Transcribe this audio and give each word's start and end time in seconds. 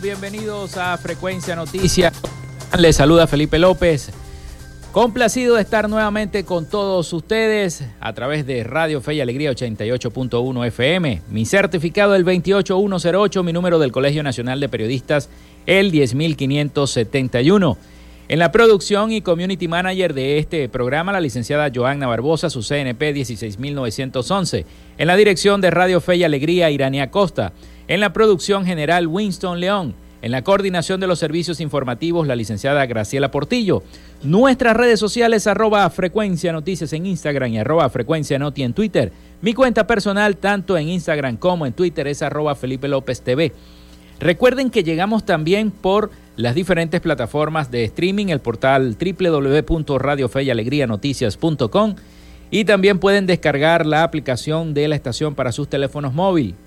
Bienvenidos 0.00 0.76
a 0.76 0.96
Frecuencia 0.98 1.56
Noticias. 1.56 2.12
Les 2.78 2.96
saluda 2.96 3.26
Felipe 3.26 3.58
López. 3.58 4.10
Complacido 4.92 5.56
de 5.56 5.62
estar 5.62 5.88
nuevamente 5.88 6.44
con 6.44 6.68
todos 6.68 7.12
ustedes 7.12 7.84
a 8.00 8.12
través 8.12 8.46
de 8.46 8.64
Radio 8.64 9.00
Fe 9.00 9.14
y 9.14 9.20
Alegría 9.20 9.50
88.1 9.52 10.66
FM. 10.66 11.22
Mi 11.30 11.44
certificado 11.44 12.14
el 12.14 12.24
28108, 12.24 13.42
mi 13.42 13.52
número 13.52 13.78
del 13.78 13.92
Colegio 13.92 14.22
Nacional 14.22 14.60
de 14.60 14.68
Periodistas 14.68 15.28
el 15.66 15.90
10571. 15.90 17.76
En 18.28 18.38
la 18.40 18.50
producción 18.50 19.12
y 19.12 19.20
community 19.20 19.68
manager 19.68 20.12
de 20.12 20.38
este 20.38 20.68
programa, 20.68 21.12
la 21.12 21.20
licenciada 21.20 21.70
Joanna 21.72 22.08
Barbosa, 22.08 22.50
su 22.50 22.60
CNP 22.60 23.12
16911. 23.12 24.66
En 24.98 25.06
la 25.06 25.16
dirección 25.16 25.60
de 25.60 25.70
Radio 25.70 26.00
Fe 26.00 26.16
y 26.16 26.24
Alegría, 26.24 26.70
Irania 26.70 27.10
Costa. 27.10 27.52
En 27.88 28.00
la 28.00 28.12
producción 28.12 28.66
general, 28.66 29.06
Winston 29.06 29.60
León. 29.60 29.94
En 30.20 30.32
la 30.32 30.42
coordinación 30.42 30.98
de 30.98 31.06
los 31.06 31.20
servicios 31.20 31.60
informativos, 31.60 32.26
la 32.26 32.34
licenciada 32.34 32.84
Graciela 32.86 33.30
Portillo. 33.30 33.84
Nuestras 34.24 34.76
redes 34.76 34.98
sociales, 34.98 35.46
arroba 35.46 35.88
frecuencia 35.90 36.52
noticias 36.52 36.92
en 36.92 37.06
Instagram 37.06 37.52
y 37.52 37.58
arroba 37.58 37.88
frecuencia 37.90 38.36
noti 38.38 38.64
en 38.64 38.72
Twitter. 38.72 39.12
Mi 39.40 39.54
cuenta 39.54 39.86
personal, 39.86 40.36
tanto 40.36 40.76
en 40.76 40.88
Instagram 40.88 41.36
como 41.36 41.64
en 41.64 41.74
Twitter, 41.74 42.08
es 42.08 42.22
arroba 42.22 42.56
Felipe 42.56 42.88
López 42.88 43.20
TV. 43.20 43.52
Recuerden 44.18 44.70
que 44.70 44.82
llegamos 44.82 45.24
también 45.24 45.70
por 45.70 46.10
las 46.34 46.56
diferentes 46.56 47.00
plataformas 47.00 47.70
de 47.70 47.84
streaming, 47.84 48.26
el 48.28 48.40
portal 48.40 48.96
www.radiofeyalegrianoticias.com 48.98 51.94
y 52.50 52.64
también 52.64 52.98
pueden 52.98 53.26
descargar 53.26 53.86
la 53.86 54.02
aplicación 54.02 54.74
de 54.74 54.88
la 54.88 54.96
estación 54.96 55.36
para 55.36 55.52
sus 55.52 55.68
teléfonos 55.68 56.14
móviles 56.14 56.65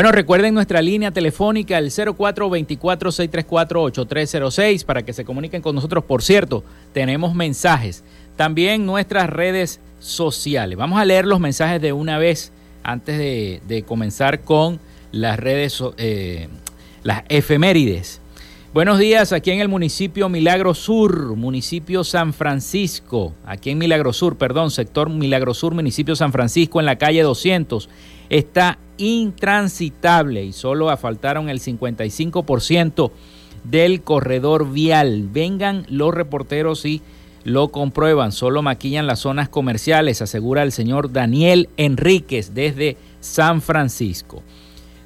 Bueno, 0.00 0.12
recuerden 0.12 0.54
nuestra 0.54 0.80
línea 0.80 1.10
telefónica, 1.10 1.76
el 1.76 1.90
0424-634-8306, 1.90 4.86
para 4.86 5.02
que 5.02 5.12
se 5.12 5.26
comuniquen 5.26 5.60
con 5.60 5.74
nosotros. 5.74 6.04
Por 6.04 6.22
cierto, 6.22 6.64
tenemos 6.94 7.34
mensajes. 7.34 8.02
También 8.34 8.86
nuestras 8.86 9.28
redes 9.28 9.78
sociales. 9.98 10.78
Vamos 10.78 10.98
a 10.98 11.04
leer 11.04 11.26
los 11.26 11.38
mensajes 11.38 11.82
de 11.82 11.92
una 11.92 12.16
vez 12.16 12.50
antes 12.82 13.18
de, 13.18 13.84
comenzar 13.86 14.40
con 14.40 14.80
las 15.12 15.38
redes, 15.38 15.84
eh, 15.98 16.48
las 17.02 17.24
efemérides. 17.28 18.22
Buenos 18.72 19.00
días, 19.00 19.34
aquí 19.34 19.50
en 19.50 19.60
el 19.60 19.68
municipio 19.68 20.30
Milagro 20.30 20.72
Sur, 20.72 21.36
municipio 21.36 22.04
San 22.04 22.32
Francisco, 22.32 23.34
aquí 23.44 23.68
en 23.68 23.76
Milagro 23.76 24.14
Sur, 24.14 24.38
perdón, 24.38 24.70
sector 24.70 25.10
Milagro 25.10 25.52
Sur, 25.52 25.74
municipio 25.74 26.16
San 26.16 26.32
Francisco, 26.32 26.80
en 26.80 26.86
la 26.86 26.96
calle 26.96 27.22
200, 27.22 27.90
está 28.30 28.78
intransitable 29.00 30.44
y 30.44 30.52
solo 30.52 30.90
asfaltaron 30.90 31.48
el 31.48 31.60
55% 31.60 33.10
del 33.64 34.02
corredor 34.02 34.70
vial. 34.70 35.28
Vengan 35.32 35.86
los 35.88 36.14
reporteros 36.14 36.84
y 36.84 37.02
lo 37.44 37.68
comprueban, 37.68 38.32
solo 38.32 38.62
maquillan 38.62 39.06
las 39.06 39.20
zonas 39.20 39.48
comerciales, 39.48 40.22
asegura 40.22 40.62
el 40.62 40.72
señor 40.72 41.12
Daniel 41.12 41.68
Enríquez 41.76 42.54
desde 42.54 42.96
San 43.20 43.62
Francisco. 43.62 44.42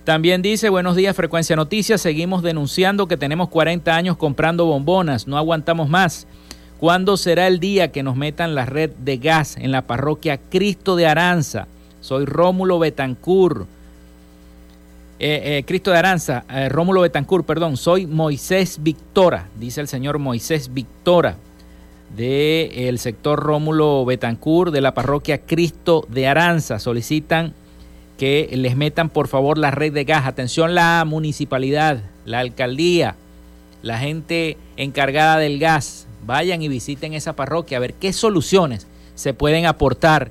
También 0.05 0.43
dice, 0.43 0.69
buenos 0.69 0.97
días, 0.97 1.17
Frecuencia 1.17 1.57
Noticias, 1.57 2.01
seguimos 2.01 2.43
denunciando 2.43 3.09
que 3.09 3.17
tenemos 3.17 3.49
40 3.49 3.95
años 3.97 4.17
comprando 4.17 4.67
bombonas, 4.67 5.27
no 5.27 5.39
aguantamos 5.39 5.89
más. 5.89 6.27
¿Cuándo 6.79 7.17
será 7.17 7.47
el 7.47 7.61
día 7.61 7.93
que 7.93 8.03
nos 8.03 8.17
metan 8.17 8.55
la 8.55 8.67
red 8.67 8.91
de 8.91 9.17
gas 9.17 9.57
en 9.57 9.73
la 9.73 9.87
parroquia 9.87 10.39
Cristo 10.39 10.97
de 10.97 11.07
Aranza? 11.07 11.69
Soy 12.01 12.27
Rómulo 12.27 12.79
Betancur. 12.79 13.67
Eh, 15.21 15.59
eh, 15.59 15.65
Cristo 15.65 15.93
de 15.93 15.99
Aranza, 15.99 16.45
eh, 16.51 16.69
Rómulo 16.69 17.01
Betancur, 17.01 17.45
perdón, 17.45 17.77
soy 17.77 18.07
Moisés 18.07 18.83
Victora, 18.83 19.49
dice 19.59 19.81
el 19.81 19.87
señor 19.87 20.19
Moisés 20.19 20.75
Victora 20.75 21.37
del 22.17 22.99
sector 22.99 23.41
Rómulo 23.41 24.05
Betancur 24.05 24.73
de 24.73 24.81
la 24.81 24.95
parroquia 24.95 25.39
Cristo 25.39 26.05
de 26.09 26.27
Aranza. 26.27 26.79
Solicitan 26.79 27.55
que 28.19 28.49
les 28.53 28.77
metan 28.77 29.09
por 29.09 29.29
favor 29.29 29.59
la 29.59 29.71
red 29.71 29.93
de 29.93 30.05
gas. 30.05 30.27
Atención 30.27 30.75
la 30.75 31.05
municipalidad, 31.05 32.03
la 32.25 32.41
alcaldía, 32.41 33.17
la 33.83 33.99
gente 33.99 34.57
encargada 34.77 35.39
del 35.39 35.59
gas. 35.59 36.07
Vayan 36.25 36.63
y 36.63 36.69
visiten 36.69 37.15
esa 37.15 37.35
parroquia 37.35 37.79
a 37.79 37.81
ver 37.81 37.95
qué 37.95 38.13
soluciones 38.13 38.87
se 39.15 39.35
pueden 39.35 39.67
aportar 39.67 40.31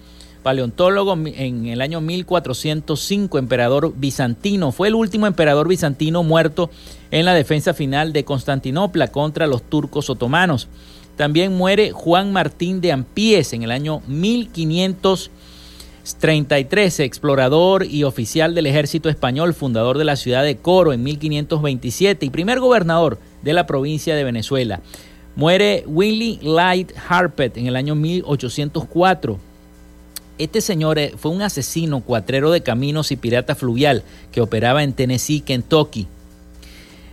paleontólogo 0.43 1.13
en 1.13 1.67
el 1.67 1.81
año 1.81 2.01
1405, 2.01 3.37
emperador 3.37 3.93
bizantino. 3.95 4.71
Fue 4.71 4.89
el 4.89 4.95
último 4.95 5.27
emperador 5.27 5.67
bizantino 5.67 6.23
muerto 6.23 6.69
en 7.09 7.25
la 7.25 7.33
defensa 7.33 7.73
final 7.73 8.11
de 8.11 8.25
Constantinopla 8.25 9.07
contra 9.07 9.47
los 9.47 9.63
turcos 9.63 10.09
otomanos. 10.09 10.67
También 11.15 11.55
muere 11.55 11.91
Juan 11.91 12.33
Martín 12.33 12.81
de 12.81 12.91
Ampíes 12.91 13.53
en 13.53 13.63
el 13.63 13.71
año 13.71 14.01
1500 14.07 15.31
33, 16.13 16.99
explorador 16.99 17.83
y 17.85 18.03
oficial 18.03 18.53
del 18.53 18.67
ejército 18.67 19.09
español, 19.09 19.55
fundador 19.55 19.97
de 19.97 20.05
la 20.05 20.15
ciudad 20.15 20.43
de 20.43 20.57
Coro 20.57 20.93
en 20.93 21.01
1527 21.01 22.27
y 22.27 22.29
primer 22.29 22.59
gobernador 22.59 23.17
de 23.41 23.53
la 23.53 23.65
provincia 23.65 24.15
de 24.15 24.23
Venezuela. 24.23 24.81
Muere 25.35 25.83
Willie 25.87 26.39
Light 26.43 26.91
Harpet 27.09 27.57
en 27.57 27.65
el 27.65 27.75
año 27.75 27.95
1804. 27.95 29.39
Este 30.37 30.61
señor 30.61 30.99
eh, 30.99 31.13
fue 31.17 31.31
un 31.31 31.41
asesino, 31.41 32.01
cuatrero 32.01 32.51
de 32.51 32.61
caminos 32.61 33.11
y 33.11 33.15
pirata 33.15 33.55
fluvial 33.55 34.03
que 34.31 34.41
operaba 34.41 34.83
en 34.83 34.93
Tennessee, 34.93 35.41
Kentucky, 35.41 36.07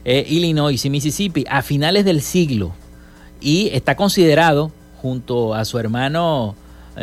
eh, 0.05 0.27
Illinois 0.29 0.85
y 0.85 0.91
Mississippi 0.91 1.45
a 1.49 1.63
finales 1.63 2.05
del 2.05 2.21
siglo 2.21 2.75
y 3.43 3.71
está 3.73 3.97
considerado 3.97 4.71
junto 5.01 5.55
a 5.55 5.65
su 5.65 5.79
hermano 5.79 6.55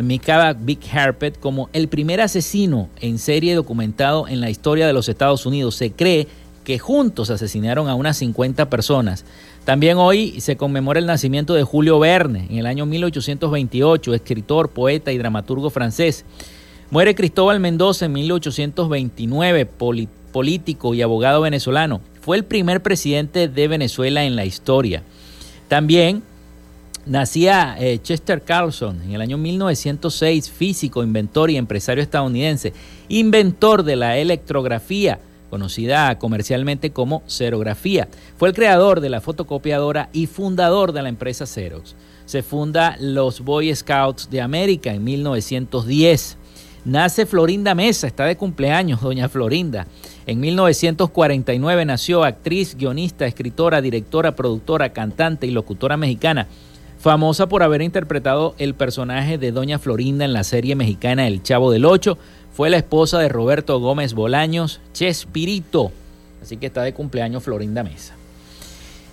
Mika 0.02 0.54
Big 0.54 0.80
Harpet 0.92 1.40
como 1.40 1.70
el 1.74 1.88
primer 1.88 2.22
asesino 2.22 2.90
en 3.02 3.18
serie 3.18 3.56
documentado 3.56 4.28
en 4.28 4.40
la 4.40 4.50
historia 4.50 4.88
de 4.88 4.94
los 4.94 5.10
Estados 5.10 5.46
Unidos. 5.46 5.76
Se 5.76 5.92
cree 5.92 6.28
que 6.64 6.80
juntos 6.80 7.30
asesinaron 7.30 7.90
a 7.90 7.96
unas 7.96 8.18
50 8.18 8.70
personas. 8.70 9.26
También 9.66 9.98
hoy 9.98 10.40
se 10.40 10.56
conmemora 10.56 11.00
el 11.00 11.06
nacimiento 11.06 11.54
de 11.54 11.64
Julio 11.64 12.00
Verne 12.00 12.48
en 12.50 12.58
el 12.58 12.66
año 12.68 12.86
1828, 12.86 14.14
escritor, 14.14 14.70
poeta 14.70 15.12
y 15.12 15.18
dramaturgo 15.18 15.70
francés. 15.70 16.26
Muere 16.92 17.16
Cristóbal 17.16 17.60
Mendoza 17.60 18.06
en 18.06 18.14
1829, 18.14 19.68
político 20.32 20.94
y 20.94 21.02
abogado 21.02 21.42
venezolano. 21.42 22.02
Fue 22.22 22.38
el 22.38 22.46
primer 22.46 22.82
presidente 22.82 23.48
de 23.48 23.68
Venezuela 23.68 24.24
en 24.24 24.36
la 24.36 24.46
historia. 24.46 25.04
También 25.68 26.24
Nacía 27.06 27.76
eh, 27.80 28.00
Chester 28.02 28.44
Carlson 28.44 29.02
en 29.02 29.14
el 29.14 29.22
año 29.22 29.38
1906, 29.38 30.52
físico, 30.52 31.02
inventor 31.02 31.50
y 31.50 31.58
empresario 31.58 32.04
estadounidense, 32.04 32.74
inventor 33.08 33.84
de 33.84 33.96
la 33.96 34.18
electrografía, 34.18 35.20
conocida 35.50 36.20
comercialmente 36.20 36.92
como 36.92 37.24
serografía. 37.26 38.08
Fue 38.38 38.50
el 38.50 38.56
creador 38.56 39.00
de 39.00 39.10
la 39.10 39.22
fotocopiadora 39.22 40.10
y 40.14 40.28
fundador 40.28 40.92
de 40.92 41.02
la 41.02 41.10
empresa 41.10 41.46
Xerox. 41.46 41.96
Se 42.26 42.44
funda 42.44 42.96
los 43.00 43.42
Boy 43.42 43.74
Scouts 43.74 44.30
de 44.30 44.42
América 44.42 44.94
en 44.94 45.04
1910. 45.04 46.38
Nace 46.86 47.26
Florinda 47.26 47.76
Mesa, 47.76 48.08
está 48.08 48.26
de 48.26 48.38
cumpleaños, 48.38 49.02
doña 49.02 49.30
Florinda. 49.30 49.88
En 50.28 50.40
1949 50.40 51.86
nació 51.86 52.24
actriz, 52.24 52.76
guionista, 52.76 53.26
escritora, 53.26 53.82
directora, 53.82 54.36
productora, 54.36 54.94
cantante 54.94 55.48
y 55.48 55.52
locutora 55.52 55.98
mexicana 55.98 56.48
famosa 57.00 57.48
por 57.48 57.64
haber 57.64 57.82
interpretado 57.82 58.54
el 58.58 58.76
personaje 58.76 59.38
de 59.38 59.52
Doña 59.52 59.80
Florinda 59.80 60.26
en 60.26 60.34
la 60.34 60.44
serie 60.44 60.76
mexicana 60.76 61.28
El 61.28 61.42
Chavo 61.42 61.72
del 61.72 61.86
Ocho. 61.86 62.18
Fue 62.54 62.70
la 62.70 62.78
esposa 62.78 63.20
de 63.20 63.30
Roberto 63.30 63.80
Gómez 63.80 64.14
Bolaños, 64.14 64.82
Chespirito. 64.94 65.92
Así 66.42 66.58
que 66.58 66.68
está 66.68 66.84
de 66.84 66.94
cumpleaños 66.94 67.44
Florinda 67.44 67.84
Mesa. 67.84 68.16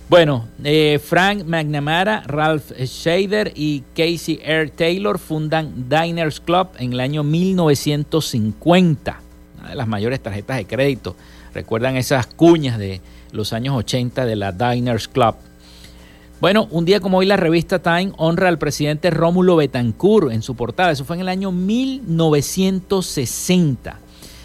Bueno, 0.09 0.47
eh, 0.63 1.01
Frank 1.03 1.45
McNamara, 1.45 2.23
Ralph 2.27 2.73
Shader 2.79 3.53
y 3.57 3.83
Casey 3.95 4.41
R. 4.43 4.71
Taylor 4.71 5.19
fundan 5.19 5.89
Diners 5.89 6.41
Club 6.41 6.69
en 6.79 6.93
el 6.93 7.01
año 7.01 7.25
1950. 7.25 9.21
Una 9.59 9.71
de 9.71 9.75
las 9.75 9.89
mayores 9.89 10.21
tarjetas 10.21 10.59
de 10.59 10.67
crédito. 10.67 11.17
Recuerdan 11.55 11.97
esas 11.97 12.27
cuñas 12.27 12.79
de 12.79 13.01
los 13.33 13.53
años 13.53 13.77
80 13.77 14.27
de 14.27 14.37
la 14.37 14.53
Diners 14.53 15.09
Club. 15.09 15.35
Bueno, 16.39 16.69
un 16.71 16.85
día 16.85 17.01
como 17.01 17.17
hoy 17.17 17.25
la 17.25 17.39
revista 17.39 17.79
Time 17.79 18.13
honra 18.19 18.49
al 18.49 18.59
presidente 18.59 19.09
Rómulo 19.09 19.57
Betancourt 19.57 20.31
en 20.31 20.43
su 20.43 20.55
portada. 20.55 20.91
Eso 20.91 21.07
fue 21.07 21.17
en 21.17 21.23
el 21.23 21.31
año 21.31 21.51
1960. 21.51 23.99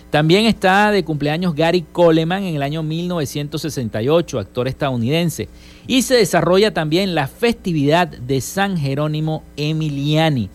También 0.10 0.45
está 0.45 0.91
de 0.91 1.03
cumpleaños 1.03 1.53
Gary 1.53 1.81
Coleman 1.81 2.43
en 2.43 2.55
el 2.55 2.63
año 2.63 2.81
1968, 2.81 4.39
actor 4.39 4.69
estadounidense. 4.69 5.50
Y 5.86 6.03
se 6.03 6.15
desarrolla 6.15 6.74
también 6.74 7.13
la 7.13 7.27
festividad 7.27 8.07
de 8.07 8.39
San 8.39 8.77
Jerónimo 8.77 9.43
Emiliani. 9.57 10.50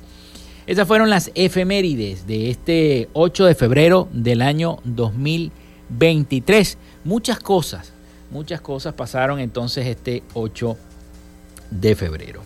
Esas 0.67 0.89
fueron 0.89 1.11
las 1.11 1.31
efemérides 1.35 2.27
de 2.27 2.49
este 2.49 3.11
8 3.13 3.45
de 3.45 3.55
febrero 3.55 4.09
del 4.11 4.41
año 4.41 4.79
2023. 4.85 6.79
Muchas 7.05 7.41
cosas, 7.41 7.93
muchas 8.31 8.63
cosas 8.63 8.95
pasaron 8.95 9.39
entonces 9.39 9.87
este 9.87 10.23
8 10.33 10.69
de 10.69 10.86
de 11.71 11.95
febrero. 11.95 12.43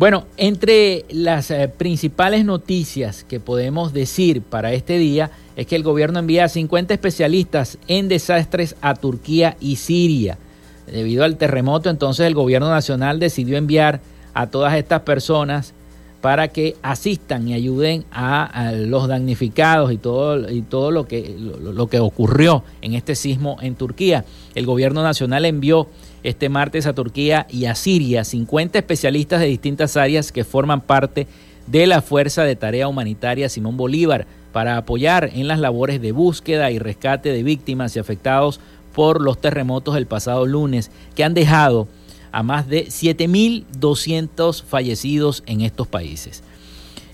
Bueno, 0.00 0.24
entre 0.38 1.04
las 1.10 1.50
eh, 1.50 1.68
principales 1.68 2.44
noticias 2.44 3.22
que 3.24 3.38
podemos 3.38 3.92
decir 3.92 4.40
para 4.40 4.72
este 4.72 4.96
día 4.96 5.30
es 5.56 5.66
que 5.66 5.76
el 5.76 5.82
gobierno 5.82 6.20
envía 6.20 6.44
a 6.44 6.48
50 6.48 6.94
especialistas 6.94 7.76
en 7.86 8.08
desastres 8.08 8.76
a 8.80 8.94
Turquía 8.94 9.58
y 9.60 9.76
Siria. 9.76 10.38
Debido 10.86 11.22
al 11.22 11.36
terremoto, 11.36 11.90
entonces 11.90 12.26
el 12.26 12.34
gobierno 12.34 12.70
nacional 12.70 13.20
decidió 13.20 13.58
enviar 13.58 14.00
a 14.32 14.46
todas 14.46 14.74
estas 14.74 15.02
personas 15.02 15.74
para 16.20 16.48
que 16.48 16.76
asistan 16.82 17.48
y 17.48 17.54
ayuden 17.54 18.04
a, 18.12 18.72
los 18.74 19.08
damnificados 19.08 19.92
y 19.92 19.96
todo, 19.96 20.50
y 20.50 20.62
todo 20.62 20.90
lo, 20.90 21.06
que, 21.06 21.36
lo, 21.38 21.86
que 21.88 21.98
ocurrió 21.98 22.62
en 22.82 22.94
este 22.94 23.14
sismo 23.14 23.56
en 23.62 23.74
Turquía. 23.74 24.24
El 24.54 24.66
gobierno 24.66 25.02
nacional 25.02 25.44
envió 25.46 25.88
este 26.22 26.48
martes 26.48 26.86
a 26.86 26.94
Turquía 26.94 27.46
y 27.50 27.64
a 27.64 27.74
Siria 27.74 28.24
50 28.24 28.78
especialistas 28.78 29.40
de 29.40 29.46
distintas 29.46 29.96
áreas 29.96 30.32
que 30.32 30.44
forman 30.44 30.80
parte 30.80 31.26
de 31.66 31.86
la 31.86 32.02
Fuerza 32.02 32.44
de 32.44 32.56
Tarea 32.56 32.88
Humanitaria 32.88 33.48
Simón 33.48 33.76
Bolívar 33.76 34.26
para 34.52 34.76
apoyar 34.76 35.30
en 35.32 35.48
las 35.48 35.60
labores 35.60 36.00
de 36.00 36.12
búsqueda 36.12 36.70
y 36.70 36.78
rescate 36.78 37.32
de 37.32 37.42
víctimas 37.42 37.94
y 37.94 37.98
afectados 38.00 38.60
por 38.92 39.20
los 39.20 39.40
terremotos 39.40 39.94
del 39.94 40.06
pasado 40.06 40.46
lunes 40.46 40.90
que 41.14 41.24
han 41.24 41.34
dejado 41.34 41.88
a 42.32 42.42
más 42.42 42.68
de 42.68 42.86
7.200 42.86 44.62
fallecidos 44.62 45.42
en 45.46 45.60
estos 45.62 45.86
países. 45.86 46.42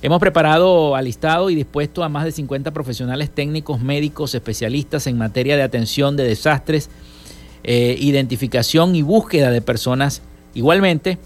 Hemos 0.03 0.21
preparado, 0.21 0.95
alistado 0.95 1.49
y 1.51 1.55
dispuesto 1.55 2.05
a 2.05 2.09
más 2.09 2.25
de 2.25 2.33
50 2.33 2.71
profesionales 2.73 3.31
técnicos, 3.31 3.81
médicos, 3.81 4.35
especialistas 4.35 5.07
en 5.07 5.17
materia 5.17 5.57
de 5.57 5.63
atención 5.63 6.17
de 6.17 6.25
desastres, 6.25 6.91
eh, 7.69 7.97
identificación 7.99 8.95
y 8.95 9.03
búsqueda 9.03 9.51
de 9.51 9.61
personas. 9.61 10.23
Igualmente, 10.55 11.19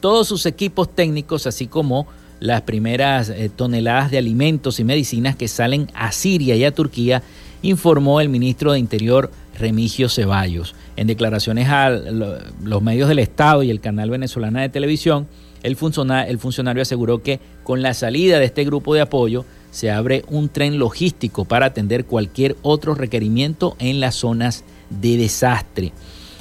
todos 0.00 0.28
sus 0.28 0.44
equipos 0.44 0.94
técnicos, 0.94 1.46
así 1.46 1.66
como 1.66 2.06
las 2.40 2.60
primeras 2.60 3.30
eh, 3.30 3.50
toneladas 3.54 4.10
de 4.10 4.18
alimentos 4.18 4.78
y 4.80 4.84
medicinas 4.84 5.34
que 5.34 5.48
salen 5.48 5.88
a 5.94 6.12
Siria 6.12 6.56
y 6.56 6.64
a 6.64 6.74
Turquía, 6.74 7.22
informó 7.62 8.20
el 8.20 8.28
ministro 8.28 8.72
de 8.72 8.78
Interior 8.78 9.30
Remigio 9.58 10.10
Ceballos. 10.10 10.74
En 10.94 11.06
declaraciones 11.06 11.68
a 11.70 11.88
los 11.88 12.82
medios 12.82 13.08
del 13.08 13.20
Estado 13.20 13.62
y 13.62 13.70
el 13.70 13.80
canal 13.80 14.10
venezolana 14.10 14.60
de 14.60 14.68
televisión, 14.68 15.26
el 15.62 15.72
el 15.72 16.38
funcionario 16.38 16.82
aseguró 16.82 17.22
que 17.22 17.40
con 17.64 17.80
la 17.80 17.94
salida 17.94 18.38
de 18.38 18.44
este 18.44 18.64
grupo 18.66 18.94
de 18.94 19.00
apoyo 19.00 19.46
se 19.70 19.90
abre 19.90 20.22
un 20.28 20.50
tren 20.50 20.78
logístico 20.78 21.46
para 21.46 21.66
atender 21.66 22.04
cualquier 22.04 22.56
otro 22.60 22.94
requerimiento 22.94 23.74
en 23.78 24.00
las 24.00 24.16
zonas 24.16 24.64
de 24.90 25.16
desastre. 25.16 25.92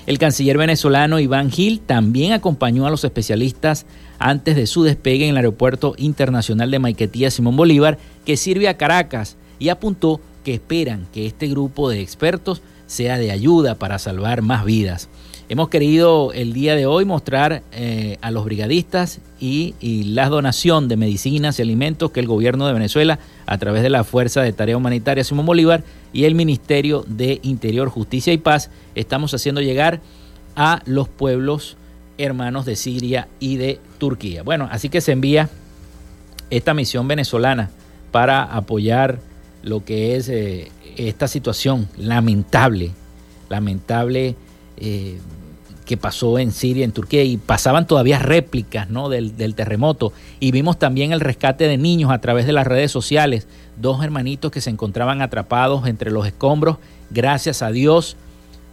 El 0.05 0.19
canciller 0.19 0.57
venezolano 0.57 1.19
Iván 1.19 1.49
Gil 1.49 1.79
también 1.79 2.31
acompañó 2.31 2.85
a 2.85 2.91
los 2.91 3.03
especialistas 3.03 3.85
antes 4.19 4.55
de 4.55 4.67
su 4.67 4.83
despegue 4.83 5.25
en 5.25 5.31
el 5.31 5.37
Aeropuerto 5.37 5.95
Internacional 5.97 6.69
de 6.69 6.79
Maiquetía 6.79 7.31
Simón 7.31 7.57
Bolívar, 7.57 7.97
que 8.23 8.37
sirve 8.37 8.67
a 8.67 8.77
Caracas, 8.77 9.35
y 9.57 9.69
apuntó 9.69 10.21
que 10.43 10.53
esperan 10.53 11.07
que 11.11 11.25
este 11.25 11.47
grupo 11.47 11.89
de 11.89 12.01
expertos 12.01 12.61
sea 12.85 13.17
de 13.17 13.31
ayuda 13.31 13.75
para 13.75 13.97
salvar 13.97 14.41
más 14.41 14.63
vidas. 14.63 15.09
Hemos 15.47 15.69
querido 15.69 16.33
el 16.33 16.53
día 16.53 16.73
de 16.75 16.87
hoy 16.87 17.05
mostrar 17.05 17.61
eh, 17.71 18.17
a 18.21 18.31
los 18.31 18.45
brigadistas 18.45 19.19
y, 19.39 19.75
la 20.05 20.27
donación 20.27 20.87
de 20.87 20.97
medicinas 20.97 21.59
y 21.59 21.61
alimentos 21.61 22.09
que 22.09 22.19
el 22.19 22.25
gobierno 22.25 22.65
de 22.65 22.73
Venezuela, 22.73 23.19
a 23.45 23.57
través 23.59 23.83
de 23.83 23.91
la 23.91 24.03
Fuerza 24.03 24.41
de 24.41 24.53
Tarea 24.53 24.75
Humanitaria 24.75 25.23
Simón 25.23 25.45
Bolívar 25.45 25.83
y 26.13 26.23
el 26.23 26.33
Ministerio 26.33 27.05
de 27.07 27.39
Interior, 27.43 27.89
Justicia 27.89 28.33
y 28.33 28.39
Paz, 28.39 28.71
estamos 28.95 29.35
haciendo 29.35 29.61
llegar 29.61 30.01
a 30.55 30.81
los 30.85 31.09
pueblos 31.09 31.77
hermanos 32.17 32.65
de 32.65 32.75
Siria 32.75 33.27
y 33.39 33.57
de 33.57 33.79
Turquía. 33.99 34.41
Bueno, 34.41 34.67
así 34.71 34.89
que 34.89 34.99
se 34.99 35.11
envía 35.11 35.49
esta 36.49 36.73
misión 36.73 37.07
venezolana 37.07 37.69
para 38.11 38.41
apoyar 38.41 39.19
lo 39.61 39.85
que 39.85 40.15
es 40.15 40.27
eh, 40.27 40.71
esta 40.97 41.27
situación 41.27 41.87
lamentable, 41.97 42.93
lamentable 43.49 44.35
eh, 44.77 45.19
que 45.85 45.97
pasó 45.97 46.39
en 46.39 46.51
Siria, 46.51 46.83
en 46.83 46.91
Turquía, 46.91 47.23
y 47.23 47.37
pasaban 47.37 47.85
todavía 47.85 48.19
réplicas 48.19 48.89
¿no? 48.89 49.09
del, 49.09 49.37
del, 49.37 49.53
terremoto. 49.53 50.13
Y 50.39 50.51
vimos 50.51 50.79
también 50.79 51.11
el 51.11 51.19
rescate 51.19 51.67
de 51.67 51.77
niños 51.77 52.11
a 52.11 52.19
través 52.19 52.45
de 52.47 52.53
las 52.53 52.65
redes 52.65 52.91
sociales, 52.91 53.47
dos 53.77 54.03
hermanitos 54.03 54.51
que 54.51 54.61
se 54.61 54.71
encontraban 54.71 55.21
atrapados 55.21 55.87
entre 55.87 56.09
los 56.09 56.25
escombros. 56.25 56.77
Gracias 57.11 57.61
a 57.61 57.69
Dios 57.69 58.17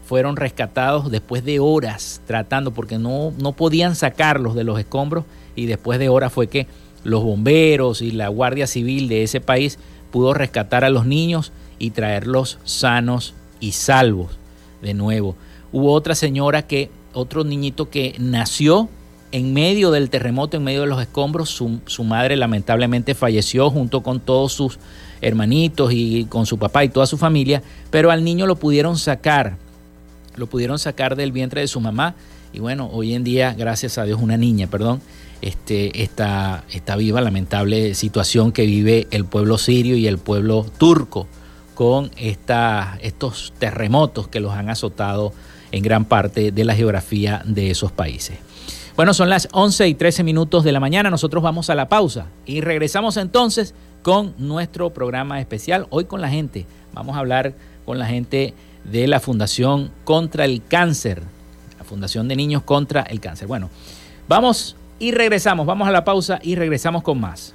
fueron 0.05 0.37
rescatados 0.37 1.11
después 1.11 1.45
de 1.45 1.61
horas 1.61 2.23
tratando, 2.27 2.73
porque 2.73 2.99
no, 2.99 3.33
no 3.39 3.53
podían 3.53 3.95
sacarlos 3.95 4.55
de 4.55 4.65
los 4.65 4.79
escombros, 4.79 5.25
y 5.55 5.67
después 5.67 5.99
de 5.99 6.09
horas 6.09 6.33
fue 6.33 6.47
que 6.47 6.67
los 7.05 7.23
bomberos 7.23 8.01
y 8.01 8.11
la 8.11 8.29
Guardia 8.29 8.67
Civil 8.67 9.09
de 9.09 9.23
ese 9.23 9.41
país 9.41 9.79
pudo 10.11 10.35
rescatar 10.35 10.85
a 10.85 10.91
los 10.91 11.07
niños 11.07 11.53
y 11.79 11.91
traerlos 11.91 12.59
sanos 12.65 13.35
y 13.61 13.73
salvos 13.73 14.39
de 14.83 14.95
nuevo. 14.95 15.37
Hubo 15.73 15.93
otra 15.93 16.15
señora 16.15 16.63
que, 16.63 16.91
otro 17.15 17.45
niñito 17.45 17.91
que 17.91 18.15
nació 18.19 18.89
en 19.33 19.55
medio 19.55 19.91
del 19.91 20.11
terremoto, 20.11 20.59
en 20.59 20.65
medio 20.65 20.83
de 20.83 20.87
los 20.87 21.01
escombros, 21.01 21.49
su, 21.49 22.05
madre 22.05 22.37
lamentablemente 22.37 23.15
falleció 23.15 23.71
junto 23.71 24.03
con 24.03 24.21
todos 24.21 24.53
sus 24.53 24.79
hermanitos 25.23 25.93
y 25.93 26.27
con 26.27 26.45
su 26.45 26.59
papá 26.59 26.85
y 26.85 26.91
toda 26.91 27.07
su 27.07 27.17
familia, 27.17 27.63
pero 27.91 28.11
al 28.11 28.25
niño 28.25 28.47
lo 28.47 28.57
pudieron 28.57 28.99
sacar, 28.99 29.57
lo 30.37 30.47
pudieron 30.47 30.79
sacar 30.79 31.17
del 31.17 31.33
vientre 31.33 31.63
de 31.63 31.69
su 31.69 31.81
mamá 31.81 32.15
y 32.53 32.59
bueno, 32.59 32.91
hoy 32.93 33.15
en 33.15 33.25
día, 33.25 33.55
gracias 33.57 33.97
a 33.97 34.05
Dios, 34.05 34.21
una 34.21 34.37
niña, 34.37 34.67
perdón, 34.67 35.01
este, 35.41 36.03
está, 36.03 36.65
está 36.71 36.97
viva, 36.97 37.23
lamentable 37.23 37.95
situación 37.95 38.53
que 38.53 38.67
vive 38.67 39.07
el 39.11 39.25
pueblo 39.25 39.57
sirio 39.57 39.97
y 39.97 40.07
el 40.07 40.19
pueblo 40.19 40.67
turco 40.77 41.27
con 41.75 42.11
esta, 42.19 42.99
estos 43.01 43.55
terremotos 43.59 44.29
que 44.29 44.41
los 44.41 44.53
han 44.53 44.69
azotado 44.69 45.33
en 45.73 45.83
gran 45.83 46.05
parte 46.05 46.53
de 46.53 46.65
la 46.65 46.75
geografía 46.75 47.43
de 47.45 47.71
esos 47.71 47.91
países. 47.91 48.39
Bueno, 48.95 49.15
son 49.15 49.31
las 49.31 49.49
11 49.53 49.89
y 49.89 49.95
13 49.95 50.23
minutos 50.23 50.65
de 50.65 50.73
la 50.73 50.79
mañana, 50.79 51.11
nosotros 51.11 51.43
vamos 51.43 51.71
a 51.71 51.75
la 51.75 51.89
pausa 51.89 52.27
y 52.45 52.61
regresamos 52.61 53.17
entonces 53.17 53.75
con 54.03 54.35
nuestro 54.37 54.91
programa 54.91 55.41
especial, 55.41 55.87
hoy 55.91 56.05
con 56.05 56.21
la 56.21 56.29
gente, 56.29 56.67
vamos 56.93 57.17
a 57.17 57.21
hablar 57.21 57.55
con 57.87 57.99
la 57.99 58.07
gente 58.07 58.53
de 58.85 59.07
la 59.07 59.19
Fundación 59.19 59.91
contra 60.05 60.45
el 60.45 60.63
Cáncer, 60.63 61.23
la 61.79 61.85
Fundación 61.85 62.29
de 62.29 62.37
Niños 62.37 62.63
contra 62.63 63.03
el 63.03 63.21
Cáncer. 63.21 63.49
Bueno, 63.49 63.71
vamos 64.29 64.77
y 64.99 65.13
regresamos, 65.13 65.67
vamos 65.67 65.89
a 65.89 65.91
la 65.91 66.05
pausa 66.05 66.39
y 66.43 66.55
regresamos 66.55 67.03
con 67.03 67.19
más. 67.19 67.55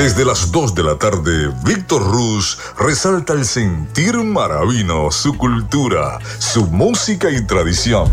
Desde 0.00 0.24
las 0.24 0.50
2 0.50 0.74
de 0.74 0.82
la 0.82 0.96
tarde, 0.96 1.52
Víctor 1.62 2.02
Ruz 2.02 2.56
resalta 2.78 3.34
el 3.34 3.44
sentir 3.44 4.16
maravino, 4.16 5.10
su 5.10 5.36
cultura, 5.36 6.18
su 6.38 6.64
música 6.68 7.28
y 7.30 7.44
tradición. 7.44 8.10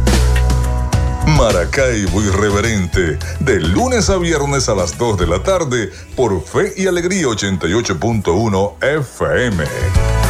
Maracaibo 1.25 2.22
Irreverente, 2.22 3.17
de 3.39 3.60
lunes 3.62 4.10
a 4.10 4.17
viernes 4.17 4.67
a 4.67 4.75
las 4.75 4.98
2 4.98 5.17
de 5.17 5.27
la 5.27 5.41
tarde, 5.41 5.89
por 6.17 6.44
Fe 6.44 6.74
y 6.75 6.88
Alegría 6.88 7.27
88.1 7.27 8.74
FM. 8.82 10.26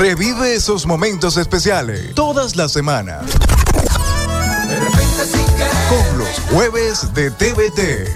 Revive 0.00 0.32
Vive 0.32 0.54
esos 0.54 0.86
momentos 0.86 1.36
especiales 1.36 2.14
todas 2.14 2.56
las 2.56 2.72
semanas. 2.72 3.22
Con 5.90 6.18
los 6.18 6.40
jueves 6.50 7.12
de 7.12 7.30
TVT 7.30 8.08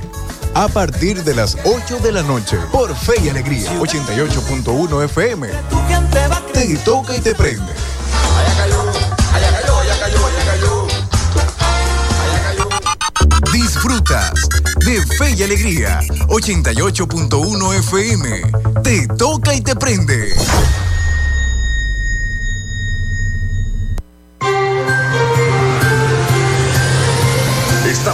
a 0.55 0.67
partir 0.69 1.23
de 1.25 1.35
las 1.35 1.59
8 1.65 1.99
de 1.99 2.13
la 2.13 2.23
noche 2.23 2.57
por 2.73 2.97
Fe 2.97 3.13
y 3.23 3.29
Alegría 3.29 3.71
88.1 3.79 5.05
FM. 5.05 5.49
Te 6.55 6.77
toca 6.79 7.17
y 7.17 7.21
te 7.21 7.35
prende. 7.35 7.75
Disfrutas 13.53 14.33
de 14.87 15.07
Fe 15.19 15.35
y 15.37 15.43
Alegría 15.43 16.01
88.1 16.29 17.75
FM. 17.75 18.43
Te 18.83 19.07
toca 19.07 19.53
y 19.53 19.61
te 19.61 19.77
prende. 19.77 20.35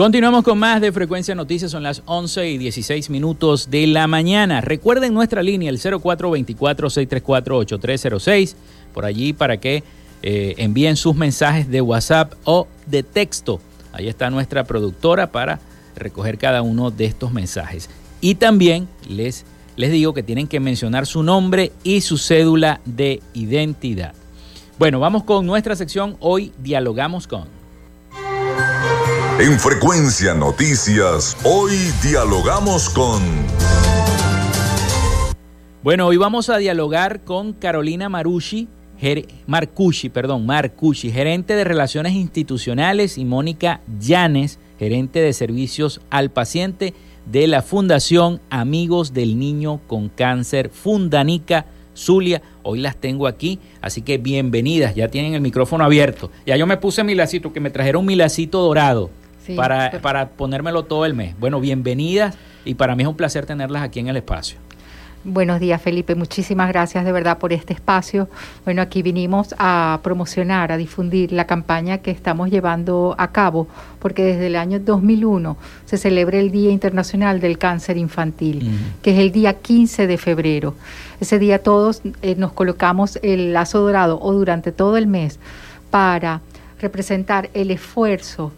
Continuamos 0.00 0.44
con 0.44 0.58
más 0.58 0.80
de 0.80 0.92
Frecuencia 0.92 1.34
Noticias, 1.34 1.72
son 1.72 1.82
las 1.82 2.00
11 2.06 2.48
y 2.48 2.56
16 2.56 3.10
minutos 3.10 3.70
de 3.70 3.86
la 3.86 4.06
mañana. 4.06 4.62
Recuerden 4.62 5.12
nuestra 5.12 5.42
línea, 5.42 5.68
el 5.68 5.78
0424-634-8306, 5.78 8.54
por 8.94 9.04
allí 9.04 9.34
para 9.34 9.58
que 9.58 9.84
eh, 10.22 10.54
envíen 10.56 10.96
sus 10.96 11.14
mensajes 11.14 11.68
de 11.68 11.82
WhatsApp 11.82 12.32
o 12.44 12.66
de 12.86 13.02
texto. 13.02 13.60
Ahí 13.92 14.08
está 14.08 14.30
nuestra 14.30 14.64
productora 14.64 15.32
para 15.32 15.60
recoger 15.94 16.38
cada 16.38 16.62
uno 16.62 16.90
de 16.90 17.04
estos 17.04 17.30
mensajes. 17.30 17.90
Y 18.22 18.36
también 18.36 18.88
les, 19.06 19.44
les 19.76 19.92
digo 19.92 20.14
que 20.14 20.22
tienen 20.22 20.48
que 20.48 20.60
mencionar 20.60 21.04
su 21.04 21.22
nombre 21.22 21.72
y 21.84 22.00
su 22.00 22.16
cédula 22.16 22.80
de 22.86 23.20
identidad. 23.34 24.14
Bueno, 24.78 24.98
vamos 24.98 25.24
con 25.24 25.44
nuestra 25.44 25.76
sección. 25.76 26.16
Hoy 26.20 26.54
dialogamos 26.58 27.26
con... 27.26 27.59
En 29.40 29.58
Frecuencia 29.58 30.34
Noticias, 30.34 31.34
hoy 31.44 31.72
dialogamos 32.02 32.90
con... 32.90 33.22
Bueno, 35.82 36.08
hoy 36.08 36.18
vamos 36.18 36.50
a 36.50 36.58
dialogar 36.58 37.24
con 37.24 37.54
Carolina 37.54 38.10
Marucci, 38.10 38.68
Marcucci, 39.46 40.10
perdón, 40.10 40.44
Marcucci, 40.44 41.10
gerente 41.10 41.54
de 41.54 41.64
Relaciones 41.64 42.12
Institucionales, 42.12 43.16
y 43.16 43.24
Mónica 43.24 43.80
Llanes, 43.98 44.58
gerente 44.78 45.20
de 45.20 45.32
Servicios 45.32 46.02
al 46.10 46.30
Paciente 46.30 46.92
de 47.24 47.46
la 47.46 47.62
Fundación 47.62 48.42
Amigos 48.50 49.14
del 49.14 49.38
Niño 49.38 49.80
con 49.86 50.10
Cáncer 50.10 50.68
Fundanica 50.68 51.64
Zulia. 51.94 52.42
Hoy 52.62 52.80
las 52.80 52.96
tengo 52.96 53.26
aquí, 53.26 53.58
así 53.80 54.02
que 54.02 54.18
bienvenidas, 54.18 54.94
ya 54.94 55.08
tienen 55.08 55.32
el 55.32 55.40
micrófono 55.40 55.82
abierto. 55.82 56.30
Ya 56.44 56.58
yo 56.58 56.66
me 56.66 56.76
puse 56.76 57.04
mi 57.04 57.14
lacito, 57.14 57.54
que 57.54 57.60
me 57.60 57.70
trajeron 57.70 58.04
mi 58.04 58.16
lacito 58.16 58.60
dorado 58.60 59.08
para, 59.56 59.90
para 60.02 60.28
ponérmelo 60.30 60.84
todo 60.84 61.06
el 61.06 61.14
mes. 61.14 61.38
Bueno, 61.38 61.60
bienvenidas 61.60 62.36
y 62.64 62.74
para 62.74 62.94
mí 62.96 63.02
es 63.02 63.08
un 63.08 63.16
placer 63.16 63.46
tenerlas 63.46 63.82
aquí 63.82 64.00
en 64.00 64.08
el 64.08 64.16
espacio. 64.16 64.58
Buenos 65.22 65.60
días, 65.60 65.82
Felipe. 65.82 66.14
Muchísimas 66.14 66.68
gracias 66.68 67.04
de 67.04 67.12
verdad 67.12 67.36
por 67.36 67.52
este 67.52 67.74
espacio. 67.74 68.30
Bueno, 68.64 68.80
aquí 68.80 69.02
vinimos 69.02 69.54
a 69.58 70.00
promocionar, 70.02 70.72
a 70.72 70.78
difundir 70.78 71.30
la 71.30 71.46
campaña 71.46 71.98
que 71.98 72.10
estamos 72.10 72.48
llevando 72.48 73.14
a 73.18 73.30
cabo, 73.30 73.68
porque 73.98 74.24
desde 74.24 74.46
el 74.46 74.56
año 74.56 74.80
2001 74.80 75.58
se 75.84 75.98
celebra 75.98 76.38
el 76.38 76.50
Día 76.50 76.70
Internacional 76.70 77.38
del 77.38 77.58
Cáncer 77.58 77.98
Infantil, 77.98 78.70
que 79.02 79.10
es 79.10 79.18
el 79.18 79.30
día 79.30 79.58
15 79.58 80.06
de 80.06 80.16
febrero. 80.16 80.74
Ese 81.20 81.38
día 81.38 81.62
todos 81.62 82.00
eh, 82.22 82.36
nos 82.36 82.54
colocamos 82.54 83.18
el 83.22 83.52
lazo 83.52 83.80
dorado 83.80 84.18
o 84.22 84.32
durante 84.32 84.72
todo 84.72 84.96
el 84.96 85.06
mes 85.06 85.38
para 85.90 86.40
representar 86.80 87.50
el 87.52 87.70
esfuerzo 87.70 88.52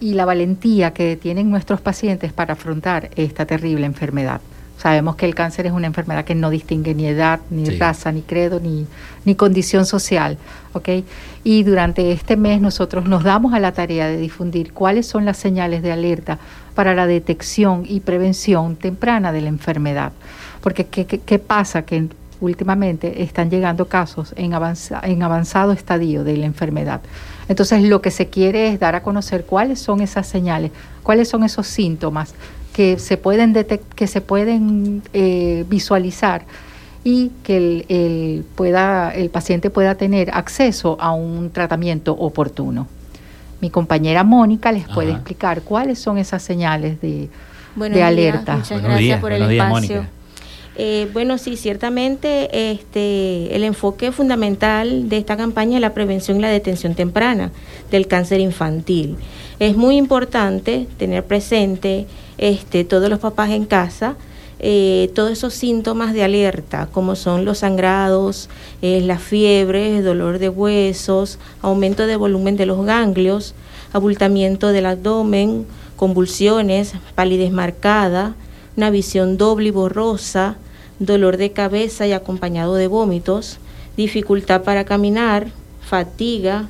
y 0.00 0.14
la 0.14 0.24
valentía 0.24 0.92
que 0.92 1.16
tienen 1.16 1.50
nuestros 1.50 1.80
pacientes 1.80 2.32
para 2.32 2.54
afrontar 2.54 3.10
esta 3.16 3.46
terrible 3.46 3.86
enfermedad. 3.86 4.40
Sabemos 4.78 5.16
que 5.16 5.26
el 5.26 5.34
cáncer 5.34 5.66
es 5.66 5.72
una 5.72 5.88
enfermedad 5.88 6.24
que 6.24 6.36
no 6.36 6.50
distingue 6.50 6.94
ni 6.94 7.06
edad, 7.06 7.40
ni 7.50 7.68
raza, 7.68 8.12
ni 8.12 8.22
credo, 8.22 8.60
ni, 8.60 8.86
ni 9.24 9.34
condición 9.34 9.84
social. 9.84 10.38
¿okay? 10.72 11.04
Y 11.42 11.64
durante 11.64 12.12
este 12.12 12.36
mes 12.36 12.60
nosotros 12.60 13.06
nos 13.06 13.24
damos 13.24 13.54
a 13.54 13.58
la 13.58 13.72
tarea 13.72 14.06
de 14.06 14.18
difundir 14.18 14.72
cuáles 14.72 15.06
son 15.06 15.24
las 15.24 15.36
señales 15.36 15.82
de 15.82 15.90
alerta 15.90 16.38
para 16.76 16.94
la 16.94 17.08
detección 17.08 17.82
y 17.88 17.98
prevención 17.98 18.76
temprana 18.76 19.32
de 19.32 19.40
la 19.40 19.48
enfermedad. 19.48 20.12
Porque 20.60 20.86
¿qué, 20.86 21.06
qué, 21.06 21.38
pasa? 21.40 21.82
Que 21.82 22.06
últimamente 22.40 23.24
están 23.24 23.50
llegando 23.50 23.86
casos 23.86 24.32
en, 24.36 24.52
en 25.02 25.22
avanzado 25.24 25.72
estadio 25.72 26.22
de 26.22 26.36
la 26.36 26.46
enfermedad. 26.46 27.00
Entonces 27.48 27.82
lo 27.82 28.02
que 28.02 28.10
se 28.10 28.28
quiere 28.28 28.68
es 28.68 28.78
dar 28.78 28.94
a 28.94 29.02
conocer 29.02 29.44
cuáles 29.44 29.80
son 29.80 30.00
esas 30.00 30.26
señales, 30.26 30.70
cuáles 31.02 31.28
son 31.28 31.44
esos 31.44 31.66
síntomas 31.66 32.34
que 32.72 32.98
se 32.98 33.16
pueden, 33.16 33.54
que 33.94 34.06
se 34.06 34.20
pueden 34.20 35.02
eh, 35.12 35.64
visualizar 35.68 36.44
y 37.02 37.30
que 37.42 37.84
el, 37.88 38.44
pueda, 38.54 39.10
el 39.14 39.30
paciente 39.30 39.70
pueda 39.70 39.94
tener 39.94 40.30
acceso 40.32 40.96
a 41.00 41.12
un 41.12 41.50
tratamiento 41.50 42.12
oportuno. 42.12 42.86
Mi 43.60 43.70
compañera 43.70 44.22
Mónica 44.22 44.70
les 44.70 44.86
puede 44.86 45.10
explicar 45.10 45.62
cuáles 45.62 45.98
son 45.98 46.18
esas 46.18 46.42
señales 46.42 47.00
de, 47.00 47.28
alerta. 48.02 48.56
Muchas 48.56 48.82
gracias 48.82 49.20
por 49.20 49.32
el 49.32 49.50
espacio. 49.50 50.17
Eh, 50.80 51.10
bueno, 51.12 51.38
sí, 51.38 51.56
ciertamente 51.56 52.70
este, 52.70 53.54
el 53.54 53.64
enfoque 53.64 54.12
fundamental 54.12 55.08
de 55.08 55.16
esta 55.18 55.36
campaña 55.36 55.78
es 55.78 55.80
la 55.80 55.92
prevención 55.92 56.38
y 56.38 56.42
la 56.42 56.50
detención 56.50 56.94
temprana 56.94 57.50
del 57.90 58.06
cáncer 58.06 58.38
infantil. 58.38 59.16
Es 59.58 59.76
muy 59.76 59.96
importante 59.96 60.86
tener 60.96 61.24
presente 61.24 62.06
este, 62.38 62.84
todos 62.84 63.10
los 63.10 63.18
papás 63.18 63.50
en 63.50 63.64
casa, 63.64 64.14
eh, 64.60 65.10
todos 65.16 65.32
esos 65.32 65.52
síntomas 65.52 66.14
de 66.14 66.22
alerta, 66.22 66.86
como 66.92 67.16
son 67.16 67.44
los 67.44 67.58
sangrados, 67.58 68.48
eh, 68.80 69.00
la 69.00 69.18
fiebre, 69.18 70.00
dolor 70.00 70.38
de 70.38 70.48
huesos, 70.48 71.40
aumento 71.60 72.06
de 72.06 72.14
volumen 72.14 72.56
de 72.56 72.66
los 72.66 72.86
ganglios, 72.86 73.56
abultamiento 73.92 74.68
del 74.68 74.86
abdomen, 74.86 75.66
convulsiones, 75.96 76.92
palidez 77.16 77.50
marcada, 77.50 78.36
una 78.76 78.90
visión 78.90 79.38
doble 79.38 79.68
y 79.68 79.72
borrosa, 79.72 80.56
dolor 80.98 81.36
de 81.36 81.52
cabeza 81.52 82.06
y 82.06 82.12
acompañado 82.12 82.74
de 82.74 82.86
vómitos, 82.86 83.58
dificultad 83.96 84.62
para 84.62 84.84
caminar, 84.84 85.48
fatiga, 85.80 86.68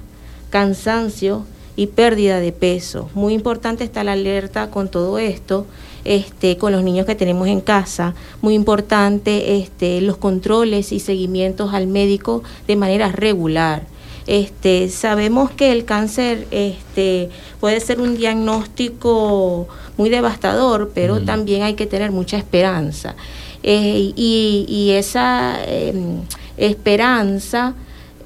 cansancio 0.51 1.45
y 1.77 1.87
pérdida 1.87 2.41
de 2.41 2.53
peso. 2.53 3.09
Muy 3.15 3.35
importante 3.35 3.85
está 3.85 4.03
la 4.05 4.13
alerta 4.13 4.71
con 4.71 4.89
todo 4.89 5.19
esto, 5.19 5.67
este, 6.05 6.57
con 6.57 6.73
los 6.73 6.83
niños 6.83 7.07
que 7.07 7.15
tenemos 7.15 7.49
en 7.49 7.61
casa. 7.61 8.15
Muy 8.43 8.55
importante 8.55 9.59
este, 9.59 10.01
los 10.01 10.17
controles 10.17 10.93
y 10.93 11.01
seguimientos 11.01 11.73
al 11.75 11.87
médico 11.87 12.43
de 12.67 12.77
manera 12.77 13.13
regular. 13.13 13.87
Este, 14.27 14.89
sabemos 14.91 15.51
que 15.51 15.73
el 15.73 15.85
cáncer 15.85 16.47
este, 16.51 17.31
puede 17.61 17.81
ser 17.81 18.01
un 18.01 18.17
diagnóstico 18.17 19.69
muy 19.97 20.11
devastador, 20.11 20.91
pero 20.95 21.23
también 21.23 21.63
hay 21.63 21.75
que 21.75 21.87
tener 21.87 22.11
mucha 22.11 22.37
esperanza. 22.37 23.17
Eh, 23.63 24.13
y, 24.15 24.91
esa 24.93 25.59
em, 25.67 26.23
esperanza 26.57 27.75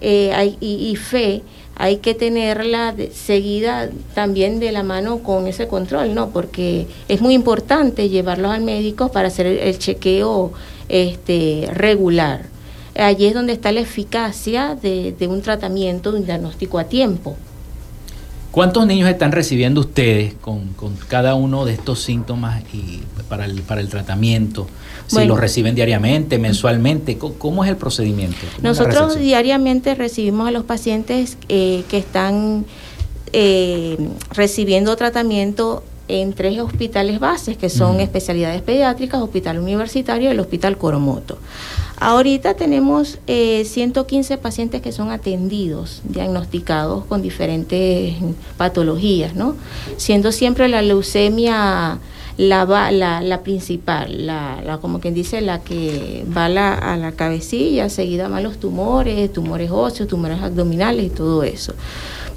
eh, 0.00 0.56
y, 0.60 0.94
fe 0.96 1.42
hay 1.76 1.96
que 1.98 2.14
tenerla 2.14 2.94
seguida 3.12 3.88
también 4.14 4.60
de 4.60 4.72
la 4.72 4.82
mano 4.82 5.22
con 5.22 5.46
ese 5.46 5.68
control, 5.68 6.14
¿no? 6.14 6.30
Porque 6.30 6.86
es 7.08 7.20
muy 7.20 7.34
importante 7.34 8.08
llevarlos 8.08 8.52
al 8.52 8.62
médico 8.62 9.10
para 9.10 9.28
hacer 9.28 9.46
el, 9.46 9.78
chequeo 9.78 10.52
este, 10.88 11.68
regular. 11.72 12.46
Allí 12.94 13.26
es 13.26 13.34
donde 13.34 13.54
está 13.54 13.72
la 13.72 13.80
eficacia 13.80 14.76
de, 14.80 15.16
un 15.28 15.40
tratamiento, 15.40 16.12
de 16.12 16.18
un 16.18 16.26
diagnóstico 16.26 16.78
a 16.78 16.84
tiempo. 16.84 17.36
¿Cuántos 18.52 18.86
niños 18.86 19.08
están 19.08 19.32
recibiendo 19.32 19.80
ustedes 19.80 20.34
con, 20.34 20.74
cada 21.08 21.34
uno 21.34 21.64
de 21.64 21.72
estos 21.72 22.02
síntomas 22.02 22.62
y 22.74 23.00
para 23.28 23.46
el, 23.46 23.62
para 23.62 23.80
el 23.80 23.88
tratamiento? 23.88 24.68
Si 25.06 25.24
los 25.24 25.40
reciben 25.40 25.74
diariamente, 25.74 26.38
mensualmente, 26.38 27.16
¿cómo, 27.16 27.64
es 27.64 27.70
el 27.70 27.76
procedimiento? 27.76 28.36
Nosotros 28.62 29.18
diariamente 29.18 29.94
recibimos 29.94 30.48
a 30.48 30.50
los 30.50 30.64
pacientes 30.64 31.38
eh, 31.48 31.84
que 31.88 31.96
están 31.96 32.66
eh, 33.32 33.96
recibiendo 34.34 34.94
tratamiento 34.96 35.82
en 36.20 36.34
tres 36.34 36.60
hospitales 36.60 37.20
bases, 37.20 37.56
que 37.56 37.70
son 37.70 38.00
especialidades 38.00 38.60
pediátricas, 38.60 39.22
Hospital 39.22 39.58
Universitario 39.58 40.28
y 40.28 40.32
el 40.32 40.40
Hospital 40.40 40.76
Coromoto. 40.76 41.38
Ahorita 41.98 42.54
tenemos 42.54 43.18
115 43.26 44.34
eh, 44.34 44.36
pacientes 44.36 44.82
que 44.82 44.92
son 44.92 45.10
atendidos, 45.10 46.02
diagnosticados 46.04 47.04
con 47.06 47.22
diferentes 47.22 48.14
patologías, 48.58 49.34
¿no? 49.34 49.56
Siendo 49.96 50.32
siempre 50.32 50.68
la 50.68 50.82
leucemia 50.82 51.98
la, 52.36 52.64
la, 52.90 53.20
la 53.20 53.42
principal, 53.42 54.26
la, 54.26 54.78
como 54.80 55.00
quien 55.00 55.14
dice, 55.14 55.40
la 55.40 55.60
que 55.60 56.24
va 56.36 56.46
a 56.46 56.96
la 56.96 57.12
cabecilla, 57.12 57.88
seguida 57.88 58.28
van 58.28 58.42
los 58.42 58.58
tumores, 58.58 59.32
tumores 59.32 59.70
óseos, 59.70 60.08
tumores 60.08 60.40
abdominales 60.42 61.06
y 61.06 61.10
todo 61.10 61.42
eso. 61.42 61.74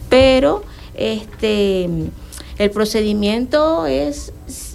Pero 0.09 0.63
este 0.93 1.89
el 2.57 2.69
procedimiento 2.71 3.85
es 3.85 4.31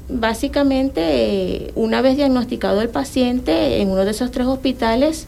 básicamente, 0.09 1.73
una 1.75 2.03
vez 2.03 2.17
diagnosticado 2.17 2.81
el 2.83 2.89
paciente 2.89 3.81
en 3.81 3.91
uno 3.91 4.05
de 4.05 4.11
esos 4.11 4.31
tres 4.31 4.47
hospitales, 4.47 5.27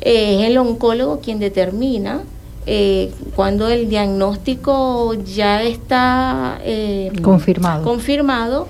eh, 0.00 0.40
es 0.40 0.48
el 0.48 0.58
oncólogo 0.58 1.20
quien 1.20 1.38
determina 1.38 2.22
eh, 2.66 3.10
cuando 3.34 3.68
el 3.68 3.88
diagnóstico 3.88 5.14
ya 5.14 5.62
está 5.62 6.60
eh, 6.64 7.12
confirmado. 7.22 7.84
confirmado 7.84 8.68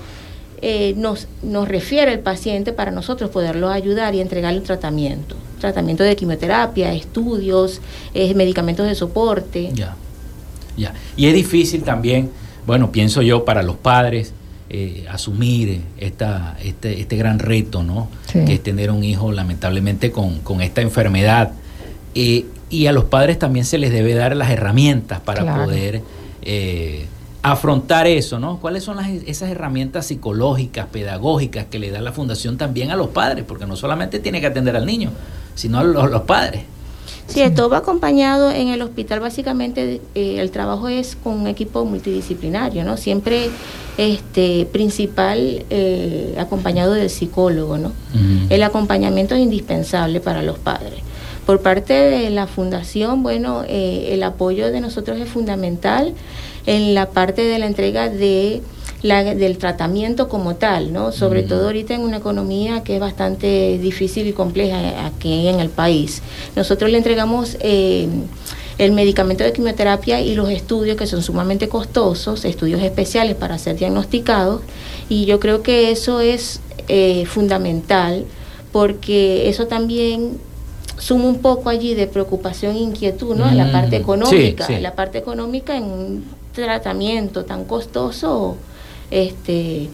nos, 0.95 1.27
nos 1.41 1.67
refiere 1.67 2.13
el 2.13 2.19
paciente 2.19 2.71
para 2.71 2.89
nosotros 2.89 3.29
poderlo 3.29 3.69
ayudar 3.69 4.15
y 4.15 4.21
entregarle 4.21 4.59
un 4.59 4.65
tratamiento. 4.65 5.35
Tratamiento 5.59 6.03
de 6.03 6.15
quimioterapia, 6.15 6.93
estudios, 6.93 7.81
medicamentos 8.13 8.87
de 8.87 8.95
soporte. 8.95 9.71
Ya, 9.73 9.97
ya. 10.77 10.93
Y 11.17 11.27
es 11.27 11.33
difícil 11.33 11.83
también, 11.83 12.31
bueno, 12.65 12.91
pienso 12.91 13.21
yo, 13.21 13.45
para 13.45 13.63
los 13.63 13.75
padres, 13.75 14.33
eh, 14.69 15.05
asumir 15.09 15.81
esta, 15.99 16.57
este, 16.63 16.99
este, 16.99 17.15
gran 17.15 17.39
reto, 17.39 17.83
¿no? 17.83 18.07
Que 18.31 18.55
es 18.55 18.63
tener 18.63 18.89
un 18.89 19.03
hijo 19.03 19.31
lamentablemente 19.31 20.11
con, 20.11 20.61
esta 20.61 20.81
enfermedad. 20.81 21.51
Eh, 22.15 22.45
y 22.69 22.87
a 22.87 22.91
los 22.91 23.03
padres 23.03 23.37
también 23.37 23.65
se 23.65 23.77
les 23.77 23.91
debe 23.91 24.15
dar 24.15 24.35
las 24.35 24.49
herramientas 24.49 25.19
para 25.19 25.63
poder 25.63 26.01
eh, 26.41 27.05
afrontar 27.43 28.07
eso, 28.07 28.39
¿no? 28.39 28.57
¿Cuáles 28.59 28.83
son 28.83 28.95
las, 28.97 29.09
esas 29.09 29.49
herramientas 29.49 30.07
psicológicas, 30.07 30.87
pedagógicas 30.87 31.65
que 31.65 31.77
le 31.77 31.91
da 31.91 32.01
la 32.01 32.11
fundación 32.11 32.57
también 32.57 32.89
a 32.89 32.95
los 32.95 33.09
padres? 33.09 33.45
Porque 33.47 33.67
no 33.67 33.75
solamente 33.75 34.19
tiene 34.19 34.41
que 34.41 34.47
atender 34.47 34.75
al 34.75 34.87
niño, 34.87 35.11
sino 35.53 35.79
a 35.79 35.83
los 35.83 36.21
padres. 36.21 36.63
Sí, 37.27 37.41
esto 37.41 37.69
va 37.69 37.77
acompañado 37.77 38.51
en 38.51 38.67
el 38.67 38.81
hospital, 38.81 39.19
básicamente 39.19 40.01
eh, 40.13 40.35
el 40.39 40.51
trabajo 40.51 40.87
es 40.87 41.15
con 41.15 41.39
un 41.39 41.47
equipo 41.47 41.83
multidisciplinario, 41.85 42.83
¿no? 42.83 42.97
Siempre 42.97 43.49
este 43.97 44.67
principal 44.71 45.65
eh, 45.69 46.35
acompañado 46.37 46.93
del 46.93 47.09
psicólogo, 47.09 47.77
¿no? 47.77 47.91
El 48.49 48.61
acompañamiento 48.63 49.35
es 49.35 49.41
indispensable 49.41 50.19
para 50.19 50.43
los 50.43 50.59
padres. 50.59 51.01
Por 51.45 51.61
parte 51.61 51.93
de 51.93 52.29
la 52.29 52.47
fundación, 52.47 53.21
bueno, 53.21 53.63
eh, 53.67 54.09
el 54.11 54.23
apoyo 54.23 54.71
de 54.71 54.79
nosotros 54.79 55.19
es 55.19 55.27
fundamental 55.27 56.13
en 56.65 56.93
la 56.93 57.09
parte 57.09 57.43
de 57.43 57.59
la 57.59 57.65
entrega 57.65 58.09
de 58.09 58.61
del 59.03 59.57
tratamiento 59.57 60.29
como 60.29 60.55
tal, 60.55 60.93
¿no? 60.93 61.11
Sobre 61.11 61.43
todo 61.43 61.65
ahorita 61.65 61.93
en 61.93 62.01
una 62.01 62.17
economía 62.17 62.83
que 62.83 62.95
es 62.95 63.01
bastante 63.01 63.77
difícil 63.77 64.27
y 64.27 64.31
compleja 64.31 65.05
aquí 65.05 65.47
en 65.47 65.59
el 65.59 65.69
país. 65.69 66.21
Nosotros 66.55 66.89
le 66.89 66.97
entregamos 66.97 67.57
eh, 67.59 68.07
el 68.77 68.93
medicamento 68.93 69.43
de 69.43 69.51
quimioterapia 69.51 70.21
y 70.21 70.35
los 70.35 70.49
estudios 70.49 70.95
que 70.95 71.05
son 71.05 71.21
sumamente 71.21 71.67
costosos, 71.67 72.45
estudios 72.45 72.81
especiales 72.81 73.35
para 73.35 73.57
ser 73.57 73.75
diagnosticados, 73.75 74.61
y 75.09 75.25
yo 75.25 75.37
creo 75.37 75.63
que 75.63 75.91
eso 75.91 76.21
es 76.21 76.61
eh, 76.87 77.25
fundamental 77.25 78.23
porque 78.71 79.49
eso 79.49 79.67
también 79.67 80.39
suma 80.97 81.25
un 81.25 81.39
poco 81.39 81.69
allí 81.69 81.93
de 81.93 82.07
preocupación 82.07 82.77
e 82.77 82.79
inquietud, 82.79 83.35
¿no? 83.35 83.49
En 83.49 83.57
la 83.57 83.69
parte 83.69 83.97
económica, 83.97 84.65
en 84.67 84.81
la 84.81 84.95
parte 84.95 85.17
económica 85.17 85.75
en 85.75 85.83
un 85.83 86.25
tratamiento 86.53 87.43
tan 87.43 87.65
costoso 87.65 88.55
este 89.13 89.89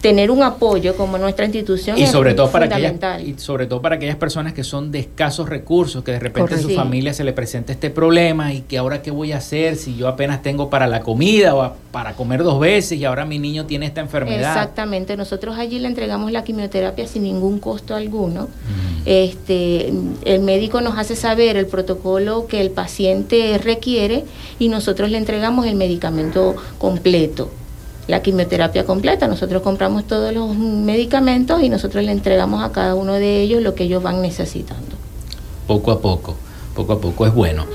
tener 0.00 0.30
un 0.30 0.42
apoyo 0.42 0.96
como 0.96 1.18
nuestra 1.18 1.44
institución 1.44 1.98
y 1.98 2.06
sobre 2.06 2.34
todo 2.34 2.50
para 2.50 2.66
aquellas, 2.66 3.22
y 3.22 3.34
sobre 3.38 3.66
todo 3.66 3.82
para 3.82 3.96
aquellas 3.96 4.16
personas 4.16 4.52
que 4.52 4.62
son 4.62 4.92
de 4.92 5.00
escasos 5.00 5.48
recursos 5.48 6.04
que 6.04 6.12
de 6.12 6.20
repente 6.20 6.54
en 6.54 6.62
su 6.62 6.70
familia 6.70 7.12
se 7.12 7.24
le 7.24 7.32
presenta 7.32 7.72
este 7.72 7.90
problema 7.90 8.52
y 8.52 8.60
que 8.62 8.78
ahora 8.78 9.02
qué 9.02 9.10
voy 9.10 9.32
a 9.32 9.38
hacer 9.38 9.76
si 9.76 9.96
yo 9.96 10.08
apenas 10.08 10.42
tengo 10.42 10.70
para 10.70 10.86
la 10.86 11.00
comida 11.00 11.54
o 11.54 11.74
para 11.90 12.14
comer 12.14 12.42
dos 12.42 12.60
veces 12.60 12.98
y 12.98 13.04
ahora 13.04 13.24
mi 13.24 13.38
niño 13.38 13.66
tiene 13.66 13.86
esta 13.86 14.00
enfermedad 14.00 14.52
exactamente. 14.52 15.16
Nosotros 15.16 15.56
allí 15.58 15.78
le 15.78 15.88
entregamos 15.88 16.30
la 16.30 16.44
quimioterapia 16.44 17.06
sin 17.06 17.24
ningún 17.24 17.58
costo 17.58 17.94
alguno. 17.94 18.48
Este 19.04 19.92
el 20.24 20.40
médico 20.42 20.80
nos 20.80 20.98
hace 20.98 21.16
saber 21.16 21.56
el 21.56 21.66
protocolo 21.66 22.46
que 22.46 22.60
el 22.60 22.70
paciente 22.70 23.58
requiere 23.58 24.24
y 24.58 24.68
nosotros 24.68 25.10
le 25.10 25.18
entregamos 25.18 25.66
el 25.66 25.74
medicamento 25.74 26.54
completo 26.78 27.50
la 28.08 28.22
quimioterapia 28.22 28.84
completa. 28.84 29.28
Nosotros 29.28 29.62
compramos 29.62 30.04
todos 30.04 30.34
los 30.34 30.56
medicamentos 30.56 31.62
y 31.62 31.68
nosotros 31.68 32.02
le 32.02 32.10
entregamos 32.10 32.64
a 32.64 32.72
cada 32.72 32.94
uno 32.94 33.14
de 33.14 33.42
ellos 33.42 33.62
lo 33.62 33.74
que 33.74 33.84
ellos 33.84 34.02
van 34.02 34.20
necesitando. 34.20 34.96
Poco 35.66 35.92
a 35.92 36.00
poco, 36.00 36.34
poco 36.74 36.94
a 36.94 37.00
poco 37.00 37.26
es 37.26 37.34
bueno. 37.34 37.66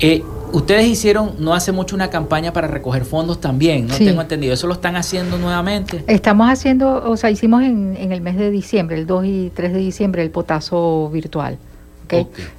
Eh, 0.00 0.24
ustedes 0.52 0.86
hicieron 0.86 1.32
no 1.38 1.54
hace 1.54 1.70
mucho 1.70 1.94
una 1.94 2.08
campaña 2.08 2.52
para 2.52 2.66
recoger 2.66 3.04
fondos 3.04 3.40
también, 3.40 3.86
no 3.86 3.96
tengo 3.96 4.22
entendido. 4.22 4.54
¿Eso 4.54 4.66
lo 4.66 4.72
están 4.72 4.96
haciendo 4.96 5.36
nuevamente? 5.36 6.02
Estamos 6.06 6.48
haciendo, 6.48 7.04
o 7.08 7.16
sea, 7.18 7.30
hicimos 7.30 7.62
en, 7.62 7.96
en 7.98 8.10
el 8.12 8.22
mes 8.22 8.36
de 8.36 8.50
diciembre, 8.50 8.96
el 8.96 9.06
2 9.06 9.24
y 9.26 9.52
3 9.54 9.74
de 9.74 9.78
diciembre, 9.78 10.22
el 10.22 10.30
potazo 10.30 11.10
virtual. 11.12 11.58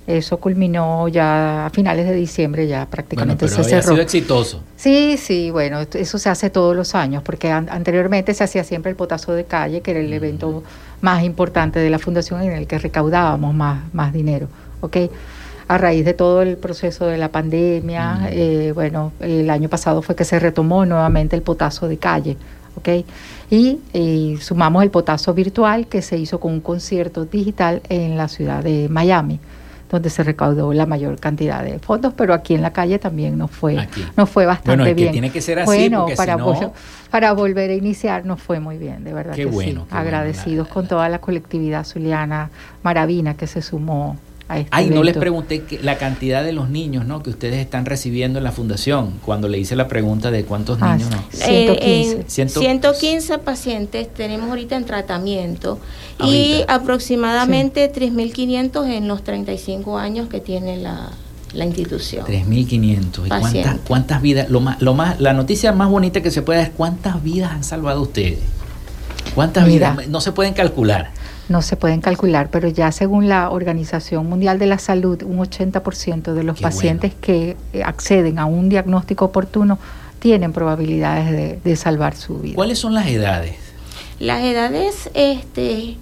Eso 0.08 0.38
culminó 0.38 1.08
ya 1.08 1.66
a 1.66 1.70
finales 1.70 2.08
de 2.08 2.14
diciembre, 2.14 2.68
ya 2.68 2.86
prácticamente 2.86 3.48
se 3.48 3.64
cerró. 3.64 3.80
Ha 3.80 3.82
sido 3.82 4.02
exitoso. 4.02 4.64
Sí, 4.76 5.18
sí, 5.18 5.52
bueno, 5.52 5.80
eso 5.82 6.18
se 6.18 6.30
hace 6.30 6.50
todos 6.50 6.76
los 6.76 6.96
años, 6.96 7.24
porque 7.24 7.52
anteriormente 7.52 8.34
se 8.34 8.44
hacía 8.44 8.64
siempre 8.64 8.90
el 8.92 8.96
potazo 8.96 9.34
de 9.34 9.46
calle, 9.46 9.82
que 9.82 9.92
era 9.92 10.00
el 10.00 10.12
evento 10.12 10.64
más 11.02 11.24
importante 11.24 11.80
de 11.80 11.90
la 11.90 12.00
fundación 12.00 12.42
en 12.42 12.52
el 12.52 12.68
que 12.68 12.80
recaudábamos 12.80 13.54
más, 13.54 13.84
más 13.94 14.14
dinero, 14.14 14.48
¿ok? 14.82 14.98
A 15.68 15.78
raíz 15.78 16.06
de 16.06 16.14
todo 16.14 16.42
el 16.42 16.58
proceso 16.58 17.08
de 17.08 17.18
la 17.18 17.30
pandemia, 17.30 18.30
eh, 18.32 18.72
bueno, 18.74 19.14
el 19.20 19.50
año 19.50 19.68
pasado 19.70 20.02
fue 20.02 20.16
que 20.16 20.24
se 20.24 20.40
retomó 20.40 20.86
nuevamente 20.86 21.36
el 21.36 21.42
potazo 21.42 21.88
de 21.88 21.98
calle, 21.98 22.38
¿ok? 22.76 23.06
Y, 23.50 24.38
sumamos 24.42 24.84
el 24.84 24.90
potazo 24.90 25.34
virtual 25.34 25.88
que 25.88 26.02
se 26.02 26.18
hizo 26.18 26.40
con 26.40 26.54
un 26.54 26.62
concierto 26.62 27.26
digital 27.26 27.82
en 27.90 28.18
la 28.18 28.28
ciudad 28.28 28.64
de 28.64 28.90
Miami 28.90 29.40
donde 29.90 30.10
se 30.10 30.24
recaudó 30.24 30.74
la 30.74 30.88
mayor 30.88 31.20
cantidad 31.20 31.64
de 31.64 31.78
fondos, 31.80 32.12
pero 32.18 32.34
aquí 32.34 32.56
en 32.56 32.64
la 32.64 32.74
calle 32.74 32.98
también 32.98 33.38
nos 33.38 33.52
fue, 33.52 33.88
nos 34.18 34.30
fue 34.30 34.46
bastante 34.46 34.82
bueno, 34.82 34.96
bien. 34.96 35.12
tiene 35.12 35.30
que 35.30 35.42
ser 35.42 35.60
así, 35.60 35.68
bueno, 35.68 36.08
para, 36.18 36.38
para 37.12 37.34
volver 37.34 37.70
a 37.70 37.76
iniciar 37.76 38.26
nos 38.26 38.42
fue 38.42 38.60
muy 38.60 38.78
bien, 38.78 39.04
de 39.04 39.14
verdad. 39.14 39.36
que 39.36 39.50
sí. 39.50 39.78
Agradecidos 39.92 40.68
con 40.68 40.88
toda 40.88 41.08
la 41.08 41.20
colectividad 41.20 41.86
zuliana 41.86 42.50
maravina 42.84 43.36
que 43.38 43.46
se 43.46 43.62
sumó 43.62 44.18
este 44.50 44.68
Ay, 44.72 44.90
no 44.92 45.02
les 45.02 45.18
pregunté 45.18 45.64
la 45.82 45.98
cantidad 45.98 46.44
de 46.44 46.54
los 46.54 46.70
niños 46.70 47.06
¿no? 47.06 47.24
que 47.24 47.32
ustedes 47.32 47.58
están 47.58 47.86
recibiendo 47.86 48.38
en 48.38 48.44
la 48.44 48.52
fundación 48.52 49.20
cuando 49.26 49.48
le 49.48 49.58
hice 49.58 49.76
la 49.76 49.88
pregunta 49.88 50.30
de 50.30 50.46
cuántos 50.46 50.78
ah, 50.82 50.96
niños. 50.96 51.10
115. 51.32 52.50
115 52.50 53.38
pacientes 53.40 54.14
tenemos 54.14 54.50
ahorita 54.50 54.76
en 54.76 54.86
tratamiento 54.86 55.80
y 56.24 56.64
aproximadamente 56.68 57.92
3.500 57.92 58.88
en 58.88 59.08
los 59.08 59.24
35 59.24 59.98
años 59.98 60.30
que 60.30 60.40
tiene 60.40 60.78
la, 60.78 61.12
institución. 61.66 62.26
3.500. 62.28 63.26
¿Y 63.26 63.30
cuántas, 63.30 63.78
cuántas 63.88 64.22
vidas? 64.22 64.50
Lo 64.50 64.62
más, 64.62 64.80
lo 64.82 64.94
más, 64.94 65.20
la 65.20 65.34
noticia 65.34 65.72
más 65.72 65.90
bonita 65.90 66.22
que 66.22 66.30
se 66.30 66.44
puede 66.44 66.62
es 66.62 66.70
cuántas 66.70 67.24
vidas 67.24 67.52
han 67.52 67.64
salvado 67.64 68.02
ustedes. 68.02 68.40
¿Cuántas 69.34 69.66
vidas? 69.66 70.08
No 70.08 70.22
se 70.22 70.32
pueden 70.32 70.54
calcular 70.54 71.12
no 71.48 71.62
se 71.62 71.76
pueden 71.76 72.02
calcular, 72.02 72.50
pero 72.52 72.68
ya 72.68 72.92
según 72.92 73.30
la 73.30 73.50
Organización 73.50 74.28
Mundial 74.28 74.58
de 74.58 74.66
la 74.66 74.80
Salud, 74.80 75.22
un 75.24 75.38
80% 75.38 76.34
de 76.34 76.44
los 76.44 76.60
pacientes 76.60 77.14
que 77.14 77.56
eh, 77.74 77.84
acceden 77.84 78.40
a 78.40 78.46
un 78.46 78.70
diagnóstico 78.70 79.26
oportuno 79.26 79.78
tienen 80.20 80.54
probabilidades 80.54 81.64
de, 81.64 81.76
salvar 81.76 82.16
su 82.16 82.40
vida. 82.40 82.56
¿Cuáles 82.56 82.80
son 82.80 82.96
las 82.96 83.08
edades? 83.08 83.58
Las 84.20 84.44
edades, 84.44 85.10
este, 85.14 85.98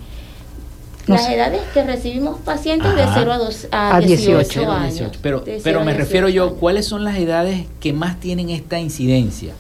Las 1.08 1.30
edades 1.30 1.62
que 1.74 1.84
recibimos 1.84 2.40
pacientes 2.40 2.96
de 2.96 3.06
0 3.14 3.34
a, 3.34 3.38
2, 3.38 3.68
a, 3.72 4.00
18, 4.00 4.72
años. 4.72 5.12
Pero, 5.22 5.44
pero 5.62 5.84
me 5.84 5.94
refiero 5.94 6.30
yo, 6.30 6.56
¿cuáles 6.56 6.86
son 6.86 7.04
las 7.04 7.18
edades 7.18 7.66
que 7.82 7.92
más 7.92 8.20
tienen 8.22 8.50
esta 8.50 8.80
incidencia? 8.80 9.54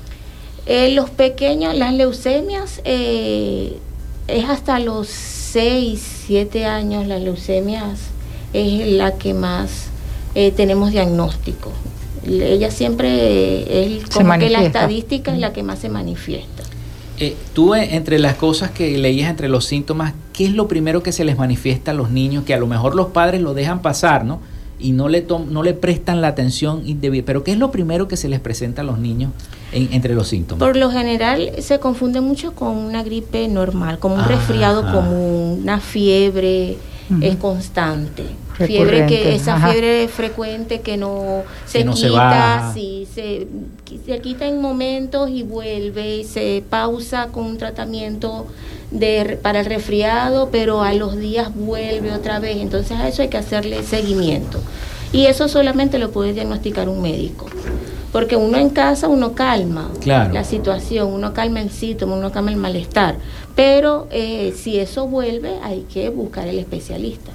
Eh, 0.65 0.91
los 0.93 1.09
pequeños, 1.09 1.75
las 1.75 1.93
leucemias, 1.93 2.79
eh, 2.85 3.79
es 4.27 4.49
hasta 4.49 4.79
los 4.79 5.07
6, 5.07 6.23
7 6.27 6.65
años, 6.65 7.07
las 7.07 7.21
leucemias 7.21 7.99
es 8.53 8.87
la 8.87 9.15
que 9.15 9.33
más 9.33 9.87
eh, 10.35 10.51
tenemos 10.51 10.91
diagnóstico. 10.91 11.71
Ella 12.25 12.71
siempre 12.71 13.97
es 13.97 14.05
como 14.09 14.37
que 14.39 14.49
la 14.49 14.63
estadística 14.63 15.33
es 15.33 15.39
la 15.39 15.51
que 15.51 15.63
más 15.63 15.79
se 15.79 15.89
manifiesta. 15.89 16.63
Eh, 17.19 17.35
tú, 17.53 17.75
eh, 17.75 17.95
entre 17.95 18.17
las 18.17 18.35
cosas 18.35 18.71
que 18.71 18.97
leías, 18.97 19.29
entre 19.29 19.49
los 19.49 19.65
síntomas, 19.65 20.13
¿qué 20.31 20.45
es 20.45 20.51
lo 20.51 20.67
primero 20.67 21.03
que 21.03 21.11
se 21.11 21.25
les 21.25 21.37
manifiesta 21.37 21.91
a 21.91 21.93
los 21.93 22.09
niños? 22.09 22.45
Que 22.45 22.53
a 22.53 22.57
lo 22.57 22.65
mejor 22.65 22.95
los 22.95 23.07
padres 23.07 23.41
lo 23.41 23.53
dejan 23.53 23.81
pasar, 23.81 24.25
¿no? 24.25 24.39
Y 24.79 24.91
no 24.91 25.07
le, 25.07 25.25
no 25.49 25.63
le 25.63 25.73
prestan 25.73 26.21
la 26.21 26.29
atención 26.29 26.83
indebida. 26.85 27.23
Pero 27.25 27.43
¿qué 27.43 27.51
es 27.51 27.57
lo 27.57 27.71
primero 27.71 28.07
que 28.07 28.17
se 28.17 28.27
les 28.27 28.39
presenta 28.39 28.81
a 28.81 28.85
los 28.85 28.99
niños 28.99 29.31
entre 29.71 30.13
los 30.13 30.27
síntomas? 30.27 30.59
Por 30.59 30.75
lo 30.75 30.91
general 30.91 31.51
se 31.59 31.79
confunde 31.79 32.21
mucho 32.21 32.53
con 32.53 32.75
una 32.75 33.03
gripe 33.03 33.47
normal, 33.47 33.99
como 33.99 34.15
un 34.15 34.21
ah, 34.21 34.27
resfriado 34.27 34.91
común, 34.91 35.59
una 35.61 35.79
fiebre 35.79 36.77
es 37.21 37.35
constante. 37.37 38.23
Fiebre 38.57 39.05
que 39.07 39.35
esa 39.35 39.57
fiebre 39.57 40.07
frecuente 40.07 40.81
que 40.81 40.97
no 40.97 41.43
se 41.65 41.85
quita, 41.85 42.71
se, 42.73 43.05
se, 43.05 44.19
quita 44.21 44.45
en 44.45 44.61
momentos 44.61 45.29
y 45.29 45.43
vuelve 45.43 46.17
y 46.17 46.23
se 46.23 46.63
pausa 46.69 47.27
con 47.27 47.45
un 47.45 47.57
tratamiento 47.57 48.45
de, 48.91 49.39
para 49.41 49.61
el 49.61 49.65
resfriado, 49.65 50.49
pero 50.51 50.83
a 50.83 50.93
los 50.93 51.17
días 51.17 51.53
vuelve 51.53 52.11
otra 52.11 52.39
vez. 52.39 52.57
Entonces 52.57 52.97
a 52.99 53.07
eso 53.07 53.21
hay 53.21 53.29
que 53.29 53.37
hacerle 53.37 53.83
seguimiento. 53.83 54.59
Y 55.11 55.25
eso 55.25 55.47
solamente 55.47 55.99
lo 55.99 56.11
puede 56.11 56.33
diagnosticar 56.33 56.89
un 56.89 57.01
médico. 57.01 57.45
Porque 58.11 58.35
uno 58.35 58.59
en 58.59 58.69
casa, 58.69 59.07
uno 59.07 59.33
calma 59.33 59.89
la 60.05 60.43
situación, 60.43 61.11
uno 61.11 61.33
calma 61.33 61.61
el 61.61 61.71
síntoma, 61.71 62.15
uno 62.15 62.31
calma 62.31 62.51
el 62.51 62.57
malestar. 62.57 63.15
Pero 63.55 64.07
eh, 64.11 64.53
si 64.55 64.79
eso 64.79 65.07
vuelve, 65.07 65.57
hay 65.63 65.85
que 65.91 66.09
buscar 66.09 66.47
el 66.47 66.59
especialista. 66.59 67.31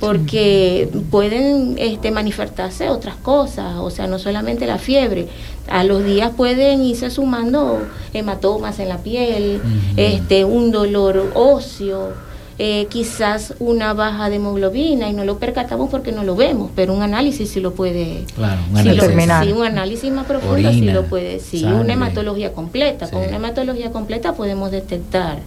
Porque 0.00 0.88
pueden 1.10 1.76
este, 1.78 2.10
manifestarse 2.10 2.88
otras 2.88 3.16
cosas, 3.16 3.76
o 3.78 3.90
sea, 3.90 4.06
no 4.06 4.18
solamente 4.18 4.66
la 4.66 4.78
fiebre. 4.78 5.28
A 5.68 5.82
los 5.84 6.04
días 6.04 6.30
pueden 6.36 6.82
irse 6.82 7.10
sumando 7.10 7.82
hematomas 8.12 8.78
en 8.78 8.88
la 8.88 8.98
piel, 8.98 9.60
este, 9.96 10.44
un 10.44 10.70
dolor 10.70 11.32
óseo, 11.34 12.12
eh, 12.60 12.88
quizás 12.90 13.54
una 13.60 13.94
baja 13.94 14.28
de 14.30 14.36
hemoglobina 14.36 15.08
y 15.08 15.12
no 15.12 15.24
lo 15.24 15.38
percatamos 15.38 15.90
porque 15.90 16.10
no 16.10 16.24
lo 16.24 16.34
vemos, 16.34 16.72
pero 16.74 16.92
un 16.92 17.02
análisis 17.02 17.50
sí 17.50 17.60
lo 17.60 17.72
puede 17.72 18.24
claro, 18.34 18.60
un 18.72 18.78
análisis, 18.78 19.52
un 19.52 19.64
análisis 19.64 20.12
más 20.12 20.26
profundo 20.26 20.72
sí 20.72 20.80
lo 20.90 21.04
puede, 21.04 21.38
sí, 21.38 21.62
una 21.64 21.92
hematología 21.92 22.52
completa, 22.52 23.08
con 23.08 23.22
una 23.22 23.36
hematología 23.36 23.92
completa 23.92 24.32
podemos 24.32 24.72
detectar 24.72 25.38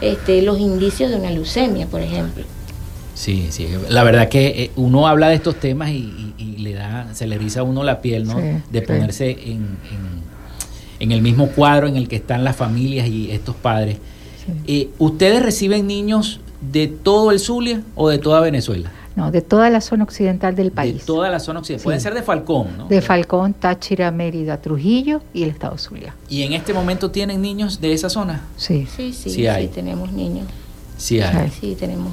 este, 0.00 0.40
los 0.40 0.58
indicios 0.58 1.10
de 1.10 1.16
una 1.16 1.30
leucemia, 1.30 1.86
por 1.86 2.00
ejemplo. 2.00 2.44
Sí, 3.14 3.46
sí, 3.50 3.68
la 3.88 4.02
verdad 4.02 4.28
que 4.28 4.64
eh, 4.64 4.70
uno 4.76 5.06
habla 5.06 5.28
de 5.28 5.36
estos 5.36 5.56
temas 5.56 5.90
y, 5.90 6.34
le 6.58 6.72
da, 6.72 7.14
se 7.14 7.26
le 7.26 7.36
eriza 7.36 7.60
a 7.60 7.62
uno 7.62 7.84
la 7.84 8.00
piel, 8.00 8.26
¿no? 8.26 8.36
de 8.36 8.82
ponerse 8.82 9.30
en, 9.30 9.78
en, 10.98 11.12
el 11.12 11.20
mismo 11.20 11.48
cuadro 11.48 11.86
en 11.86 11.96
el 11.96 12.08
que 12.08 12.16
están 12.16 12.42
las 12.42 12.56
familias 12.56 13.06
y 13.06 13.30
estos 13.30 13.54
padres. 13.54 13.98
Eh, 14.66 14.88
¿Ustedes 14.98 15.42
reciben 15.42 15.86
niños 15.86 16.40
de 16.72 16.88
todo 16.88 17.30
el 17.30 17.38
Zulia 17.38 17.82
o 17.94 18.08
de 18.08 18.18
toda 18.18 18.40
Venezuela? 18.40 18.90
No, 19.16 19.30
de 19.30 19.42
toda 19.42 19.70
la 19.70 19.80
zona 19.80 20.04
occidental 20.04 20.56
del 20.56 20.72
país. 20.72 20.98
De 20.98 21.04
toda 21.04 21.30
la 21.30 21.38
zona 21.38 21.60
occidental. 21.60 21.84
Pueden 21.84 22.00
ser 22.00 22.14
de 22.14 22.22
Falcón, 22.22 22.76
¿no? 22.76 22.88
De 22.88 23.00
Falcón, 23.00 23.54
Táchira, 23.54 24.10
Mérida, 24.10 24.60
Trujillo 24.60 25.22
y 25.32 25.44
el 25.44 25.50
estado 25.50 25.78
Zulia. 25.78 26.16
¿Y 26.28 26.42
en 26.42 26.52
este 26.52 26.72
momento 26.72 27.10
tienen 27.10 27.40
niños 27.40 27.80
de 27.80 27.92
esa 27.92 28.08
zona? 28.10 28.42
Sí. 28.56 28.88
Sí, 28.96 29.12
sí, 29.12 29.30
sí, 29.30 29.70
tenemos 29.72 30.10
niños. 30.12 30.46
Sí 30.96 31.20
hay. 31.20 31.50
Sí, 31.50 31.76
tenemos 31.78 32.12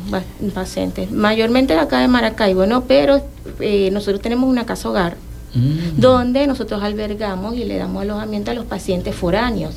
pacientes. 0.53 1.11
Mayormente 1.11 1.77
acá 1.77 1.99
de 1.99 2.07
Maracaibo, 2.07 2.65
¿no? 2.65 2.85
Pero 2.85 3.21
eh, 3.59 3.89
nosotros 3.91 4.21
tenemos 4.21 4.49
una 4.49 4.65
casa 4.65 4.89
hogar 4.89 5.17
mm. 5.53 5.99
donde 5.99 6.47
nosotros 6.47 6.81
albergamos 6.81 7.55
y 7.55 7.65
le 7.65 7.77
damos 7.77 8.01
alojamiento 8.01 8.51
a 8.51 8.53
los 8.53 8.65
pacientes 8.65 9.15
foráneos 9.15 9.75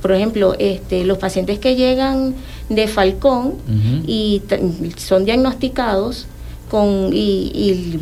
por 0.00 0.12
ejemplo, 0.12 0.54
este, 0.58 1.04
los 1.04 1.18
pacientes 1.18 1.58
que 1.58 1.74
llegan 1.74 2.34
de 2.68 2.86
Falcón 2.86 3.54
y 4.06 4.42
son 4.96 5.24
diagnosticados 5.24 6.26
con, 6.70 7.10
y, 7.12 7.98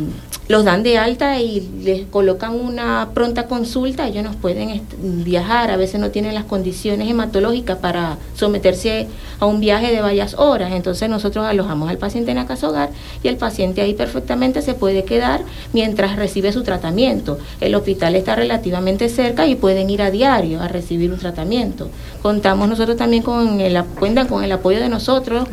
los 0.47 0.63
dan 0.63 0.83
de 0.83 0.97
alta 0.97 1.39
y 1.39 1.67
les 1.81 2.05
colocan 2.07 2.55
una 2.55 3.09
pronta 3.13 3.47
consulta, 3.47 4.07
ellos 4.07 4.23
nos 4.23 4.35
pueden 4.35 4.81
viajar, 5.23 5.71
a 5.71 5.77
veces 5.77 5.99
no 5.99 6.09
tienen 6.09 6.33
las 6.33 6.45
condiciones 6.45 7.09
hematológicas 7.09 7.77
para 7.77 8.17
someterse 8.35 9.07
a 9.39 9.45
un 9.45 9.59
viaje 9.59 9.91
de 9.91 10.01
varias 10.01 10.35
horas, 10.35 10.71
entonces 10.71 11.09
nosotros 11.09 11.45
alojamos 11.45 11.89
al 11.89 11.97
paciente 11.97 12.31
en 12.31 12.37
la 12.37 12.47
casa 12.47 12.69
hogar 12.69 12.89
y 13.23 13.27
el 13.27 13.37
paciente 13.37 13.81
ahí 13.81 13.93
perfectamente 13.93 14.61
se 14.61 14.73
puede 14.73 15.03
quedar 15.03 15.41
mientras 15.73 16.15
recibe 16.15 16.51
su 16.51 16.63
tratamiento. 16.63 17.37
El 17.59 17.75
hospital 17.75 18.15
está 18.15 18.35
relativamente 18.35 19.09
cerca 19.09 19.45
y 19.47 19.55
pueden 19.55 19.89
ir 19.89 20.01
a 20.01 20.11
diario 20.11 20.61
a 20.61 20.67
recibir 20.67 21.11
un 21.11 21.19
tratamiento. 21.19 21.89
Contamos 22.21 22.67
nosotros 22.69 22.97
también 22.97 23.21
con 23.21 23.59
el, 23.59 23.83
cuentan 23.99 24.27
con 24.27 24.43
el 24.43 24.51
apoyo 24.51 24.79
de 24.79 24.89
nosotros, 24.89 25.47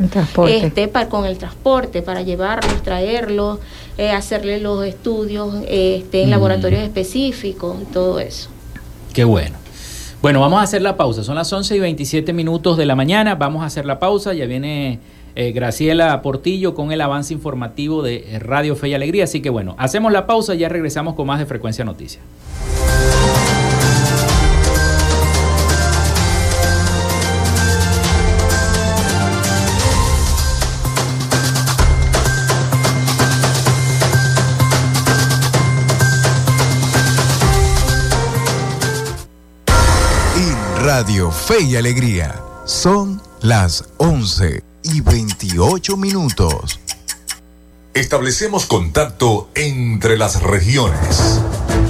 este, 0.47 0.87
para, 0.87 1.09
con 1.09 1.25
el 1.25 1.37
transporte 1.37 2.01
para 2.01 2.21
llevarlos, 2.21 2.81
traerlos, 2.83 3.59
eh, 3.97 4.11
hacerle 4.11 4.59
los 4.59 4.84
estudios 4.85 5.55
este, 5.67 6.23
en 6.23 6.29
mm. 6.29 6.31
laboratorios 6.31 6.81
específicos, 6.81 7.77
todo 7.91 8.19
eso. 8.19 8.49
Qué 9.13 9.23
bueno. 9.23 9.57
Bueno, 10.21 10.39
vamos 10.39 10.59
a 10.59 10.63
hacer 10.63 10.81
la 10.81 10.97
pausa. 10.97 11.23
Son 11.23 11.35
las 11.35 11.51
11 11.51 11.75
y 11.75 11.79
27 11.79 12.33
minutos 12.33 12.77
de 12.77 12.85
la 12.85 12.95
mañana. 12.95 13.35
Vamos 13.35 13.63
a 13.63 13.67
hacer 13.67 13.85
la 13.85 13.99
pausa. 13.99 14.33
Ya 14.33 14.45
viene 14.45 14.99
eh, 15.35 15.51
Graciela 15.51 16.21
Portillo 16.21 16.73
con 16.73 16.91
el 16.91 17.01
avance 17.01 17.33
informativo 17.33 18.01
de 18.01 18.39
Radio 18.39 18.75
Fe 18.75 18.89
y 18.89 18.93
Alegría. 18.93 19.25
Así 19.25 19.41
que 19.41 19.49
bueno, 19.49 19.75
hacemos 19.77 20.11
la 20.11 20.25
pausa 20.25 20.55
y 20.55 20.59
ya 20.59 20.69
regresamos 20.69 21.13
con 21.13 21.27
más 21.27 21.39
de 21.39 21.45
Frecuencia 21.45 21.85
Noticias. 21.85 22.23
Radio 40.97 41.29
Fe 41.29 41.61
y 41.61 41.75
Alegría. 41.75 42.41
Son 42.63 43.21
las 43.41 43.83
11 43.97 44.63
y 44.83 45.01
28 45.01 45.97
minutos. 45.97 46.79
Establecemos 47.93 48.65
contacto 48.65 49.49
entre 49.55 50.17
las 50.17 50.41
regiones. 50.41 51.41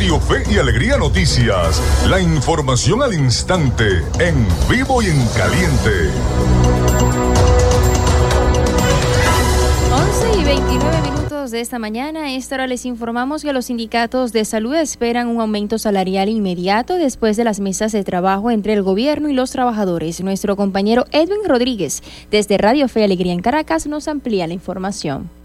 Radio 0.00 0.18
Fe 0.18 0.42
y 0.50 0.56
Alegría 0.56 0.96
Noticias, 0.96 1.78
la 2.08 2.18
información 2.18 3.02
al 3.02 3.12
instante, 3.12 3.98
en 4.18 4.46
vivo 4.66 5.02
y 5.02 5.08
en 5.08 5.26
caliente. 5.36 6.08
11 9.92 10.40
y 10.40 10.44
29 10.44 11.02
minutos 11.02 11.50
de 11.50 11.60
esta 11.60 11.78
mañana, 11.78 12.22
a 12.22 12.32
esta 12.32 12.54
hora 12.54 12.66
les 12.66 12.86
informamos 12.86 13.42
que 13.42 13.52
los 13.52 13.66
sindicatos 13.66 14.32
de 14.32 14.46
salud 14.46 14.74
esperan 14.74 15.28
un 15.28 15.38
aumento 15.38 15.78
salarial 15.78 16.30
inmediato 16.30 16.94
después 16.94 17.36
de 17.36 17.44
las 17.44 17.60
mesas 17.60 17.92
de 17.92 18.02
trabajo 18.02 18.50
entre 18.50 18.72
el 18.72 18.82
gobierno 18.82 19.28
y 19.28 19.34
los 19.34 19.50
trabajadores. 19.50 20.22
Nuestro 20.22 20.56
compañero 20.56 21.04
Edwin 21.12 21.44
Rodríguez, 21.44 22.02
desde 22.30 22.56
Radio 22.56 22.88
Fe 22.88 23.00
y 23.00 23.04
Alegría 23.04 23.34
en 23.34 23.42
Caracas, 23.42 23.86
nos 23.86 24.08
amplía 24.08 24.46
la 24.46 24.54
información. 24.54 25.39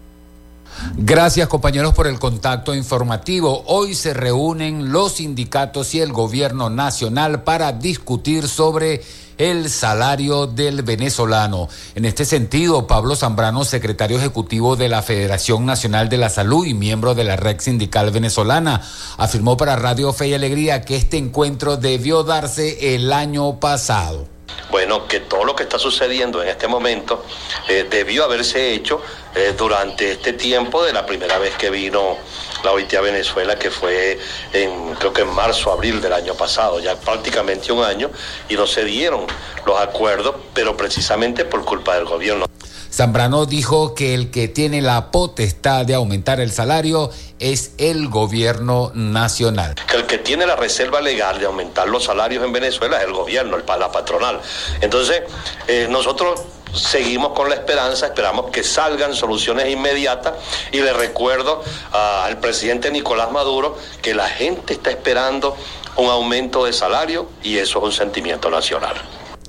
Gracias 0.96 1.48
compañeros 1.48 1.94
por 1.94 2.06
el 2.06 2.18
contacto 2.18 2.74
informativo. 2.74 3.64
Hoy 3.66 3.94
se 3.94 4.14
reúnen 4.14 4.92
los 4.92 5.12
sindicatos 5.16 5.94
y 5.94 6.00
el 6.00 6.12
gobierno 6.12 6.70
nacional 6.70 7.42
para 7.42 7.72
discutir 7.72 8.48
sobre 8.48 9.02
el 9.38 9.68
salario 9.68 10.46
del 10.46 10.82
venezolano. 10.82 11.68
En 11.94 12.04
este 12.04 12.24
sentido, 12.24 12.86
Pablo 12.86 13.16
Zambrano, 13.16 13.64
secretario 13.64 14.18
ejecutivo 14.18 14.76
de 14.76 14.88
la 14.88 15.02
Federación 15.02 15.66
Nacional 15.66 16.08
de 16.08 16.18
la 16.18 16.30
Salud 16.30 16.66
y 16.66 16.74
miembro 16.74 17.14
de 17.14 17.24
la 17.24 17.36
Red 17.36 17.60
Sindical 17.60 18.10
Venezolana, 18.10 18.82
afirmó 19.18 19.56
para 19.56 19.76
Radio 19.76 20.12
Fe 20.12 20.28
y 20.28 20.34
Alegría 20.34 20.82
que 20.82 20.96
este 20.96 21.18
encuentro 21.18 21.76
debió 21.76 22.22
darse 22.22 22.94
el 22.94 23.12
año 23.12 23.60
pasado. 23.60 24.28
Bueno, 24.70 25.06
que 25.06 25.20
todo 25.20 25.44
lo 25.44 25.54
que 25.54 25.62
está 25.62 25.78
sucediendo 25.78 26.42
en 26.42 26.48
este 26.48 26.66
momento 26.66 27.24
eh, 27.68 27.86
debió 27.88 28.24
haberse 28.24 28.74
hecho 28.74 29.00
eh, 29.36 29.54
durante 29.56 30.12
este 30.12 30.32
tiempo 30.32 30.82
de 30.82 30.92
la 30.92 31.04
primera 31.04 31.38
vez 31.38 31.54
que 31.56 31.68
vino 31.68 32.16
la 32.64 32.72
OIT 32.72 32.94
a 32.94 33.02
Venezuela, 33.02 33.58
que 33.58 33.70
fue 33.70 34.18
en, 34.52 34.94
creo 34.94 35.12
que 35.12 35.22
en 35.22 35.28
marzo, 35.28 35.70
abril 35.70 36.00
del 36.00 36.14
año 36.14 36.34
pasado, 36.34 36.80
ya 36.80 36.96
prácticamente 36.96 37.70
un 37.70 37.84
año, 37.84 38.10
y 38.48 38.54
no 38.54 38.66
se 38.66 38.84
dieron 38.84 39.26
los 39.66 39.78
acuerdos, 39.78 40.36
pero 40.54 40.76
precisamente 40.76 41.44
por 41.44 41.64
culpa 41.66 41.96
del 41.96 42.06
gobierno. 42.06 42.46
Zambrano 42.90 43.44
dijo 43.44 43.94
que 43.94 44.14
el 44.14 44.30
que 44.30 44.48
tiene 44.48 44.80
la 44.80 45.10
potestad 45.10 45.84
de 45.84 45.94
aumentar 45.94 46.40
el 46.40 46.50
salario 46.50 47.10
es 47.38 47.72
el 47.76 48.08
gobierno 48.08 48.90
nacional. 48.94 49.74
Que 49.86 49.98
el 49.98 50.06
que 50.06 50.16
tiene 50.16 50.46
la 50.46 50.56
reserva 50.56 51.02
legal 51.02 51.38
de 51.38 51.44
aumentar 51.44 51.88
los 51.88 52.04
salarios 52.04 52.42
en 52.42 52.52
Venezuela 52.52 52.96
es 52.96 53.04
el 53.04 53.12
gobierno, 53.12 53.58
el, 53.58 53.64
la 53.66 53.92
patronal. 53.92 54.40
Entonces, 54.80 55.24
eh, 55.68 55.88
nosotros 55.90 56.40
seguimos 56.76 57.32
con 57.32 57.48
la 57.48 57.54
esperanza, 57.56 58.06
esperamos 58.06 58.50
que 58.50 58.62
salgan 58.62 59.14
soluciones 59.14 59.68
inmediatas 59.70 60.34
y 60.72 60.80
le 60.80 60.92
recuerdo 60.92 61.62
al 61.92 62.38
presidente 62.38 62.90
Nicolás 62.90 63.32
Maduro 63.32 63.76
que 64.02 64.14
la 64.14 64.28
gente 64.28 64.74
está 64.74 64.90
esperando 64.90 65.56
un 65.96 66.10
aumento 66.10 66.64
de 66.64 66.72
salario 66.72 67.28
y 67.42 67.58
eso 67.58 67.78
es 67.78 67.84
un 67.84 67.92
sentimiento 67.92 68.50
nacional. 68.50 68.96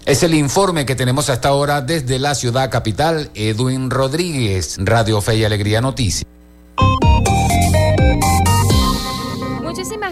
Es 0.05 0.23
el 0.23 0.33
informe 0.33 0.85
que 0.85 0.95
tenemos 0.95 1.29
hasta 1.29 1.49
ahora 1.49 1.81
desde 1.81 2.17
la 2.17 2.33
ciudad 2.33 2.71
capital, 2.71 3.29
Edwin 3.35 3.89
Rodríguez, 3.89 4.77
Radio 4.79 5.19
Fe 5.19 5.35
y 5.35 5.43
Alegría 5.43 5.81
Noticias. 5.81 6.36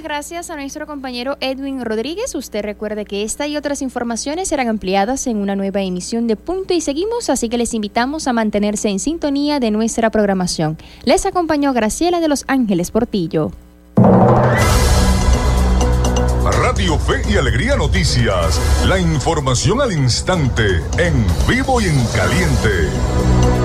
Gracias 0.06 0.52
a 0.52 0.56
nuestro 0.56 0.86
compañero 0.86 1.36
Edwin 1.40 1.84
Rodríguez. 1.84 2.36
Usted 2.36 2.62
recuerde 2.62 3.06
que 3.06 3.24
esta 3.24 3.48
y 3.48 3.58
otras 3.58 3.82
informaciones 3.82 4.48
serán 4.48 4.68
ampliadas 4.68 5.26
en 5.26 5.38
una 5.38 5.56
nueva 5.56 5.82
emisión 5.82 6.28
de 6.28 6.36
Punto 6.36 6.76
y 6.76 6.82
Seguimos, 6.82 7.32
así 7.32 7.50
que 7.50 7.58
les 7.58 7.74
invitamos 7.74 8.28
a 8.28 8.34
mantenerse 8.34 8.90
en 8.90 9.00
sintonía 9.00 9.60
de 9.60 9.72
nuestra 9.72 10.12
programación. 10.12 10.78
Les 11.06 11.26
acompañó 11.26 11.74
Graciela 11.74 12.20
de 12.20 12.28
Los 12.28 12.46
Ángeles 12.48 12.92
Portillo. 12.92 13.52
Radio 16.62 17.00
Fe 17.00 17.24
y 17.28 17.38
Alegría 17.38 17.76
Noticias. 17.76 18.62
La 18.88 19.00
información 19.00 19.82
al 19.82 19.92
instante, 19.92 20.84
en 21.00 21.26
vivo 21.48 21.82
y 21.82 21.86
en 21.86 22.06
caliente. 22.14 23.65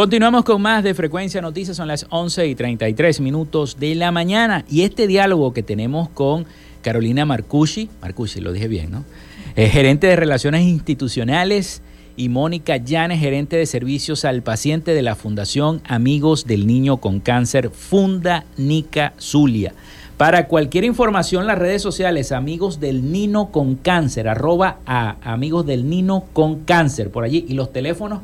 Continuamos 0.00 0.44
con 0.44 0.62
más 0.62 0.82
de 0.82 0.94
Frecuencia 0.94 1.42
Noticias, 1.42 1.76
son 1.76 1.86
las 1.86 2.06
11 2.08 2.46
y 2.46 2.54
33 2.54 3.20
minutos 3.20 3.78
de 3.78 3.94
la 3.94 4.10
mañana 4.10 4.64
y 4.66 4.80
este 4.80 5.06
diálogo 5.06 5.52
que 5.52 5.62
tenemos 5.62 6.08
con 6.08 6.46
Carolina 6.80 7.26
Marcucci, 7.26 7.90
Marcucci 8.00 8.40
lo 8.40 8.52
dije 8.52 8.66
bien, 8.66 8.90
¿no? 8.90 9.04
gerente 9.54 10.06
de 10.06 10.16
Relaciones 10.16 10.62
Institucionales 10.62 11.82
y 12.16 12.30
Mónica 12.30 12.78
Llanes, 12.78 13.20
gerente 13.20 13.56
de 13.56 13.66
Servicios 13.66 14.24
al 14.24 14.40
Paciente 14.40 14.94
de 14.94 15.02
la 15.02 15.16
Fundación 15.16 15.82
Amigos 15.84 16.46
del 16.46 16.66
Niño 16.66 16.96
con 16.96 17.20
Cáncer, 17.20 17.68
Funda 17.68 18.46
Nica 18.56 19.12
Zulia. 19.18 19.74
Para 20.16 20.48
cualquier 20.48 20.84
información, 20.84 21.46
las 21.46 21.58
redes 21.58 21.82
sociales, 21.82 22.32
Amigos 22.32 22.80
del 22.80 23.12
Nino 23.12 23.52
con 23.52 23.74
Cáncer, 23.74 24.28
arroba 24.28 24.78
a 24.86 25.16
Amigos 25.22 25.66
del 25.66 25.90
Nino 25.90 26.24
con 26.32 26.60
Cáncer, 26.64 27.10
por 27.10 27.24
allí, 27.24 27.44
y 27.46 27.52
los 27.52 27.70
teléfonos 27.70 28.20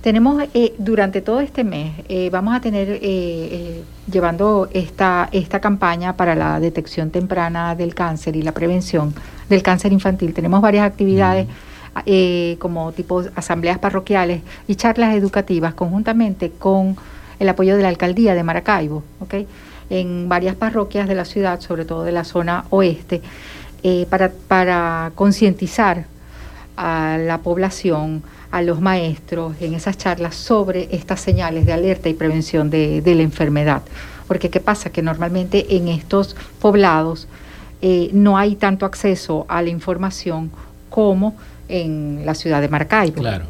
Tenemos 0.00 0.42
eh, 0.54 0.72
durante 0.78 1.20
todo 1.20 1.40
este 1.40 1.62
mes, 1.62 1.92
eh, 2.08 2.30
vamos 2.30 2.56
a 2.56 2.60
tener 2.60 2.98
eh, 3.02 3.82
llevando 4.10 4.66
esta, 4.72 5.28
esta 5.30 5.60
campaña 5.60 6.16
para 6.16 6.34
la 6.34 6.58
detección 6.58 7.10
temprana 7.10 7.74
del 7.74 7.94
cáncer 7.94 8.34
y 8.34 8.42
la 8.42 8.52
prevención 8.52 9.14
del 9.50 9.62
cáncer 9.62 9.92
infantil. 9.92 10.32
Tenemos 10.32 10.62
varias 10.62 10.86
actividades 10.86 11.46
como 12.60 12.92
tipo 12.92 13.24
asambleas 13.34 13.78
parroquiales 13.78 14.42
y 14.68 14.76
charlas 14.76 15.14
educativas 15.14 15.74
conjuntamente 15.74 16.50
con 16.50 16.96
el 17.38 17.48
apoyo 17.48 17.76
de 17.76 17.82
la 17.82 17.88
alcaldía 17.88 18.32
de 18.34 18.42
Maracaibo, 18.44 19.02
¿okay? 19.18 19.46
en 19.90 20.28
varias 20.28 20.54
parroquias 20.54 21.08
de 21.08 21.16
la 21.16 21.24
ciudad, 21.24 21.60
sobre 21.60 21.84
todo 21.84 22.04
de 22.04 22.12
la 22.12 22.22
zona 22.22 22.64
oeste, 22.70 23.20
para, 24.08 24.30
para 24.30 25.10
concientizar 25.16 26.06
a 26.76 27.18
la 27.18 27.38
población 27.38 28.22
a 28.50 28.62
los 28.62 28.80
maestros 28.80 29.54
en 29.60 29.74
esas 29.74 29.96
charlas 29.96 30.34
sobre 30.34 30.88
estas 30.94 31.20
señales 31.20 31.66
de 31.66 31.72
alerta 31.72 32.08
y 32.08 32.14
prevención 32.14 32.70
de, 32.70 33.02
la 33.04 33.22
enfermedad. 33.22 33.82
Porque 34.26 34.50
¿qué 34.50 34.60
pasa? 34.60 34.90
Que 34.90 35.02
normalmente 35.02 35.76
en 35.76 35.88
estos 35.88 36.36
poblados 36.60 37.28
eh, 37.82 38.10
no 38.12 38.36
hay 38.38 38.56
tanto 38.56 38.86
acceso 38.86 39.46
a 39.48 39.62
la 39.62 39.70
información 39.70 40.50
como 40.88 41.36
en 41.68 42.22
la 42.24 42.34
ciudad 42.34 42.60
de 42.60 42.68
Maracaibo. 42.68 43.20
Claro. 43.20 43.46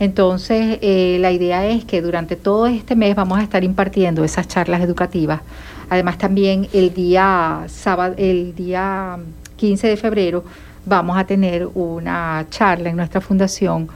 Entonces, 0.00 0.78
eh, 0.82 1.18
la 1.20 1.30
idea 1.30 1.66
es 1.66 1.84
que 1.84 2.02
durante 2.02 2.36
todo 2.36 2.66
este 2.66 2.96
mes 2.96 3.14
vamos 3.14 3.38
a 3.38 3.42
estar 3.42 3.62
impartiendo 3.62 4.24
esas 4.24 4.48
charlas 4.48 4.80
educativas. 4.80 5.40
Además, 5.88 6.18
también 6.18 6.68
el 6.72 6.92
día 6.92 7.64
sábado, 7.68 8.14
el 8.18 8.54
día 8.54 9.18
15 9.56 9.88
de 9.88 9.96
febrero, 9.96 10.44
vamos 10.84 11.16
a 11.16 11.24
tener 11.24 11.68
una 11.74 12.46
charla 12.50 12.90
en 12.90 12.96
nuestra 12.96 13.20
fundación 13.20 13.88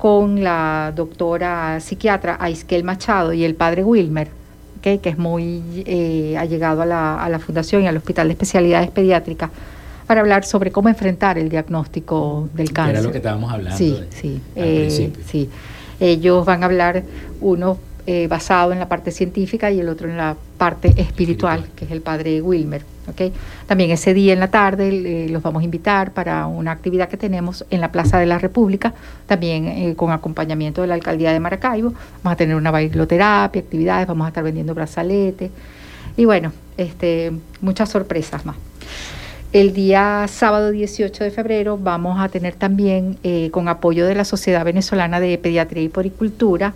con 0.00 0.42
la 0.42 0.94
doctora 0.96 1.78
psiquiatra 1.78 2.38
Aiskel 2.40 2.84
Machado 2.84 3.34
y 3.34 3.44
el 3.44 3.54
padre 3.54 3.84
Wilmer, 3.84 4.28
que 4.80 4.98
es 5.04 5.18
muy 5.18 5.62
eh, 5.84 6.38
allegado 6.38 6.80
a 6.80 6.86
la, 6.86 7.22
a 7.22 7.28
la 7.28 7.38
fundación 7.38 7.82
y 7.82 7.86
al 7.86 7.98
Hospital 7.98 8.28
de 8.28 8.32
Especialidades 8.32 8.90
Pediátricas, 8.90 9.50
para 10.06 10.22
hablar 10.22 10.44
sobre 10.44 10.72
cómo 10.72 10.88
enfrentar 10.88 11.36
el 11.36 11.50
diagnóstico 11.50 12.48
del 12.54 12.72
cáncer. 12.72 12.96
Era 12.96 13.02
lo 13.02 13.12
que 13.12 13.18
estábamos 13.18 13.52
hablando. 13.52 13.76
Sí, 13.76 14.00
sí, 14.08 14.40
eh, 14.56 15.12
sí. 15.26 15.50
Ellos 16.00 16.46
van 16.46 16.62
a 16.62 16.66
hablar, 16.66 17.02
uno 17.42 17.76
eh, 18.06 18.26
basado 18.26 18.72
en 18.72 18.78
la 18.78 18.88
parte 18.88 19.10
científica 19.10 19.70
y 19.70 19.80
el 19.80 19.88
otro 19.90 20.08
en 20.08 20.16
la 20.16 20.34
parte 20.56 20.94
espiritual, 20.96 21.66
que 21.76 21.84
es 21.84 21.90
el 21.90 22.00
padre 22.00 22.40
Wilmer. 22.40 22.82
También 23.66 23.90
ese 23.90 24.14
día 24.14 24.32
en 24.32 24.40
la 24.40 24.50
tarde 24.50 24.88
eh, 24.88 25.28
los 25.28 25.42
vamos 25.42 25.62
a 25.62 25.64
invitar 25.64 26.12
para 26.12 26.46
una 26.46 26.72
actividad 26.72 27.08
que 27.08 27.16
tenemos 27.16 27.64
en 27.70 27.80
la 27.80 27.92
Plaza 27.92 28.18
de 28.18 28.26
la 28.26 28.38
República, 28.38 28.94
también 29.26 29.66
eh, 29.66 29.94
con 29.96 30.12
acompañamiento 30.12 30.80
de 30.80 30.88
la 30.88 30.94
Alcaldía 30.94 31.32
de 31.32 31.40
Maracaibo. 31.40 31.92
Vamos 32.22 32.34
a 32.34 32.36
tener 32.36 32.56
una 32.56 32.70
bailoterapia, 32.70 33.62
actividades, 33.62 34.06
vamos 34.06 34.24
a 34.24 34.28
estar 34.28 34.44
vendiendo 34.44 34.74
brazaletes 34.74 35.50
y 36.16 36.24
bueno, 36.24 36.52
este, 36.76 37.32
muchas 37.60 37.88
sorpresas 37.88 38.44
más. 38.44 38.56
El 39.52 39.72
día 39.72 40.26
sábado 40.28 40.70
18 40.70 41.24
de 41.24 41.30
febrero 41.30 41.76
vamos 41.76 42.20
a 42.20 42.28
tener 42.28 42.54
también, 42.54 43.18
con 43.50 43.68
apoyo 43.68 44.06
de 44.06 44.14
la 44.14 44.24
Sociedad 44.24 44.64
Venezolana 44.64 45.18
de 45.18 45.36
Pediatría 45.38 45.82
y 45.82 45.88
Poricultura, 45.88 46.72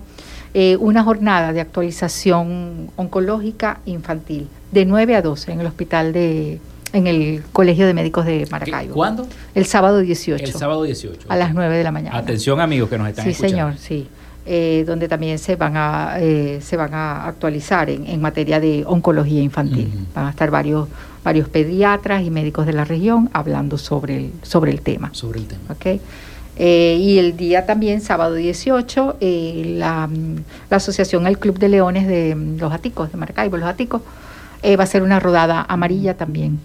eh, 0.54 0.76
una 0.76 1.02
jornada 1.02 1.52
de 1.52 1.60
actualización 1.60 2.90
oncológica 2.96 3.80
infantil 3.86 4.48
de 4.70 4.86
9 4.86 5.16
a 5.16 5.22
12 5.22 5.52
en 5.52 5.60
el 5.60 5.66
hospital 5.66 6.12
de 6.12 6.60
en 6.92 7.08
el 7.08 7.42
Colegio 7.52 7.88
de 7.88 7.92
Médicos 7.94 8.24
de 8.24 8.46
Maracaibo. 8.50 8.94
¿Cuándo? 8.94 9.26
El 9.52 9.66
sábado 9.66 9.98
18. 9.98 10.44
El 10.44 10.52
sábado 10.52 10.84
18. 10.84 11.26
A 11.28 11.36
las 11.36 11.52
9 11.52 11.76
de 11.76 11.82
la 11.82 11.90
mañana. 11.90 12.16
Atención 12.16 12.60
amigos 12.60 12.88
que 12.88 12.96
nos 12.96 13.08
están 13.08 13.28
escuchando. 13.28 13.48
Sí, 13.48 13.52
señor, 13.52 14.06
sí. 14.06 14.08
Eh, 14.46 14.84
donde 14.86 15.08
también 15.08 15.38
se 15.38 15.56
van 15.56 15.76
a 15.76 16.16
eh, 16.20 16.60
se 16.60 16.76
van 16.76 16.92
a 16.92 17.26
actualizar 17.26 17.88
en, 17.88 18.20
materia 18.20 18.60
de 18.60 18.84
oncología 18.86 19.42
infantil. 19.42 19.90
Van 20.14 20.26
a 20.26 20.30
estar 20.30 20.50
varios 20.50 20.86
varios 21.24 21.48
pediatras 21.48 22.22
y 22.22 22.30
médicos 22.30 22.66
de 22.66 22.74
la 22.74 22.84
región 22.84 23.30
hablando 23.32 23.78
sobre 23.78 24.16
el 24.16 24.32
sobre 24.42 24.70
el 24.70 24.82
tema. 24.82 25.08
Sobre 25.14 25.40
el 25.40 25.46
tema. 25.46 25.62
Okay. 25.70 26.00
Eh, 26.56 26.96
y 27.00 27.18
el 27.18 27.36
día 27.36 27.66
también, 27.66 28.00
sábado 28.00 28.34
18, 28.34 29.16
eh, 29.20 29.74
la, 29.76 30.08
la, 30.70 30.76
Asociación 30.76 31.26
El 31.26 31.38
Club 31.38 31.58
de 31.58 31.68
Leones 31.68 32.06
de 32.06 32.36
Los 32.58 32.72
Aticos, 32.72 33.10
de 33.10 33.18
Maracaibo, 33.18 33.56
Los 33.56 33.68
Aticos, 33.68 34.02
eh, 34.62 34.76
va 34.76 34.84
a 34.84 34.86
ser 34.86 35.02
una 35.02 35.18
rodada 35.18 35.66
amarilla 35.68 36.16
también 36.16 36.60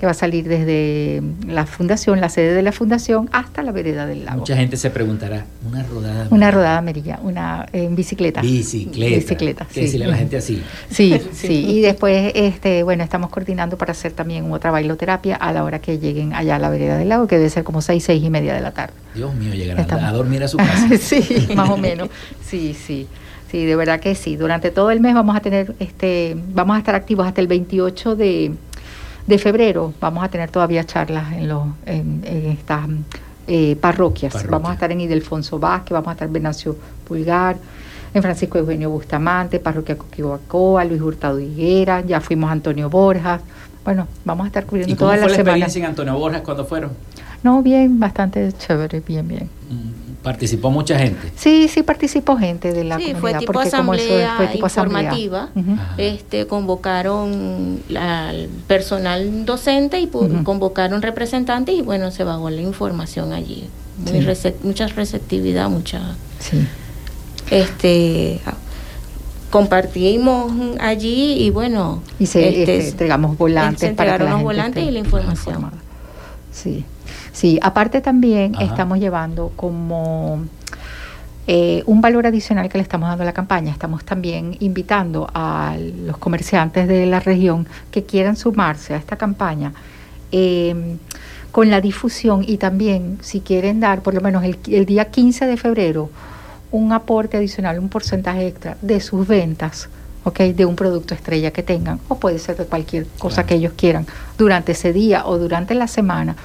que 0.00 0.06
va 0.06 0.12
a 0.12 0.14
salir 0.14 0.48
desde 0.48 1.22
la 1.46 1.66
fundación, 1.66 2.22
la 2.22 2.30
sede 2.30 2.54
de 2.54 2.62
la 2.62 2.72
fundación, 2.72 3.28
hasta 3.32 3.62
la 3.62 3.70
vereda 3.70 4.06
del 4.06 4.24
lago. 4.24 4.38
Mucha 4.38 4.56
gente 4.56 4.78
se 4.78 4.88
preguntará, 4.88 5.44
¿una 5.68 5.82
rodada? 5.82 6.26
Una 6.30 6.50
rodada 6.50 6.78
amarilla, 6.78 7.20
una 7.22 7.68
en 7.74 7.94
bicicleta. 7.94 8.40
Bicicleta. 8.40 9.16
Bicicleta. 9.16 9.66
¿Qué 9.70 9.82
decirle 9.82 10.06
a 10.06 10.08
la 10.08 10.16
gente 10.16 10.38
así? 10.38 10.62
Sí, 10.90 11.20
sí. 11.34 11.66
Y 11.68 11.80
después, 11.82 12.32
este, 12.34 12.82
bueno, 12.82 13.04
estamos 13.04 13.28
coordinando 13.28 13.76
para 13.76 13.92
hacer 13.92 14.12
también 14.12 14.50
otra 14.50 14.70
bailoterapia 14.70 15.36
a 15.36 15.52
la 15.52 15.64
hora 15.64 15.80
que 15.80 15.98
lleguen 15.98 16.32
allá 16.32 16.56
a 16.56 16.58
la 16.58 16.70
vereda 16.70 16.96
del 16.96 17.10
lago, 17.10 17.26
que 17.26 17.36
debe 17.36 17.50
ser 17.50 17.62
como 17.62 17.82
seis, 17.82 18.02
seis 18.02 18.24
y 18.24 18.30
media 18.30 18.54
de 18.54 18.62
la 18.62 18.70
tarde. 18.70 18.94
Dios 19.14 19.34
mío, 19.34 19.52
llegarán 19.52 20.02
a 20.02 20.12
dormir 20.12 20.42
a 20.42 20.48
su 20.48 20.56
casa. 20.56 20.88
sí, 20.98 21.48
más 21.54 21.68
o 21.68 21.76
menos. 21.76 22.08
Sí, 22.42 22.74
sí. 22.74 23.06
Sí, 23.50 23.66
de 23.66 23.76
verdad 23.76 24.00
que 24.00 24.14
sí. 24.14 24.36
Durante 24.36 24.70
todo 24.70 24.90
el 24.92 25.00
mes 25.00 25.12
vamos 25.12 25.36
a 25.36 25.40
tener, 25.40 25.74
este, 25.78 26.36
vamos 26.54 26.76
a 26.76 26.78
estar 26.78 26.94
activos 26.94 27.26
hasta 27.26 27.42
el 27.42 27.48
28 27.48 28.16
de 28.16 28.52
de 29.30 29.38
febrero 29.38 29.94
vamos 30.00 30.22
a 30.24 30.28
tener 30.28 30.50
todavía 30.50 30.84
charlas 30.84 31.32
en, 31.32 31.48
los, 31.48 31.62
en, 31.86 32.22
estas 32.24 32.88
eh, 33.46 33.76
parroquias. 33.80 34.46
Vamos 34.48 34.70
a 34.70 34.74
estar 34.74 34.92
en 34.92 35.00
Idelfonso 35.00 35.58
Vázquez, 35.58 35.92
vamos 35.92 36.08
a 36.08 36.12
estar 36.12 36.26
en 36.26 36.34
Venancio 36.34 36.76
Pulgar, 37.06 37.56
en 38.12 38.22
Francisco 38.22 38.58
Eugenio 38.58 38.90
Bustamante, 38.90 39.60
Parroquia 39.60 39.96
Coquibacoa, 39.96 40.84
Luis 40.84 41.00
Hurtado 41.00 41.38
Higuera, 41.38 42.02
ya 42.02 42.20
fuimos 42.20 42.50
a 42.50 42.52
Antonio 42.52 42.90
Borjas. 42.90 43.40
Bueno, 43.84 44.06
vamos 44.24 44.44
a 44.44 44.48
estar 44.48 44.66
cubriendo 44.66 44.94
toda 44.96 45.16
la, 45.16 45.22
semana. 45.22 45.28
¿Cómo 45.28 45.34
fue 45.34 45.44
la 45.44 45.50
experiencia 45.50 45.78
en 45.78 45.86
Antonio 45.86 46.18
Borjas 46.18 46.42
cuando 46.42 46.64
fueron? 46.64 46.90
No, 47.42 47.62
bien, 47.62 47.98
bastante 47.98 48.52
chévere, 48.52 49.00
bien, 49.00 49.26
bien. 49.26 49.48
Mm, 49.70 50.09
¿Participó 50.22 50.70
mucha 50.70 50.98
gente? 50.98 51.32
Sí, 51.34 51.68
sí 51.68 51.82
participó 51.82 52.36
gente 52.36 52.72
de 52.72 52.84
la 52.84 52.98
sí, 52.98 53.12
comunidad. 53.12 53.20
Fue 53.20 53.34
tipo 53.34 53.52
porque 53.54 53.68
asamblea 53.68 54.34
fue 54.36 54.46
tipo 54.48 54.66
informativa. 54.66 55.48
este, 55.96 56.46
convocaron 56.46 57.82
al 57.96 58.48
personal 58.66 59.46
docente 59.46 59.98
y 59.98 60.08
convocaron 60.08 61.00
representantes 61.00 61.74
y 61.74 61.80
bueno, 61.80 62.10
se 62.10 62.24
bajó 62.24 62.50
la 62.50 62.60
información 62.60 63.32
allí. 63.32 63.68
mucha 64.62 64.88
receptividad, 64.88 65.70
mucha... 65.70 66.00
Sí. 66.38 66.66
Este, 67.50 68.40
compartimos 69.48 70.52
allí 70.80 71.44
y 71.44 71.50
bueno... 71.50 72.02
Y 72.18 72.26
se 72.26 72.60
este, 72.60 72.88
entregamos 72.88 73.38
volantes. 73.38 73.80
Se 73.80 73.86
entregaron 73.88 74.30
los 74.30 74.42
volantes 74.42 74.84
y 74.84 74.90
la 74.90 74.98
información. 74.98 75.70
Sí. 76.52 76.84
Sí, 77.32 77.58
aparte 77.62 78.00
también 78.00 78.54
estamos 78.60 78.98
llevando 78.98 79.52
como 79.56 80.40
eh, 81.46 81.82
un 81.86 82.00
valor 82.00 82.26
adicional 82.26 82.68
que 82.68 82.78
le 82.78 82.82
estamos 82.82 83.08
dando 83.08 83.22
a 83.22 83.26
la 83.26 83.32
campaña. 83.32 83.72
Estamos 83.72 84.04
también 84.04 84.56
invitando 84.60 85.28
a 85.32 85.76
los 85.78 86.18
comerciantes 86.18 86.88
de 86.88 87.06
la 87.06 87.20
región 87.20 87.66
que 87.90 88.04
quieran 88.04 88.36
sumarse 88.36 88.94
a 88.94 88.96
esta 88.96 89.16
campaña. 89.16 89.72
Em, 90.32 90.98
con 91.50 91.68
la 91.68 91.80
difusión 91.80 92.44
y 92.46 92.58
también 92.58 93.18
si 93.22 93.40
quieren 93.40 93.80
dar 93.80 94.02
por 94.02 94.14
lo 94.14 94.20
menos 94.20 94.44
el, 94.44 94.56
el 94.68 94.86
día 94.86 95.06
15 95.06 95.46
de 95.46 95.56
febrero 95.56 96.08
un 96.70 96.92
aporte 96.92 97.36
adicional, 97.36 97.80
un 97.80 97.88
porcentaje 97.88 98.46
extra 98.46 98.76
de 98.80 99.00
sus 99.00 99.26
ventas, 99.26 99.88
Okay, 100.22 100.52
de 100.52 100.66
un 100.66 100.76
producto 100.76 101.14
estrella 101.14 101.50
que 101.50 101.62
tengan, 101.62 101.98
o 102.08 102.18
puede 102.18 102.38
ser 102.38 102.54
de 102.58 102.66
cualquier 102.66 103.06
cosa 103.18 103.46
que 103.46 103.54
ellos 103.54 103.72
quieran 103.74 104.06
durante 104.36 104.72
ese 104.72 104.92
día 104.92 105.24
o 105.24 105.38
durante 105.38 105.74
la 105.74 105.86
semana 105.86 106.36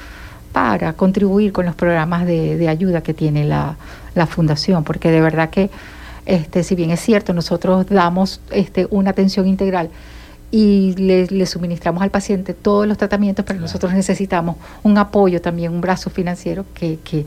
para 0.55 0.93
contribuir 0.93 1.51
con 1.51 1.65
los 1.65 1.75
programas 1.75 2.25
de, 2.25 2.69
ayuda 2.69 3.01
que 3.01 3.13
tiene 3.13 3.43
la, 3.43 3.75
fundación, 4.25 4.85
porque 4.85 5.11
de 5.11 5.19
verdad 5.19 5.49
que, 5.49 5.69
este, 6.25 6.63
si 6.63 6.75
bien 6.75 6.91
es 6.91 7.01
cierto, 7.01 7.33
nosotros 7.33 7.87
damos 7.89 8.39
este, 8.51 8.87
una 8.89 9.09
atención 9.09 9.49
integral 9.49 9.89
y 10.51 10.95
le, 10.95 11.45
suministramos 11.45 12.01
al 12.03 12.09
paciente 12.09 12.53
todos 12.53 12.87
los 12.87 12.97
tratamientos, 12.97 13.43
pero 13.45 13.59
nosotros 13.59 13.91
necesitamos 13.91 14.55
un 14.81 14.97
apoyo 14.97 15.41
también, 15.41 15.73
un 15.73 15.81
brazo 15.81 16.09
financiero 16.09 16.63
que, 16.73 16.99
que, 17.03 17.25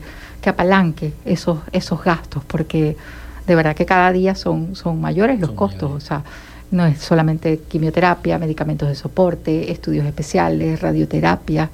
apalanque 0.49 1.13
esos, 1.23 1.59
esos 1.71 2.03
gastos, 2.03 2.43
porque 2.45 2.97
de 3.45 3.55
verdad 3.55 3.75
que 3.75 3.85
cada 3.85 4.11
día 4.11 4.33
son, 4.33 4.75
son 4.75 4.99
mayores 4.99 5.39
los 5.39 5.51
costos, 5.51 5.91
o 5.91 5.99
sea, 5.99 6.23
No 6.71 6.87
es 6.87 6.97
solamente 6.99 7.61
quimioterapia, 7.67 8.39
medicamentos 8.39 8.89
de 8.89 8.95
soporte, 8.95 9.71
estudios 9.71 10.07
especiales, 10.07 10.81
radioterapia, 10.81 11.69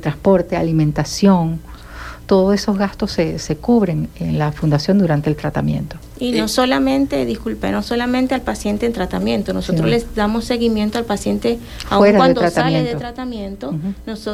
transporte, 0.00 0.56
alimentación. 0.56 1.60
Todos 2.26 2.54
esos 2.54 2.76
gastos 2.76 3.12
se, 3.12 3.38
se 3.38 3.56
cubren 3.56 4.08
en 4.16 4.38
la 4.38 4.52
fundación 4.52 4.98
durante 4.98 5.30
el 5.30 5.36
tratamiento. 5.36 5.96
Y 6.20 6.32
no 6.32 6.48
solamente, 6.48 7.24
disculpe, 7.24 7.70
no 7.70 7.82
solamente 7.82 8.34
al 8.34 8.42
paciente 8.42 8.86
en 8.86 8.92
tratamiento, 8.92 9.52
nosotros 9.52 9.88
les 9.88 10.14
damos 10.14 10.44
seguimiento 10.44 10.98
al 10.98 11.04
paciente 11.04 11.58
aun 11.88 12.12
cuando 12.16 12.48
sale 12.50 12.82
de 12.82 12.94
tratamiento, 12.96 13.74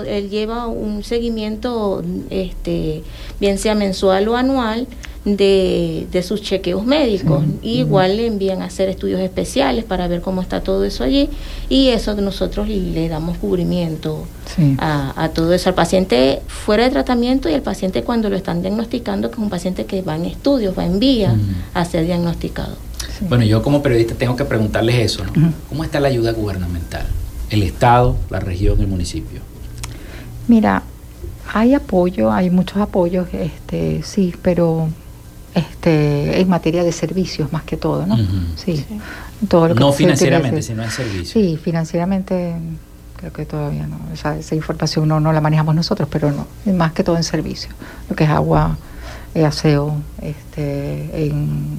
él 0.06 0.30
lleva 0.30 0.66
un 0.66 1.04
seguimiento, 1.04 2.02
este, 2.30 3.02
bien 3.38 3.58
sea 3.58 3.74
mensual 3.74 4.28
o 4.28 4.36
anual, 4.36 4.86
de, 5.24 6.06
de 6.10 6.22
sus 6.22 6.42
chequeos 6.42 6.84
médicos. 6.84 7.44
igual 7.62 8.16
le 8.16 8.26
envían 8.26 8.62
a 8.62 8.66
hacer 8.66 8.88
estudios 8.88 9.20
especiales 9.20 9.84
para 9.84 10.06
ver 10.06 10.20
cómo 10.20 10.42
está 10.42 10.60
todo 10.60 10.84
eso 10.84 11.04
allí 11.04 11.30
y 11.68 11.88
eso 11.88 12.14
nosotros 12.16 12.68
le 12.68 13.08
damos 13.08 13.38
cubrimiento 13.38 14.26
a, 14.78 15.30
todo 15.34 15.52
eso 15.54 15.70
al 15.70 15.74
paciente 15.74 16.42
fuera 16.46 16.84
de 16.84 16.90
tratamiento 16.90 17.48
y 17.48 17.54
al 17.54 17.62
paciente 17.62 18.02
cuando 18.02 18.28
lo 18.28 18.36
están 18.36 18.60
diagnosticando, 18.60 19.30
que 19.30 19.36
es 19.36 19.42
un 19.42 19.50
paciente 19.50 19.86
que 19.86 20.02
va 20.02 20.16
en 20.16 20.26
estudios, 20.26 20.76
va 20.78 20.84
en 20.84 20.98
vía 20.98 21.34
a 21.72 21.84
ser 21.84 22.04
diagnosticado. 22.04 22.76
Bueno, 23.28 23.44
yo 23.44 23.62
como 23.62 23.82
periodista 23.82 24.14
tengo 24.14 24.36
que 24.36 24.44
preguntarles 24.44 24.96
eso, 24.96 25.24
¿no? 25.24 25.52
¿Cómo 25.68 25.84
está 25.84 26.00
la 26.00 26.08
ayuda 26.08 26.32
gubernamental? 26.32 27.06
El 27.50 27.62
Estado, 27.62 28.16
la 28.30 28.40
región, 28.40 28.80
el 28.80 28.88
municipio. 28.88 29.40
Mira, 30.48 30.82
hay 31.52 31.74
apoyo, 31.74 32.32
hay 32.32 32.50
muchos 32.50 32.78
apoyos, 32.78 33.28
este, 33.32 34.02
sí, 34.02 34.34
pero 34.42 34.88
este, 35.54 36.40
en 36.40 36.48
materia 36.48 36.82
de 36.82 36.92
servicios 36.92 37.52
más 37.52 37.62
que 37.62 37.76
todo, 37.76 38.06
¿no? 38.06 38.16
sí. 38.56 38.84
Todo 39.48 39.68
lo 39.68 39.74
que 39.74 39.80
no 39.80 39.92
financieramente, 39.92 40.62
sino 40.62 40.82
en 40.82 40.90
servicios. 40.90 41.28
Sí, 41.28 41.58
financieramente 41.62 42.54
creo 43.16 43.32
que 43.32 43.46
todavía 43.46 43.86
no. 43.86 43.98
esa 44.12 44.54
información 44.54 45.08
no, 45.08 45.20
no 45.20 45.32
la 45.32 45.40
manejamos 45.40 45.74
nosotros, 45.74 46.08
pero 46.10 46.30
no, 46.30 46.46
más 46.72 46.92
que 46.92 47.04
todo 47.04 47.16
en 47.16 47.24
servicios. 47.24 47.74
Lo 48.08 48.16
que 48.16 48.24
es 48.24 48.30
agua, 48.30 48.76
eh, 49.34 49.44
aseo, 49.44 49.96
este, 50.22 51.26
en 51.26 51.78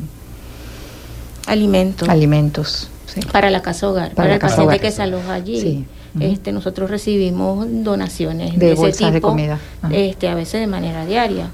alimentos. 1.47 2.09
Alimentos. 2.09 2.89
Para 3.32 3.49
la 3.49 3.61
casa 3.61 3.89
hogar, 3.89 4.13
para, 4.13 4.34
el 4.34 4.39
paciente 4.39 4.80
que 4.80 4.91
se 4.91 5.01
aloja 5.01 5.34
allí. 5.34 5.86
Este, 6.19 6.53
nosotros 6.53 6.89
recibimos 6.89 7.67
donaciones 7.69 8.57
de, 8.57 8.71
ese 8.71 8.91
tipo, 8.91 9.11
de 9.11 9.21
comida. 9.21 9.59
Este, 9.91 10.30
a 10.30 10.36
veces 10.36 10.61
de 10.61 10.67
manera 10.67 11.05
diaria, 11.05 11.49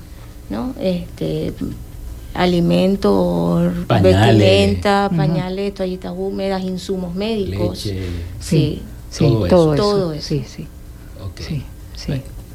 ¿no? 0.49 0.75
Este, 0.79 1.53
alimentos, 2.33 3.71
vestimenta, 3.87 5.09
pañales, 5.15 5.73
toallitas 5.73 6.13
húmedas, 6.15 6.63
insumos 6.63 7.15
médicos. 7.15 7.79
Sí, 7.79 8.81
sí, 9.09 9.29
todo, 9.49 10.13
eso. 10.13 10.27
Sí, 10.27 10.45
sí. 10.47 10.67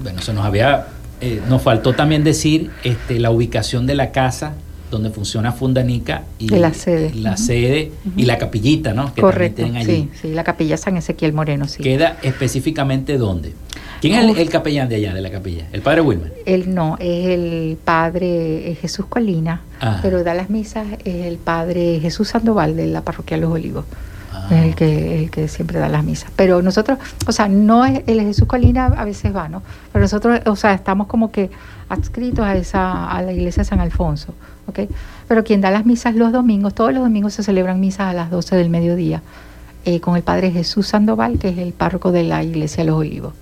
Bueno, 0.01 0.21
eso 0.21 0.33
nos 0.33 0.45
había, 0.45 0.89
eh, 1.21 1.41
nos 1.49 1.63
faltó 1.63 1.95
también 1.95 2.25
decir 2.25 2.71
este, 2.85 3.19
la 3.19 3.31
ubicación 3.31 3.87
de 3.87 3.95
la 3.95 4.13
casa 4.13 4.55
donde 4.97 5.11
funciona 5.11 5.53
Fundanica 5.53 6.23
y 6.39 6.49
la 6.49 6.73
sede, 6.73 7.13
la 7.15 7.37
sede 7.37 7.93
y 8.17 8.25
la 8.25 8.39
capillita, 8.39 8.95
¿no? 8.95 9.15
Que 9.15 9.21
Correcto, 9.21 9.65
allí. 9.65 9.85
Sí, 9.85 10.11
sí, 10.23 10.33
la 10.33 10.43
capilla 10.43 10.77
San 10.77 10.97
Ezequiel 10.97 11.33
Moreno, 11.33 11.69
sí. 11.69 11.83
¿Queda 11.83 12.17
específicamente 12.23 13.19
dónde? 13.19 13.53
¿Quién 14.01 14.15
es 14.31 14.39
el, 14.39 14.49
capellán 14.49 14.89
de 14.89 14.97
allá, 14.97 15.15
de 15.15 15.21
la 15.21 15.31
capilla? 15.31 15.67
¿El 15.73 15.83
padre 15.83 16.01
Wilmer? 16.01 16.33
Él 16.47 16.75
no, 16.75 16.97
es 16.99 17.27
el 17.27 17.79
padre 17.85 18.77
Jesús 18.81 19.07
Colina, 19.07 19.63
ah. 19.81 20.01
pero 20.03 20.23
da 20.25 20.35
las 20.35 20.51
misas 20.51 20.87
es 21.05 21.27
el 21.27 21.37
padre 21.37 21.99
Jesús 22.01 22.29
Sandoval 22.29 22.77
de 22.77 22.87
la 22.87 23.03
parroquia 23.03 23.37
Los 23.37 23.53
Olivos. 23.53 23.85
Es 24.51 24.65
el 24.65 24.75
que, 24.75 25.25
el 25.25 25.31
que 25.31 25.49
siempre 25.49 25.79
da 25.79 25.89
las 25.89 26.05
misas. 26.05 26.31
Pero 26.37 26.63
nosotros, 26.63 26.99
o 27.27 27.33
sea, 27.33 27.49
no 27.49 27.85
es 27.85 28.03
el 28.07 28.21
Jesús 28.21 28.47
Colina 28.47 28.87
a 28.87 29.05
veces 29.05 29.35
va, 29.35 29.49
¿no? 29.49 29.63
Pero 29.93 30.03
nosotros, 30.03 30.41
o 30.47 30.57
sea, 30.57 30.75
estamos 30.75 31.07
como 31.07 31.31
que 31.31 31.51
adscritos 31.89 32.45
a 32.45 32.57
esa, 32.57 33.11
a 33.11 33.23
la 33.23 33.33
iglesia 33.33 33.63
de 33.63 33.69
San 33.69 33.81
Alfonso, 33.81 34.35
¿ok? 34.67 34.81
Pero 35.29 35.45
quien 35.45 35.61
da 35.61 35.71
las 35.71 35.87
misas 35.87 36.15
los 36.15 36.33
domingos, 36.33 36.75
todos 36.75 36.93
los 36.93 37.03
domingos 37.03 37.35
se 37.35 37.43
celebran 37.43 37.81
misas 37.81 38.09
a 38.09 38.13
las 38.13 38.31
12 38.31 38.57
del 38.57 38.71
mediodía, 38.71 39.23
eh, 39.85 40.01
con 40.01 40.17
el 40.17 40.23
padre 40.23 40.51
Jesús 40.51 40.89
Sandoval, 40.89 41.39
que 41.39 41.49
es 41.49 41.59
el 41.59 41.73
párroco 41.73 42.13
de 42.13 42.25
la 42.25 42.43
iglesia 42.43 42.83
de 42.83 42.91
Los 42.91 42.99
Olivos. 42.99 43.35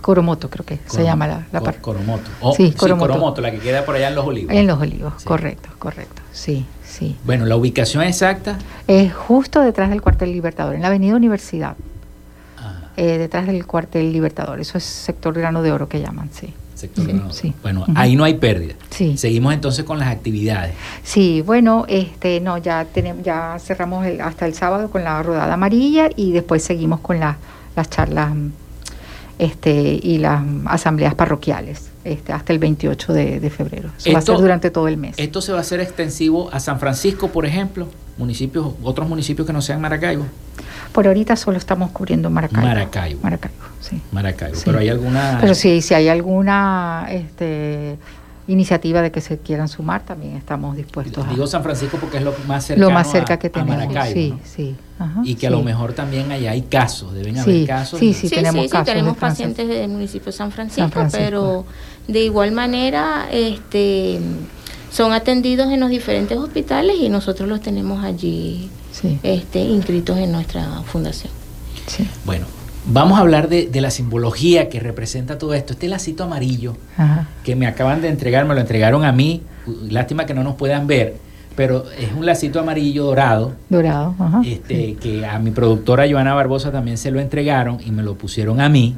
Coromoto, 0.00 0.48
creo 0.50 0.64
que 0.64 0.78
se 0.86 1.02
llama 1.02 1.26
la, 1.26 1.46
la 1.50 1.60
parte. 1.60 1.80
Coromoto. 1.80 2.30
Oh, 2.40 2.54
sí, 2.54 2.72
Coromoto. 2.72 3.40
la 3.40 3.50
que 3.50 3.58
queda 3.58 3.84
por 3.84 3.96
allá 3.96 4.08
en 4.08 4.14
Los 4.14 4.26
Olivos. 4.26 4.54
En 4.54 4.66
Los 4.66 4.80
Olivos, 4.80 5.24
correcto, 5.24 5.70
correcto. 5.78 6.22
Sí, 6.32 6.64
sí. 6.98 7.16
Bueno, 7.24 7.46
la 7.46 7.56
ubicación 7.56 8.02
exacta. 8.02 8.58
Es 8.86 9.12
justo 9.12 9.60
detrás 9.60 9.90
del 9.90 10.02
cuartel 10.02 10.32
Libertador, 10.32 10.74
en 10.74 10.82
la 10.82 10.88
avenida 10.88 11.16
Universidad. 11.16 11.76
Ah. 12.58 12.90
Eh, 12.96 13.18
detrás 13.18 13.46
del 13.46 13.66
cuartel 13.66 14.12
Libertador. 14.12 14.60
Eso 14.60 14.78
es 14.78 14.84
sector 14.84 15.34
grano 15.34 15.62
de 15.62 15.72
oro 15.72 15.88
que 15.88 16.00
llaman, 16.00 16.30
sí. 16.32 16.52
Sector 16.74 17.06
sí. 17.32 17.54
Bueno, 17.62 17.86
ahí 17.94 18.16
no 18.16 18.24
hay 18.24 18.34
pérdida. 18.34 18.74
Sí. 18.90 19.16
Seguimos 19.16 19.54
entonces 19.54 19.84
con 19.84 19.98
las 19.98 20.08
actividades. 20.08 20.74
Sí, 21.02 21.40
bueno, 21.40 21.86
este, 21.88 22.40
no, 22.40 22.58
ya 22.58 22.84
tenemos, 22.84 23.24
ya 23.24 23.56
cerramos 23.58 24.06
hasta 24.20 24.44
el 24.44 24.52
sábado 24.52 24.90
con 24.90 25.02
la 25.02 25.22
rodada 25.22 25.54
amarilla 25.54 26.10
y 26.14 26.32
después 26.32 26.62
seguimos 26.62 27.00
con 27.00 27.18
las 27.18 27.36
charlas 27.88 28.34
este, 29.38 29.98
y 30.02 30.18
las 30.18 30.42
asambleas 30.66 31.14
parroquiales 31.14 31.95
este, 32.06 32.32
hasta 32.32 32.52
el 32.52 32.58
28 32.58 33.12
de, 33.12 33.50
febrero. 33.50 33.90
Eso 33.98 34.12
va 34.12 34.18
a 34.18 34.22
ser 34.22 34.36
durante 34.36 34.70
todo 34.70 34.88
el 34.88 34.96
mes. 34.96 35.14
¿Esto 35.18 35.40
se 35.40 35.52
va 35.52 35.58
a 35.58 35.60
hacer 35.62 35.80
extensivo 35.80 36.48
a 36.52 36.60
San 36.60 36.78
Francisco, 36.78 37.28
por 37.28 37.46
ejemplo? 37.46 37.88
municipios 38.18 38.68
otros 38.82 39.08
municipios 39.08 39.46
que 39.46 39.52
no 39.52 39.60
sean 39.60 39.80
Maracaibo? 39.80 40.24
Por 40.92 41.06
ahorita 41.06 41.36
solo 41.36 41.58
estamos 41.58 41.90
cubriendo 41.90 42.30
Maracaibo. 42.30 42.66
Maracaibo. 42.66 43.20
Maracaibo, 43.22 43.64
sí. 43.80 44.00
Maracaibo. 44.12 44.58
Pero 44.64 44.78
hay 44.78 44.88
alguna... 44.88 45.38
Pero 45.40 45.54
sí, 45.54 45.82
si 45.82 45.92
hay 45.92 46.08
alguna... 46.08 47.06
Este, 47.10 47.98
iniciativa 48.48 49.02
de 49.02 49.10
que 49.10 49.20
se 49.20 49.38
quieran 49.38 49.68
sumar, 49.68 50.04
también 50.04 50.36
estamos 50.36 50.76
dispuestos. 50.76 51.28
Digo 51.28 51.46
San 51.46 51.62
Francisco 51.62 51.98
porque 52.00 52.18
es 52.18 52.22
lo 52.22 52.34
más 52.46 52.64
cercano 52.66 52.88
lo 52.88 52.94
más 52.94 53.10
cerca 53.10 53.38
que 53.38 53.50
tenemos. 53.50 53.76
Maracaibo, 53.76 54.38
sí, 54.44 54.74
sí. 54.74 54.76
y 55.24 55.34
que 55.34 55.48
a 55.48 55.50
lo 55.50 55.62
mejor 55.62 55.92
también 55.92 56.30
allá 56.30 56.52
hay 56.52 56.62
casos, 56.62 57.12
deben 57.12 57.38
haber 57.38 57.66
casos. 57.66 57.98
Sí, 57.98 58.14
sí, 58.14 58.28
tenemos 58.28 58.68
casos. 58.68 58.86
tenemos 58.86 59.16
pacientes 59.16 59.66
del 59.68 59.88
municipio 59.88 60.26
de 60.26 60.32
San 60.32 60.52
Francisco, 60.52 61.06
pero 61.10 61.64
de 62.06 62.20
igual 62.20 62.52
manera 62.52 63.28
este 63.30 64.20
son 64.90 65.12
atendidos 65.12 65.70
en 65.72 65.80
los 65.80 65.90
diferentes 65.90 66.38
hospitales 66.38 66.96
y 67.00 67.08
nosotros 67.08 67.48
los 67.48 67.60
tenemos 67.60 68.04
allí 68.04 68.70
este, 69.22 69.60
inscritos 69.60 70.16
en 70.18 70.32
nuestra 70.32 70.64
fundación. 70.86 71.32
Bueno, 72.24 72.46
Vamos 72.88 73.18
a 73.18 73.22
hablar 73.22 73.48
de, 73.48 73.68
la 73.80 73.90
simbología 73.90 74.68
que 74.68 74.78
representa 74.78 75.38
todo 75.38 75.54
esto. 75.54 75.72
Este 75.72 75.88
lacito 75.88 76.22
amarillo 76.24 76.76
que 77.42 77.56
me 77.56 77.66
acaban 77.66 78.00
de 78.00 78.08
entregar, 78.08 78.46
me 78.46 78.54
lo 78.54 78.60
entregaron 78.60 79.04
a 79.04 79.12
mí. 79.12 79.42
Lástima 79.88 80.24
que 80.24 80.34
no 80.34 80.44
nos 80.44 80.54
puedan 80.54 80.86
ver, 80.86 81.16
pero 81.56 81.84
es 81.98 82.12
un 82.12 82.24
lacito 82.24 82.60
amarillo 82.60 83.04
dorado. 83.04 83.54
Dorado, 83.68 84.14
ajá. 84.18 84.40
Este, 84.44 84.94
Que 84.94 85.26
a 85.26 85.40
mi 85.40 85.50
productora 85.50 86.08
Joana 86.08 86.34
Barbosa 86.34 86.70
también 86.70 86.96
se 86.96 87.10
lo 87.10 87.18
entregaron 87.18 87.78
y 87.84 87.90
me 87.90 88.04
lo 88.04 88.14
pusieron 88.14 88.60
a 88.60 88.68
mí. 88.68 88.94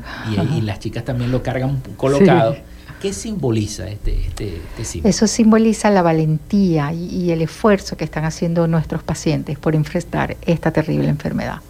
Y, 0.54 0.60
las 0.60 0.80
chicas 0.80 1.04
también 1.04 1.32
lo 1.32 1.42
cargan 1.42 1.80
colocado. 1.96 2.56
¿Qué 3.00 3.12
simboliza 3.12 3.88
este, 3.88 4.26
este, 4.26 4.56
este, 4.56 4.84
símbolo? 4.84 5.08
Eso 5.08 5.28
simboliza 5.28 5.88
la 5.88 6.02
valentía 6.02 6.92
y 6.92 7.30
el 7.30 7.42
esfuerzo 7.42 7.96
que 7.96 8.04
están 8.04 8.24
haciendo 8.24 8.66
nuestros 8.66 9.04
pacientes 9.04 9.56
por 9.56 9.76
enfrentar 9.76 10.36
esta 10.44 10.72
terrible 10.72 11.08
enfermedad. 11.08 11.60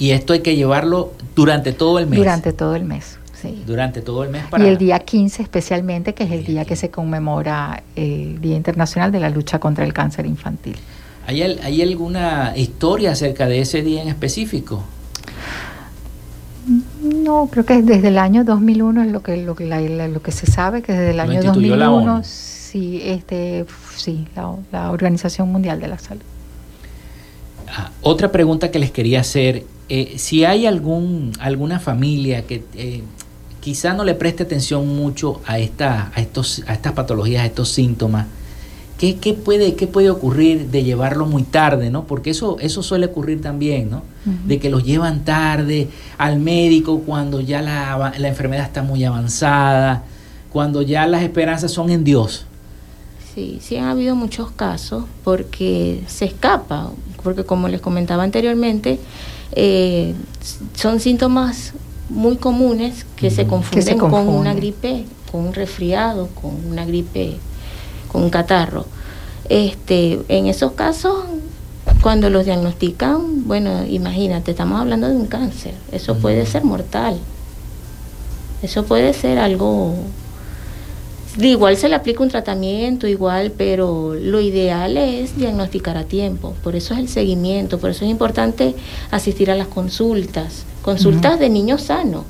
Y 0.00 0.10
esto 0.10 0.32
hay 0.32 0.40
que 0.40 0.56
llevarlo 0.56 1.12
durante 1.36 1.72
todo 1.72 1.98
el 2.00 2.06
mes. 2.06 2.18
Durante 2.18 2.52
todo 2.52 2.74
el 2.74 2.84
mes, 2.84 3.18
sí. 3.40 3.62
Durante 3.66 4.00
todo 4.00 4.24
el 4.24 4.30
mes 4.30 4.44
para... 4.50 4.64
Y 4.64 4.68
el 4.68 4.78
día 4.78 4.98
15 4.98 5.42
especialmente, 5.42 6.14
que 6.14 6.24
es 6.24 6.32
el 6.32 6.44
día 6.44 6.64
que 6.64 6.74
se 6.74 6.90
conmemora 6.90 7.82
el 7.94 8.40
Día 8.40 8.56
Internacional 8.56 9.12
de 9.12 9.20
la 9.20 9.30
Lucha 9.30 9.60
contra 9.60 9.84
el 9.84 9.92
Cáncer 9.92 10.26
Infantil. 10.26 10.76
¿Hay, 11.26 11.42
¿Hay 11.42 11.82
alguna 11.82 12.54
historia 12.56 13.12
acerca 13.12 13.46
de 13.46 13.60
ese 13.60 13.82
día 13.82 14.02
en 14.02 14.08
específico? 14.08 14.82
No, 17.02 17.48
creo 17.50 17.66
que 17.66 17.82
desde 17.82 18.08
el 18.08 18.18
año 18.18 18.44
2001 18.44 19.04
es 19.04 19.12
lo 19.12 19.22
que 19.22 19.36
lo 19.36 19.54
que, 19.54 19.66
lo 19.66 20.22
que 20.22 20.32
se 20.32 20.46
sabe, 20.46 20.82
que 20.82 20.92
desde 20.92 21.10
el 21.10 21.20
año 21.20 21.42
2001 21.42 22.22
sí, 22.24 23.00
este, 23.04 23.66
sí, 23.96 24.26
la, 24.72 24.90
Organización 24.90 25.50
Mundial 25.50 25.80
de 25.80 25.88
la 25.88 25.98
Salud. 25.98 26.22
Ah, 27.68 27.90
otra 28.02 28.32
pregunta 28.32 28.70
que 28.70 28.78
les 28.78 28.90
quería 28.90 29.20
hacer 29.20 29.64
eh, 29.92 30.18
si 30.18 30.44
hay 30.44 30.66
algún, 30.66 31.32
alguna 31.40 31.80
familia 31.80 32.46
que 32.46 32.62
eh, 32.76 33.02
quizá 33.60 33.92
no 33.92 34.04
le 34.04 34.14
preste 34.14 34.44
atención 34.44 34.86
mucho 34.86 35.40
a, 35.44 35.58
esta, 35.58 36.12
a, 36.14 36.20
estos, 36.20 36.62
a 36.68 36.74
estas 36.74 36.92
patologías, 36.92 37.42
a 37.42 37.46
estos 37.46 37.70
síntomas, 37.70 38.28
¿qué, 38.98 39.34
puede, 39.34 39.74
¿qué 39.74 39.88
puede 39.88 40.08
ocurrir 40.08 40.70
de 40.70 40.84
llevarlo 40.84 41.26
muy 41.26 41.42
tarde? 41.42 41.90
¿no? 41.90 42.04
Porque 42.04 42.30
eso, 42.30 42.56
eso 42.60 42.84
suele 42.84 43.06
ocurrir 43.06 43.40
también, 43.40 43.90
¿no? 43.90 44.04
De 44.46 44.60
que 44.60 44.70
los 44.70 44.84
llevan 44.84 45.24
tarde 45.24 45.88
al 46.18 46.38
médico 46.38 47.00
cuando 47.00 47.40
ya 47.40 47.60
la, 47.60 48.12
la 48.16 48.28
enfermedad 48.28 48.66
está 48.66 48.84
muy 48.84 49.02
avanzada, 49.02 50.04
cuando 50.52 50.82
ya 50.82 51.06
las 51.08 51.22
esperanzas 51.22 51.72
son 51.72 51.90
en 51.90 52.04
Dios. 52.04 52.46
Sí, 53.34 53.60
sí 53.62 53.76
han 53.76 53.84
habido 53.84 54.16
muchos 54.16 54.50
casos 54.50 55.04
porque 55.22 56.02
se 56.08 56.24
escapa, 56.24 56.90
porque 57.22 57.44
como 57.44 57.68
les 57.68 57.80
comentaba 57.80 58.24
anteriormente, 58.24 58.98
eh, 59.52 60.14
son 60.74 60.98
síntomas 60.98 61.74
muy 62.08 62.36
comunes 62.36 63.06
que 63.16 63.30
se 63.30 63.46
confunden 63.46 63.98
con 63.98 64.28
una 64.28 64.52
gripe, 64.54 65.04
con 65.30 65.46
un 65.46 65.54
resfriado, 65.54 66.28
con 66.40 66.52
una 66.68 66.84
gripe, 66.84 67.36
con 68.10 68.24
un 68.24 68.30
catarro. 68.30 68.84
Este, 69.48 70.20
en 70.28 70.46
esos 70.46 70.72
casos, 70.72 71.24
cuando 72.02 72.30
los 72.30 72.44
diagnostican, 72.46 73.46
bueno, 73.46 73.84
imagínate, 73.84 74.50
estamos 74.50 74.80
hablando 74.80 75.08
de 75.08 75.16
un 75.16 75.26
cáncer, 75.26 75.74
eso 75.92 76.16
puede 76.16 76.46
ser 76.46 76.64
mortal, 76.64 77.18
eso 78.62 78.84
puede 78.84 79.12
ser 79.12 79.38
algo 79.38 79.94
Igual 81.38 81.76
se 81.76 81.88
le 81.88 81.94
aplica 81.94 82.22
un 82.22 82.28
tratamiento, 82.28 83.06
igual, 83.06 83.52
pero 83.56 84.14
lo 84.14 84.40
ideal 84.40 84.96
es 84.96 85.36
diagnosticar 85.36 85.96
a 85.96 86.04
tiempo. 86.04 86.54
Por 86.64 86.74
eso 86.74 86.92
es 86.94 87.00
el 87.00 87.08
seguimiento, 87.08 87.78
por 87.78 87.90
eso 87.90 88.04
es 88.04 88.10
importante 88.10 88.74
asistir 89.12 89.50
a 89.50 89.54
las 89.54 89.68
consultas, 89.68 90.64
consultas 90.82 91.38
de 91.38 91.48
niños 91.48 91.82
sanos, 91.82 92.24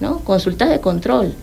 ¿no? 0.00 0.20
Consultas 0.20 0.70
de 0.70 0.80
control. 0.80 1.34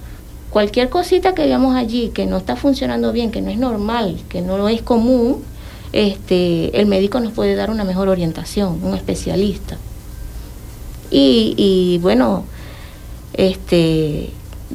Cualquier 0.49 0.89
cosita 0.89 1.35
que 1.35 1.45
veamos 1.45 1.75
allí 1.75 2.09
que 2.09 2.25
no 2.25 2.37
está 2.37 2.55
funcionando 2.55 3.11
bien, 3.11 3.29
que 3.29 3.41
no 3.41 3.51
es 3.51 3.59
normal, 3.59 4.17
que 4.27 4.41
no 4.41 4.67
es 4.67 4.81
común, 4.81 5.43
este, 5.93 6.79
el 6.79 6.87
médico 6.87 7.19
nos 7.19 7.33
puede 7.33 7.55
dar 7.55 7.69
una 7.69 7.83
mejor 7.83 8.07
orientación, 8.09 8.79
un 8.83 8.95
especialista. 8.95 9.77
Y, 11.11 11.53
y 11.55 11.99
bueno, 11.99 12.45
este 13.33 14.31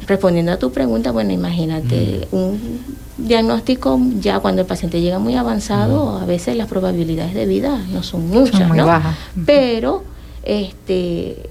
respondiendo 0.07 0.51
a 0.51 0.57
tu 0.57 0.71
pregunta, 0.71 1.11
bueno, 1.11 1.31
imagínate, 1.31 2.27
mm. 2.31 2.35
un 2.35 2.79
diagnóstico 3.17 3.99
ya 4.19 4.39
cuando 4.39 4.61
el 4.61 4.67
paciente 4.67 5.01
llega 5.01 5.19
muy 5.19 5.35
avanzado, 5.35 6.19
mm. 6.19 6.23
a 6.23 6.25
veces 6.25 6.55
las 6.55 6.67
probabilidades 6.67 7.33
de 7.33 7.45
vida 7.45 7.79
no 7.91 8.03
son 8.03 8.27
muchas, 8.29 8.67
muy 8.67 8.77
¿no? 8.77 8.85
Bajas. 8.87 9.15
Pero 9.45 10.03
este 10.43 11.49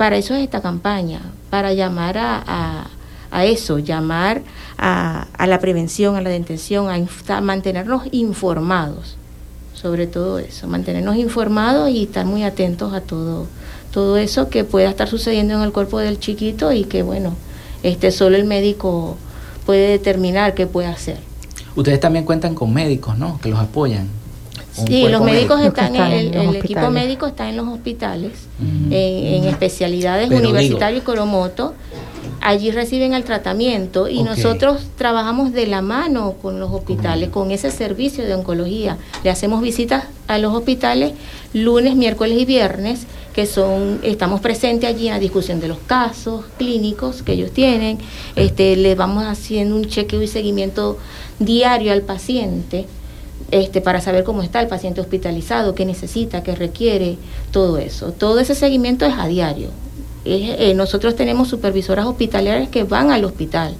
para 0.00 0.16
eso 0.16 0.34
es 0.34 0.42
esta 0.42 0.62
campaña, 0.62 1.20
para 1.50 1.74
llamar 1.74 2.16
a, 2.16 2.86
a, 3.30 3.44
eso, 3.44 3.78
llamar 3.78 4.40
a, 4.78 5.26
a, 5.36 5.46
la 5.46 5.60
prevención, 5.60 6.16
a 6.16 6.22
la 6.22 6.30
detención, 6.30 6.88
a, 6.88 7.40
mantenernos 7.42 8.04
informados 8.10 9.18
sobre 9.74 10.06
todo 10.06 10.38
eso, 10.38 10.66
mantenernos 10.68 11.16
informados 11.16 11.90
y 11.90 12.04
estar 12.04 12.24
muy 12.24 12.44
atentos 12.44 12.94
a 12.94 13.02
todo, 13.02 13.46
todo 13.92 14.16
eso 14.16 14.48
que 14.48 14.64
pueda 14.64 14.88
estar 14.88 15.06
sucediendo 15.06 15.54
en 15.54 15.60
el 15.60 15.72
cuerpo 15.72 15.98
del 15.98 16.18
chiquito 16.18 16.72
y 16.72 16.84
que 16.84 17.02
bueno, 17.02 17.34
este, 17.82 18.10
solo 18.10 18.36
el 18.36 18.44
médico 18.44 19.16
puede 19.66 19.88
determinar 19.88 20.54
qué 20.54 20.66
puede 20.66 20.88
hacer. 20.88 21.18
Ustedes 21.76 22.00
también 22.00 22.24
cuentan 22.24 22.54
con 22.54 22.72
médicos, 22.72 23.16
¿no? 23.18 23.38
Que 23.40 23.48
los 23.48 23.58
apoyan. 23.58 24.08
Sí, 24.72 25.08
los 25.08 25.22
médicos 25.22 25.60
están, 25.60 25.94
en 25.96 26.34
el, 26.34 26.56
equipo 26.56 26.90
médico 26.90 27.26
está 27.26 27.48
en 27.48 27.56
los 27.56 27.68
hospitales, 27.68 28.32
en, 28.90 29.44
especialidades 29.44 30.30
universitarias 30.30 31.02
y 31.02 31.04
Coromoto. 31.04 31.74
Allí 32.42 32.70
reciben 32.70 33.12
el 33.12 33.24
tratamiento 33.24 34.08
y 34.08 34.22
nosotros 34.22 34.82
trabajamos 34.96 35.52
de 35.52 35.66
la 35.66 35.82
mano 35.82 36.34
con 36.40 36.58
los 36.58 36.72
hospitales, 36.72 37.28
con 37.28 37.50
ese 37.50 37.70
servicio 37.70 38.24
de 38.24 38.34
oncología. 38.34 38.96
Le 39.22 39.30
hacemos 39.30 39.60
visitas 39.60 40.04
a 40.26 40.38
los 40.38 40.54
hospitales 40.54 41.12
lunes, 41.52 41.96
miércoles 41.96 42.38
y 42.38 42.46
viernes 42.46 43.06
que 43.34 43.46
son, 43.46 44.00
estamos 44.02 44.40
presentes 44.40 44.88
allí 44.88 45.06
en 45.08 45.14
la 45.14 45.20
discusión 45.20 45.60
de 45.60 45.68
los 45.68 45.78
casos 45.78 46.44
clínicos 46.58 47.22
que 47.22 47.32
ellos 47.32 47.52
tienen, 47.52 47.98
este, 48.36 48.74
le 48.76 48.94
vamos 48.94 49.24
haciendo 49.24 49.76
un 49.76 49.84
chequeo 49.84 50.22
y 50.22 50.26
seguimiento 50.26 50.98
diario 51.38 51.92
al 51.92 52.02
paciente, 52.02 52.86
este, 53.50 53.80
para 53.80 54.00
saber 54.00 54.24
cómo 54.24 54.42
está 54.42 54.60
el 54.60 54.68
paciente 54.68 55.00
hospitalizado, 55.00 55.74
qué 55.74 55.84
necesita, 55.84 56.42
qué 56.42 56.54
requiere, 56.54 57.18
todo 57.50 57.78
eso. 57.78 58.12
Todo 58.12 58.40
ese 58.40 58.54
seguimiento 58.54 59.06
es 59.06 59.14
a 59.16 59.26
diario. 59.26 59.68
Eh, 60.24 60.74
nosotros 60.74 61.16
tenemos 61.16 61.48
supervisoras 61.48 62.06
hospitalarias 62.06 62.68
que 62.68 62.84
van 62.84 63.10
al 63.10 63.24
hospital. 63.24 63.74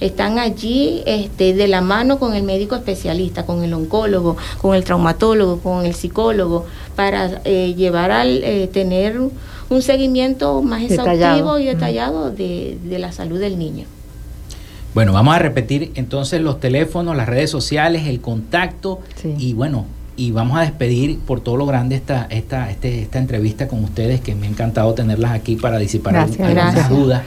Están 0.00 0.38
allí 0.38 1.02
este, 1.06 1.54
de 1.54 1.68
la 1.68 1.80
mano 1.80 2.18
con 2.18 2.34
el 2.34 2.42
médico 2.42 2.74
especialista, 2.74 3.46
con 3.46 3.62
el 3.62 3.72
oncólogo, 3.72 4.36
con 4.60 4.74
el 4.74 4.84
traumatólogo, 4.84 5.60
con 5.60 5.86
el 5.86 5.94
psicólogo, 5.94 6.66
para 6.96 7.40
eh, 7.44 7.74
llevar 7.76 8.10
al 8.10 8.42
eh, 8.42 8.68
tener 8.72 9.18
un 9.18 9.82
seguimiento 9.82 10.62
más 10.62 10.82
exhaustivo 10.82 11.58
y 11.58 11.66
detallado 11.66 12.30
de, 12.30 12.76
la 12.98 13.12
salud 13.12 13.38
del 13.38 13.58
niño. 13.58 13.86
Bueno, 14.94 15.12
vamos 15.12 15.34
a 15.34 15.38
repetir 15.38 15.92
entonces 15.94 16.40
los 16.40 16.60
teléfonos, 16.60 17.16
las 17.16 17.28
redes 17.28 17.50
sociales, 17.50 18.06
el 18.06 18.20
contacto 18.20 19.00
y 19.38 19.52
bueno, 19.54 19.86
y 20.16 20.30
vamos 20.30 20.58
a 20.58 20.62
despedir 20.62 21.18
por 21.18 21.40
todo 21.40 21.56
lo 21.56 21.66
grande 21.66 21.96
esta, 21.96 22.26
esta, 22.30 22.70
este, 22.70 23.02
esta 23.02 23.18
entrevista 23.18 23.66
con 23.66 23.82
ustedes, 23.82 24.20
que 24.20 24.34
me 24.34 24.46
ha 24.46 24.50
encantado 24.50 24.94
tenerlas 24.94 25.32
aquí 25.32 25.56
para 25.56 25.78
disipar 25.78 26.16
algunas 26.16 26.88
dudas, 26.88 27.22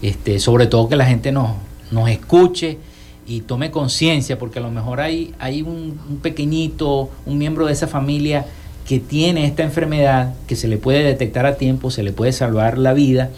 este, 0.00 0.38
sobre 0.38 0.66
todo 0.66 0.88
que 0.88 0.96
la 0.96 1.04
gente 1.04 1.30
nos, 1.30 1.50
nos 1.90 2.08
escuche 2.08 2.78
y 3.26 3.42
tome 3.42 3.70
conciencia, 3.70 4.38
porque 4.38 4.58
a 4.58 4.62
lo 4.62 4.70
mejor 4.70 5.00
hay, 5.00 5.34
hay 5.38 5.62
un, 5.62 5.98
pequeñito, 6.22 7.10
un 7.26 7.38
miembro 7.38 7.66
de 7.66 7.72
esa 7.72 7.86
familia 7.86 8.46
que 8.86 8.98
tiene 8.98 9.46
esta 9.46 9.62
enfermedad, 9.62 10.34
que 10.46 10.56
se 10.56 10.68
le 10.68 10.78
puede 10.78 11.04
detectar 11.04 11.46
a 11.46 11.56
tiempo, 11.56 11.90
se 11.90 12.02
le 12.02 12.12
puede 12.12 12.32
salvar 12.32 12.78
la 12.78 12.94
vida 12.94 13.30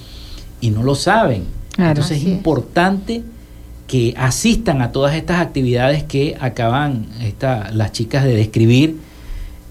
y 0.61 0.71
no 0.71 0.83
lo 0.83 0.95
saben. 0.95 1.45
Entonces 1.77 2.19
es. 2.19 2.25
importante 2.25 3.23
que 3.95 4.13
asistan 4.17 4.83
a 4.83 4.91
todas 4.91 5.15
estas 5.15 5.39
actividades 5.39 6.03
que 6.03 6.37
acaban 6.41 7.07
las 7.73 7.93
chicas 7.93 8.25
de 8.25 8.35
describir 8.35 8.97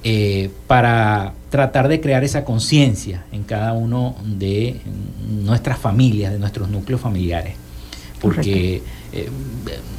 eh, 0.05 0.49
para 0.65 1.34
tratar 1.49 1.89
de 1.89 1.99
crear 1.99 2.24
esa 2.24 2.45
conciencia 2.45 3.26
en 3.34 3.43
cada 3.43 3.74
uno 3.74 4.15
de 4.24 4.80
nuestras 5.30 5.78
familias, 5.78 6.32
de 6.32 6.39
nuestros 6.39 6.69
núcleos 6.69 7.01
familiares. 7.01 7.55
Porque 8.21 8.82
eh, 9.14 9.30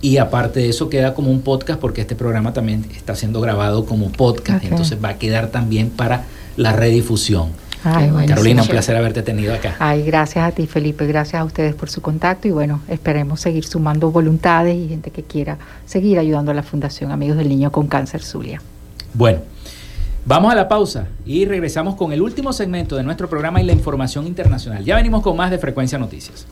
Y 0.00 0.18
aparte 0.18 0.60
de 0.60 0.68
eso 0.68 0.88
queda 0.88 1.14
como 1.14 1.30
un 1.30 1.42
podcast 1.42 1.80
porque 1.80 2.00
este 2.00 2.16
programa 2.16 2.52
también 2.52 2.84
está 2.96 3.14
siendo 3.14 3.40
grabado 3.40 3.86
como 3.86 4.10
podcast, 4.10 4.64
entonces 4.64 4.98
va 5.02 5.10
a 5.10 5.18
quedar 5.18 5.48
también 5.48 5.90
para 5.90 6.24
la 6.56 6.72
redifusión. 6.72 7.50
Carolina, 7.82 8.62
un 8.62 8.68
placer 8.68 8.96
haberte 8.96 9.22
tenido 9.22 9.54
acá. 9.54 9.76
Ay, 9.78 10.02
gracias 10.02 10.44
a 10.44 10.50
ti, 10.50 10.66
Felipe, 10.66 11.06
gracias 11.06 11.40
a 11.40 11.44
ustedes 11.44 11.74
por 11.74 11.88
su 11.88 12.00
contacto 12.00 12.48
y 12.48 12.50
bueno, 12.50 12.80
esperemos 12.88 13.40
seguir 13.40 13.64
sumando 13.64 14.10
voluntades 14.10 14.76
y 14.76 14.88
gente 14.88 15.10
que 15.10 15.22
quiera 15.22 15.58
seguir 15.84 16.18
ayudando 16.18 16.50
a 16.50 16.54
la 16.54 16.64
Fundación 16.64 17.12
Amigos 17.12 17.36
del 17.36 17.48
Niño 17.48 17.70
con 17.70 17.86
Cáncer 17.86 18.22
Zulia. 18.22 18.60
Bueno, 19.14 19.40
Vamos 20.28 20.50
a 20.50 20.56
la 20.56 20.66
pausa 20.66 21.06
y 21.24 21.44
regresamos 21.44 21.94
con 21.94 22.12
el 22.12 22.20
último 22.20 22.52
segmento 22.52 22.96
de 22.96 23.04
nuestro 23.04 23.30
programa 23.30 23.62
y 23.62 23.64
la 23.64 23.70
información 23.70 24.26
internacional. 24.26 24.84
Ya 24.84 24.96
venimos 24.96 25.22
con 25.22 25.36
más 25.36 25.52
de 25.52 25.58
Frecuencia 25.58 25.98
Noticias. 25.98 26.48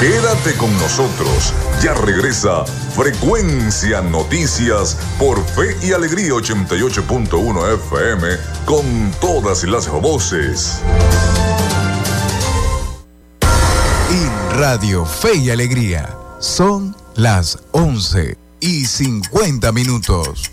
Quédate 0.00 0.54
con 0.58 0.70
nosotros. 0.78 1.54
Ya 1.82 1.94
regresa 1.94 2.66
Frecuencia 2.94 4.02
Noticias 4.02 4.94
por 5.18 5.42
Fe 5.42 5.74
y 5.82 5.92
Alegría 5.92 6.32
88.1 6.32 7.74
FM 7.74 8.28
con 8.66 9.10
todas 9.22 9.64
las 9.64 9.88
voces. 9.88 10.82
En 14.10 14.58
Radio 14.58 15.06
Fe 15.06 15.36
y 15.36 15.48
Alegría 15.48 16.14
son 16.40 16.94
las 17.14 17.58
11 17.72 18.36
y 18.60 18.84
50 18.84 19.72
minutos. 19.72 20.52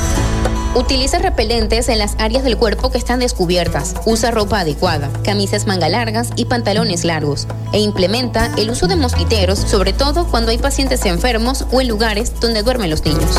Utiliza 0.73 1.19
repelentes 1.19 1.89
en 1.89 1.99
las 1.99 2.15
áreas 2.17 2.45
del 2.45 2.57
cuerpo 2.57 2.91
que 2.91 2.97
están 2.97 3.19
descubiertas. 3.19 3.93
Usa 4.05 4.31
ropa 4.31 4.61
adecuada, 4.61 5.09
camisas 5.23 5.67
manga 5.67 5.89
largas 5.89 6.29
y 6.37 6.45
pantalones 6.45 7.03
largos. 7.03 7.45
E 7.73 7.79
implementa 7.79 8.53
el 8.57 8.69
uso 8.69 8.87
de 8.87 8.95
mosquiteros, 8.95 9.59
sobre 9.59 9.91
todo 9.91 10.27
cuando 10.27 10.51
hay 10.51 10.57
pacientes 10.57 11.05
enfermos 11.05 11.65
o 11.71 11.81
en 11.81 11.89
lugares 11.89 12.39
donde 12.39 12.63
duermen 12.63 12.89
los 12.89 13.03
niños. 13.03 13.35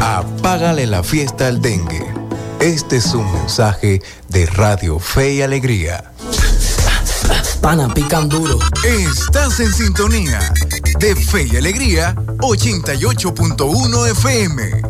Apágale 0.00 0.86
la 0.86 1.02
fiesta 1.02 1.48
al 1.48 1.60
dengue. 1.60 2.06
Este 2.58 2.96
es 2.96 3.12
un 3.14 3.30
mensaje 3.32 4.00
de 4.28 4.46
Radio 4.46 4.98
Fe 4.98 5.34
y 5.34 5.42
Alegría. 5.42 6.10
Pana, 7.60 7.92
pican 7.92 8.30
duro. 8.30 8.58
Estás 8.82 9.60
en 9.60 9.70
sintonía 9.70 10.40
de 10.98 11.14
Fe 11.14 11.46
y 11.52 11.56
Alegría 11.56 12.14
88.1 12.38 14.10
FM. 14.12 14.89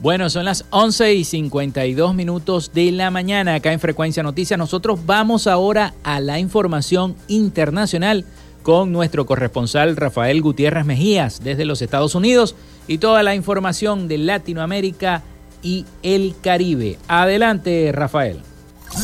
Bueno, 0.00 0.30
son 0.30 0.44
las 0.44 0.64
11 0.70 1.14
y 1.14 1.24
52 1.24 2.14
minutos 2.14 2.70
de 2.72 2.92
la 2.92 3.10
mañana 3.10 3.56
acá 3.56 3.72
en 3.72 3.80
Frecuencia 3.80 4.22
Noticias. 4.22 4.56
Nosotros 4.56 5.00
vamos 5.04 5.48
ahora 5.48 5.92
a 6.04 6.20
la 6.20 6.38
información 6.38 7.16
internacional 7.26 8.24
con 8.62 8.92
nuestro 8.92 9.26
corresponsal 9.26 9.96
Rafael 9.96 10.40
Gutiérrez 10.40 10.84
Mejías 10.84 11.40
desde 11.42 11.64
los 11.64 11.82
Estados 11.82 12.14
Unidos 12.14 12.54
y 12.86 12.98
toda 12.98 13.24
la 13.24 13.34
información 13.34 14.06
de 14.06 14.18
Latinoamérica 14.18 15.24
y 15.64 15.84
el 16.04 16.36
Caribe. 16.40 16.96
Adelante, 17.08 17.90
Rafael. 17.92 18.47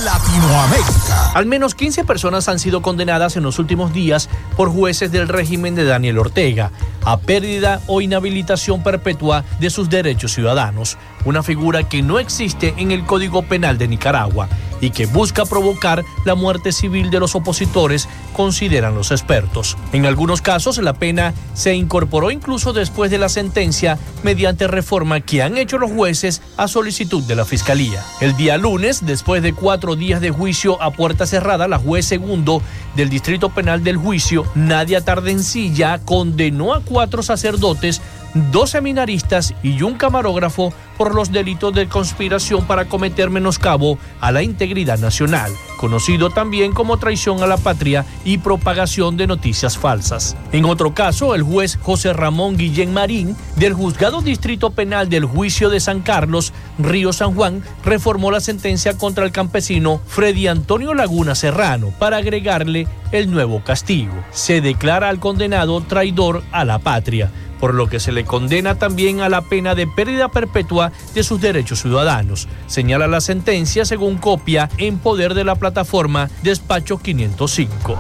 Latinoamérica. 0.05 1.32
Al 1.35 1.47
menos 1.47 1.74
15 1.74 2.05
personas 2.05 2.49
han 2.49 2.59
sido 2.59 2.82
condenadas 2.82 3.37
en 3.37 3.43
los 3.43 3.59
últimos 3.59 3.93
días 3.93 4.28
por 4.57 4.70
jueces 4.70 5.12
del 5.12 5.28
régimen 5.28 5.74
de 5.74 5.85
Daniel 5.85 6.18
Ortega 6.18 6.70
a 7.05 7.18
pérdida 7.18 7.80
o 7.87 8.01
inhabilitación 8.01 8.82
perpetua 8.82 9.45
de 9.61 9.70
sus 9.70 9.91
derechos 9.91 10.32
ciudadanos, 10.32 10.97
una 11.25 11.43
figura 11.43 11.89
que 11.89 12.03
no 12.03 12.18
existe 12.18 12.75
en 12.77 12.91
el 12.91 13.05
Código 13.05 13.43
Penal 13.43 13.79
de 13.79 13.89
Nicaragua 13.89 14.49
y 14.81 14.91
que 14.91 15.07
busca 15.07 15.47
provocar 15.47 16.05
la 16.25 16.35
muerte 16.35 16.72
civil 16.72 17.11
de 17.11 17.20
los 17.20 17.35
opositores, 17.35 18.09
consideran 18.35 18.95
los 18.95 19.12
expertos. 19.12 19.77
En 19.93 20.05
algunos 20.05 20.43
casos 20.43 20.79
la 20.79 20.93
pena 20.95 21.33
se 21.55 21.75
incorporó 21.75 22.31
incluso 22.31 22.72
después 22.72 23.11
de 23.11 23.18
la 23.18 23.29
sentencia 23.29 23.99
mediante 24.22 24.66
reforma 24.66 25.20
que 25.20 25.43
han 25.43 25.57
hecho 25.57 25.79
los 25.79 25.91
jueces 25.91 26.43
a 26.57 26.68
solicitud 26.68 27.22
de 27.22 27.37
la 27.37 27.45
Fiscalía. 27.45 28.03
El 28.20 28.37
día 28.37 28.59
lunes, 28.59 29.07
después 29.07 29.43
de 29.43 29.53
cuatro 29.53 29.97
días 29.97 30.20
de 30.20 30.31
juicio 30.31 30.81
a 30.83 30.91
puerta 30.91 31.27
cerrada, 31.27 31.68
la 31.68 31.79
juez 31.79 32.05
segundo 32.05 32.61
del 32.97 33.09
Distrito 33.09 33.51
Penal 33.51 33.85
del 33.85 33.97
Juicio, 33.97 34.45
Nadia 34.55 35.01
Tardencilla, 35.01 35.99
condenó 36.05 36.75
a 36.75 36.81
cuatro 36.81 37.22
sacerdotes 37.22 38.03
dos 38.35 38.70
seminaristas 38.70 39.55
y 39.62 39.82
un 39.82 39.95
camarógrafo 39.95 40.72
por 40.97 41.14
los 41.14 41.32
delitos 41.32 41.74
de 41.74 41.89
conspiración 41.89 42.66
para 42.66 42.85
cometer 42.87 43.30
menoscabo 43.30 43.99
a 44.20 44.30
la 44.32 44.43
integridad 44.43 44.99
nacional, 44.99 45.51
conocido 45.76 46.30
también 46.30 46.72
como 46.72 46.99
traición 46.99 47.43
a 47.43 47.47
la 47.47 47.57
patria 47.57 48.05
y 48.24 48.39
propagación 48.39 49.16
de 49.16 49.26
noticias 49.26 49.76
falsas. 49.76 50.37
En 50.53 50.64
otro 50.64 50.95
caso, 50.95 51.35
el 51.35 51.43
juez 51.43 51.78
José 51.82 52.12
Ramón 52.12 52.57
Guillén 52.57 52.93
Marín, 52.93 53.37
del 53.57 53.74
Juzgado 53.74 54.20
Distrito 54.20 54.70
Penal 54.70 55.09
del 55.09 55.24
Juicio 55.24 55.70
de 55.70 55.80
San 55.80 56.01
Carlos, 56.01 56.53
Río 56.78 57.12
San 57.12 57.35
Juan, 57.35 57.62
reformó 57.85 58.30
la 58.30 58.41
sentencia 58.41 58.97
contra 58.97 59.24
el 59.24 59.32
campesino 59.32 60.01
Freddy 60.07 60.47
Antonio 60.47 60.95
Laguna 60.95 61.35
Serrano 61.35 61.93
para 61.99 62.18
agregarle 62.18 62.87
el 63.12 63.30
nuevo 63.30 63.62
castigo. 63.62 64.12
Se 64.30 64.61
declara 64.61 65.09
al 65.09 65.20
condenado 65.20 65.80
traidor 65.80 66.43
a 66.53 66.64
la 66.64 66.78
patria 66.78 67.30
por 67.65 67.73
lo 67.73 67.89
que 67.89 67.99
se 67.99 68.12
le 68.12 68.27
condena 68.27 68.75
también 68.75 69.23
a 69.23 69.31
la 69.31 69.41
pena 69.41 69.75
de 69.75 69.87
pérdida 69.87 70.29
perpetua 70.29 70.93
de 71.15 71.23
sus 71.23 71.41
derechos 71.41 71.81
ciudadanos. 71.81 72.47
Señala 72.67 73.07
la 73.07 73.23
sentencia 73.23 73.87
según 73.87 74.19
copia 74.19 74.69
en 74.77 74.99
poder 74.99 75.33
de 75.33 75.45
la 75.45 75.55
plataforma 75.55 76.29
Despacho 76.43 76.99
505. 76.99 77.99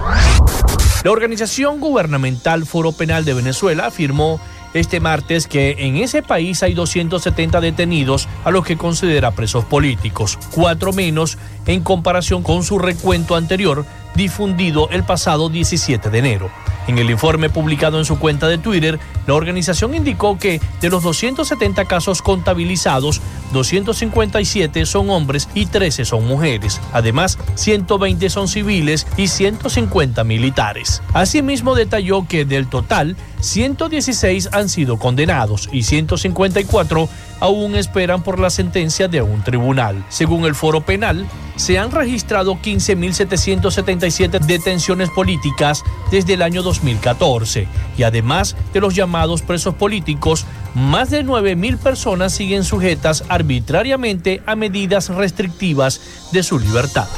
La 1.02 1.10
organización 1.10 1.80
gubernamental 1.80 2.66
Foro 2.66 2.92
Penal 2.92 3.24
de 3.24 3.32
Venezuela 3.32 3.86
afirmó 3.86 4.38
este 4.74 5.00
martes 5.00 5.46
que 5.46 5.76
en 5.78 5.96
ese 5.96 6.22
país 6.22 6.62
hay 6.62 6.74
270 6.74 7.62
detenidos 7.62 8.28
a 8.44 8.50
los 8.50 8.66
que 8.66 8.76
considera 8.76 9.30
presos 9.30 9.64
políticos, 9.64 10.38
cuatro 10.54 10.92
menos 10.92 11.38
en 11.64 11.80
comparación 11.80 12.42
con 12.42 12.64
su 12.64 12.78
recuento 12.78 13.34
anterior 13.34 13.86
difundido 14.14 14.88
el 14.90 15.04
pasado 15.04 15.48
17 15.48 16.10
de 16.10 16.18
enero. 16.18 16.50
En 16.86 16.98
el 16.98 17.10
informe 17.10 17.48
publicado 17.48 17.98
en 17.98 18.04
su 18.04 18.18
cuenta 18.18 18.46
de 18.46 18.58
Twitter, 18.58 18.98
la 19.26 19.34
organización 19.34 19.94
indicó 19.94 20.38
que 20.38 20.60
de 20.80 20.90
los 20.90 21.02
270 21.02 21.86
casos 21.86 22.20
contabilizados, 22.20 23.22
257 23.52 24.84
son 24.84 25.08
hombres 25.08 25.48
y 25.54 25.66
13 25.66 26.04
son 26.04 26.26
mujeres. 26.26 26.80
Además, 26.92 27.38
120 27.54 28.28
son 28.28 28.48
civiles 28.48 29.06
y 29.16 29.28
150 29.28 30.24
militares. 30.24 31.02
Asimismo, 31.14 31.74
detalló 31.74 32.26
que 32.28 32.44
del 32.44 32.68
total, 32.68 33.16
116 33.40 34.50
han 34.52 34.68
sido 34.68 34.98
condenados 34.98 35.70
y 35.72 35.84
154 35.84 37.08
aún 37.40 37.76
esperan 37.76 38.22
por 38.22 38.38
la 38.38 38.50
sentencia 38.50 39.08
de 39.08 39.22
un 39.22 39.42
tribunal. 39.42 40.04
Según 40.08 40.44
el 40.44 40.54
foro 40.54 40.80
penal, 40.80 41.26
se 41.56 41.78
han 41.78 41.90
registrado 41.90 42.56
15.777 42.56 44.40
detenciones 44.40 45.10
políticas 45.10 45.82
desde 46.10 46.34
el 46.34 46.42
año 46.42 46.62
2014 46.62 47.68
y 47.96 48.02
además 48.02 48.56
de 48.72 48.80
los 48.80 48.94
llamados 48.94 49.42
presos 49.42 49.74
políticos, 49.74 50.46
más 50.74 51.10
de 51.10 51.24
9.000 51.24 51.78
personas 51.78 52.32
siguen 52.32 52.64
sujetas 52.64 53.24
arbitrariamente 53.28 54.42
a 54.46 54.56
medidas 54.56 55.08
restrictivas 55.08 56.00
de 56.32 56.42
su 56.42 56.58
libertad. 56.58 57.08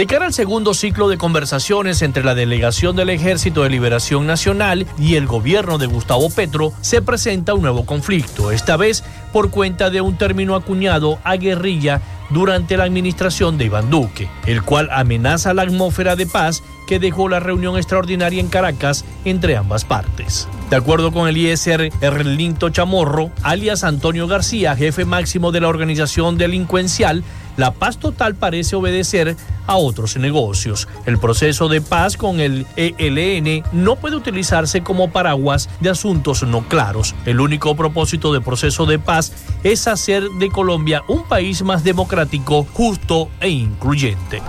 De 0.00 0.06
cara 0.06 0.24
al 0.24 0.32
segundo 0.32 0.72
ciclo 0.72 1.10
de 1.10 1.18
conversaciones 1.18 2.00
entre 2.00 2.24
la 2.24 2.34
delegación 2.34 2.96
del 2.96 3.10
Ejército 3.10 3.64
de 3.64 3.68
Liberación 3.68 4.26
Nacional 4.26 4.86
y 4.98 5.16
el 5.16 5.26
gobierno 5.26 5.76
de 5.76 5.84
Gustavo 5.84 6.30
Petro, 6.30 6.72
se 6.80 7.02
presenta 7.02 7.52
un 7.52 7.60
nuevo 7.60 7.84
conflicto, 7.84 8.50
esta 8.50 8.78
vez 8.78 9.04
por 9.30 9.50
cuenta 9.50 9.90
de 9.90 10.00
un 10.00 10.16
término 10.16 10.54
acuñado 10.54 11.18
a 11.22 11.36
guerrilla 11.36 12.00
durante 12.30 12.78
la 12.78 12.84
administración 12.84 13.58
de 13.58 13.66
Iván 13.66 13.90
Duque, 13.90 14.30
el 14.46 14.62
cual 14.62 14.88
amenaza 14.90 15.52
la 15.52 15.64
atmósfera 15.64 16.16
de 16.16 16.24
paz 16.24 16.62
que 16.88 16.98
dejó 16.98 17.28
la 17.28 17.38
reunión 17.38 17.76
extraordinaria 17.76 18.40
en 18.40 18.48
Caracas 18.48 19.04
entre 19.26 19.58
ambas 19.58 19.84
partes. 19.84 20.48
De 20.70 20.76
acuerdo 20.76 21.12
con 21.12 21.28
el 21.28 21.36
ISR 21.36 21.90
Erlinto 22.00 22.70
Chamorro, 22.70 23.30
alias 23.42 23.84
Antonio 23.84 24.26
García, 24.26 24.74
jefe 24.76 25.04
máximo 25.04 25.52
de 25.52 25.60
la 25.60 25.68
organización 25.68 26.38
delincuencial, 26.38 27.22
la 27.60 27.72
paz 27.72 27.98
total 27.98 28.34
parece 28.34 28.74
obedecer 28.74 29.36
a 29.66 29.76
otros 29.76 30.16
negocios. 30.16 30.88
El 31.04 31.18
proceso 31.18 31.68
de 31.68 31.82
paz 31.82 32.16
con 32.16 32.40
el 32.40 32.66
ELN 32.76 33.62
no 33.72 33.96
puede 33.96 34.16
utilizarse 34.16 34.82
como 34.82 35.10
paraguas 35.10 35.68
de 35.80 35.90
asuntos 35.90 36.42
no 36.42 36.66
claros. 36.68 37.14
El 37.26 37.38
único 37.38 37.76
propósito 37.76 38.32
del 38.32 38.42
proceso 38.42 38.86
de 38.86 38.98
paz 38.98 39.32
es 39.62 39.86
hacer 39.86 40.24
de 40.38 40.48
Colombia 40.48 41.02
un 41.06 41.24
país 41.24 41.62
más 41.62 41.84
democrático, 41.84 42.66
justo 42.72 43.28
e 43.40 43.50
incluyente. 43.50 44.40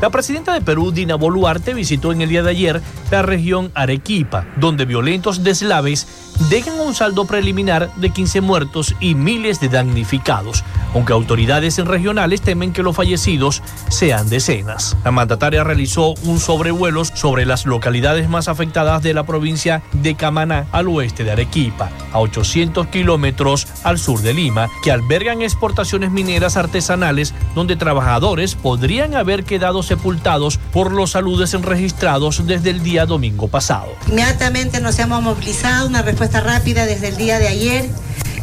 La 0.00 0.10
presidenta 0.10 0.52
de 0.52 0.60
Perú, 0.60 0.92
Dina 0.92 1.14
Boluarte, 1.14 1.72
visitó 1.72 2.12
en 2.12 2.20
el 2.20 2.28
día 2.28 2.42
de 2.42 2.50
ayer 2.50 2.82
la 3.10 3.22
región 3.22 3.72
Arequipa, 3.74 4.46
donde 4.58 4.84
violentos 4.84 5.42
deslaves 5.42 6.06
dejan 6.48 6.78
un 6.80 6.94
saldo 6.94 7.24
preliminar 7.24 7.92
de 7.96 8.10
15 8.10 8.40
muertos 8.40 8.94
y 9.00 9.14
miles 9.14 9.60
de 9.60 9.68
damnificados, 9.68 10.64
aunque 10.94 11.12
autoridades 11.12 11.78
regionales 11.78 12.40
temen 12.40 12.72
que 12.72 12.82
los 12.82 12.96
fallecidos 12.96 13.62
sean 13.88 14.28
decenas. 14.28 14.96
La 15.04 15.10
mandataria 15.10 15.64
realizó 15.64 16.14
un 16.24 16.38
sobrevuelo 16.38 17.04
sobre 17.04 17.46
las 17.46 17.66
localidades 17.66 18.28
más 18.28 18.48
afectadas 18.48 19.02
de 19.02 19.14
la 19.14 19.24
provincia 19.24 19.82
de 19.92 20.14
Camaná 20.14 20.66
al 20.72 20.88
oeste 20.88 21.24
de 21.24 21.32
Arequipa, 21.32 21.90
a 22.12 22.20
800 22.20 22.86
kilómetros 22.88 23.66
al 23.84 23.98
sur 23.98 24.20
de 24.22 24.34
Lima, 24.34 24.68
que 24.82 24.92
albergan 24.92 25.42
exportaciones 25.42 26.10
mineras 26.10 26.56
artesanales 26.56 27.34
donde 27.54 27.76
trabajadores 27.76 28.54
podrían 28.54 29.14
haber 29.14 29.44
quedado 29.44 29.82
sepultados 29.82 30.58
por 30.72 30.92
los 30.92 31.12
saludes 31.12 31.52
registrados 31.62 32.46
desde 32.46 32.70
el 32.70 32.82
día 32.82 33.06
domingo 33.06 33.48
pasado. 33.48 33.88
Inmediatamente 34.08 34.80
nos 34.80 34.98
hemos 34.98 35.22
movilizado, 35.22 35.86
una 35.86 36.02
respuesta 36.02 36.25
rápida 36.34 36.86
desde 36.86 37.08
el 37.08 37.16
día 37.16 37.38
de 37.38 37.48
ayer. 37.48 37.88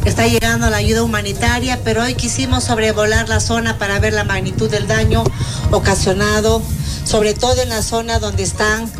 Está 0.04 0.26
llegando 0.26 0.68
la 0.68 0.76
ayuda 0.76 1.02
humanitaria, 1.02 1.80
pero 1.82 2.02
hoy 2.02 2.14
quisimos 2.14 2.64
sobrevolar 2.64 3.28
la 3.28 3.40
zona 3.40 3.78
para 3.78 3.98
ver 4.00 4.12
la 4.12 4.24
magnitud 4.24 4.70
del 4.70 4.86
daño 4.86 5.24
ocasionado, 5.70 6.62
sobre 7.04 7.34
todo 7.34 7.62
en 7.62 7.70
la 7.70 7.82
zona 7.82 8.18
donde 8.18 8.42
están 8.42 8.90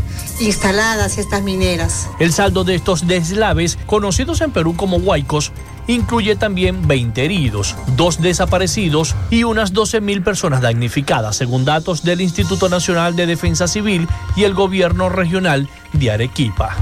instaladas 0.40 1.18
estas 1.18 1.42
mineras. 1.42 2.08
El 2.18 2.32
saldo 2.32 2.64
de 2.64 2.74
estos 2.74 3.06
deslaves, 3.06 3.78
conocidos 3.86 4.40
en 4.40 4.50
Perú 4.50 4.74
como 4.76 4.96
huaicos, 4.96 5.52
incluye 5.86 6.36
también 6.36 6.86
20 6.86 7.24
heridos, 7.24 7.76
dos 7.96 8.20
desaparecidos 8.20 9.14
y 9.30 9.44
unas 9.44 9.74
12.000 9.74 10.24
personas 10.24 10.62
damnificadas, 10.62 11.36
según 11.36 11.64
datos 11.64 12.02
del 12.02 12.20
Instituto 12.20 12.68
Nacional 12.68 13.16
de 13.16 13.26
Defensa 13.26 13.68
Civil 13.68 14.08
y 14.36 14.44
el 14.44 14.54
gobierno 14.54 15.08
regional 15.08 15.68
de 15.92 16.10
Arequipa. 16.10 16.74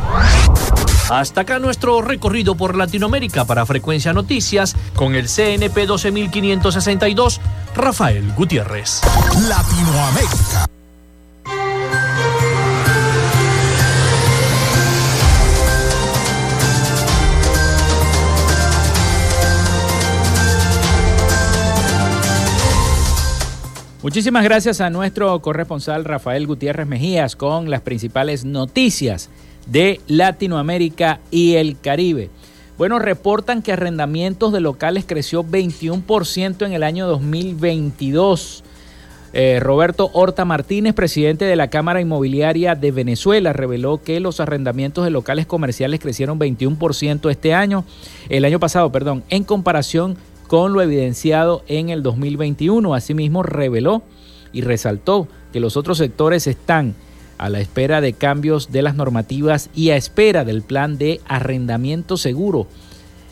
Hasta 1.10 1.42
acá 1.42 1.58
nuestro 1.58 2.00
recorrido 2.00 2.54
por 2.54 2.76
Latinoamérica 2.76 3.44
para 3.44 3.66
Frecuencia 3.66 4.12
Noticias 4.12 4.74
con 4.94 5.14
el 5.14 5.28
CNP 5.28 5.86
12562, 5.86 7.40
Rafael 7.74 8.32
Gutiérrez. 8.34 9.00
Latinoamérica. 9.48 10.66
Muchísimas 24.02 24.42
gracias 24.42 24.80
a 24.80 24.90
nuestro 24.90 25.40
corresponsal 25.40 26.04
Rafael 26.04 26.48
Gutiérrez 26.48 26.88
Mejías 26.88 27.36
con 27.36 27.70
las 27.70 27.82
principales 27.82 28.44
noticias 28.44 29.30
de 29.66 30.00
Latinoamérica 30.06 31.20
y 31.30 31.54
el 31.54 31.78
Caribe. 31.78 32.30
Bueno, 32.78 32.98
reportan 32.98 33.62
que 33.62 33.72
arrendamientos 33.72 34.52
de 34.52 34.60
locales 34.60 35.04
creció 35.06 35.44
21% 35.44 36.66
en 36.66 36.72
el 36.72 36.82
año 36.82 37.06
2022. 37.06 38.64
Eh, 39.34 39.60
Roberto 39.60 40.10
Horta 40.12 40.44
Martínez, 40.44 40.92
presidente 40.92 41.44
de 41.44 41.56
la 41.56 41.68
Cámara 41.68 42.00
Inmobiliaria 42.00 42.74
de 42.74 42.90
Venezuela, 42.90 43.52
reveló 43.52 44.02
que 44.02 44.20
los 44.20 44.40
arrendamientos 44.40 45.04
de 45.04 45.10
locales 45.10 45.46
comerciales 45.46 46.00
crecieron 46.00 46.38
21% 46.38 47.30
este 47.30 47.54
año, 47.54 47.84
el 48.28 48.44
año 48.44 48.60
pasado, 48.60 48.92
perdón, 48.92 49.24
en 49.30 49.44
comparación 49.44 50.18
con 50.48 50.74
lo 50.74 50.82
evidenciado 50.82 51.62
en 51.66 51.88
el 51.88 52.02
2021. 52.02 52.94
Asimismo, 52.94 53.42
reveló 53.42 54.02
y 54.52 54.60
resaltó 54.60 55.28
que 55.52 55.60
los 55.60 55.78
otros 55.78 55.96
sectores 55.98 56.46
están 56.46 56.94
a 57.42 57.48
la 57.48 57.58
espera 57.58 58.00
de 58.00 58.12
cambios 58.12 58.70
de 58.70 58.82
las 58.82 58.94
normativas 58.94 59.68
y 59.74 59.90
a 59.90 59.96
espera 59.96 60.44
del 60.44 60.62
plan 60.62 60.96
de 60.96 61.20
arrendamiento 61.26 62.16
seguro. 62.16 62.68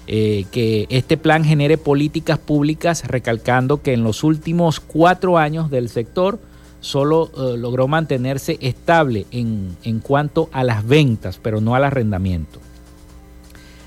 Eh, 0.08 0.46
que 0.50 0.88
este 0.90 1.16
plan 1.16 1.44
genere 1.44 1.78
políticas 1.78 2.36
públicas, 2.40 3.06
recalcando 3.06 3.82
que 3.82 3.92
en 3.92 4.02
los 4.02 4.24
últimos 4.24 4.80
cuatro 4.80 5.38
años 5.38 5.70
del 5.70 5.88
sector 5.88 6.40
solo 6.80 7.30
eh, 7.36 7.56
logró 7.56 7.86
mantenerse 7.86 8.58
estable 8.60 9.26
en, 9.30 9.76
en 9.84 10.00
cuanto 10.00 10.50
a 10.50 10.64
las 10.64 10.84
ventas, 10.84 11.38
pero 11.40 11.60
no 11.60 11.76
al 11.76 11.84
arrendamiento. 11.84 12.58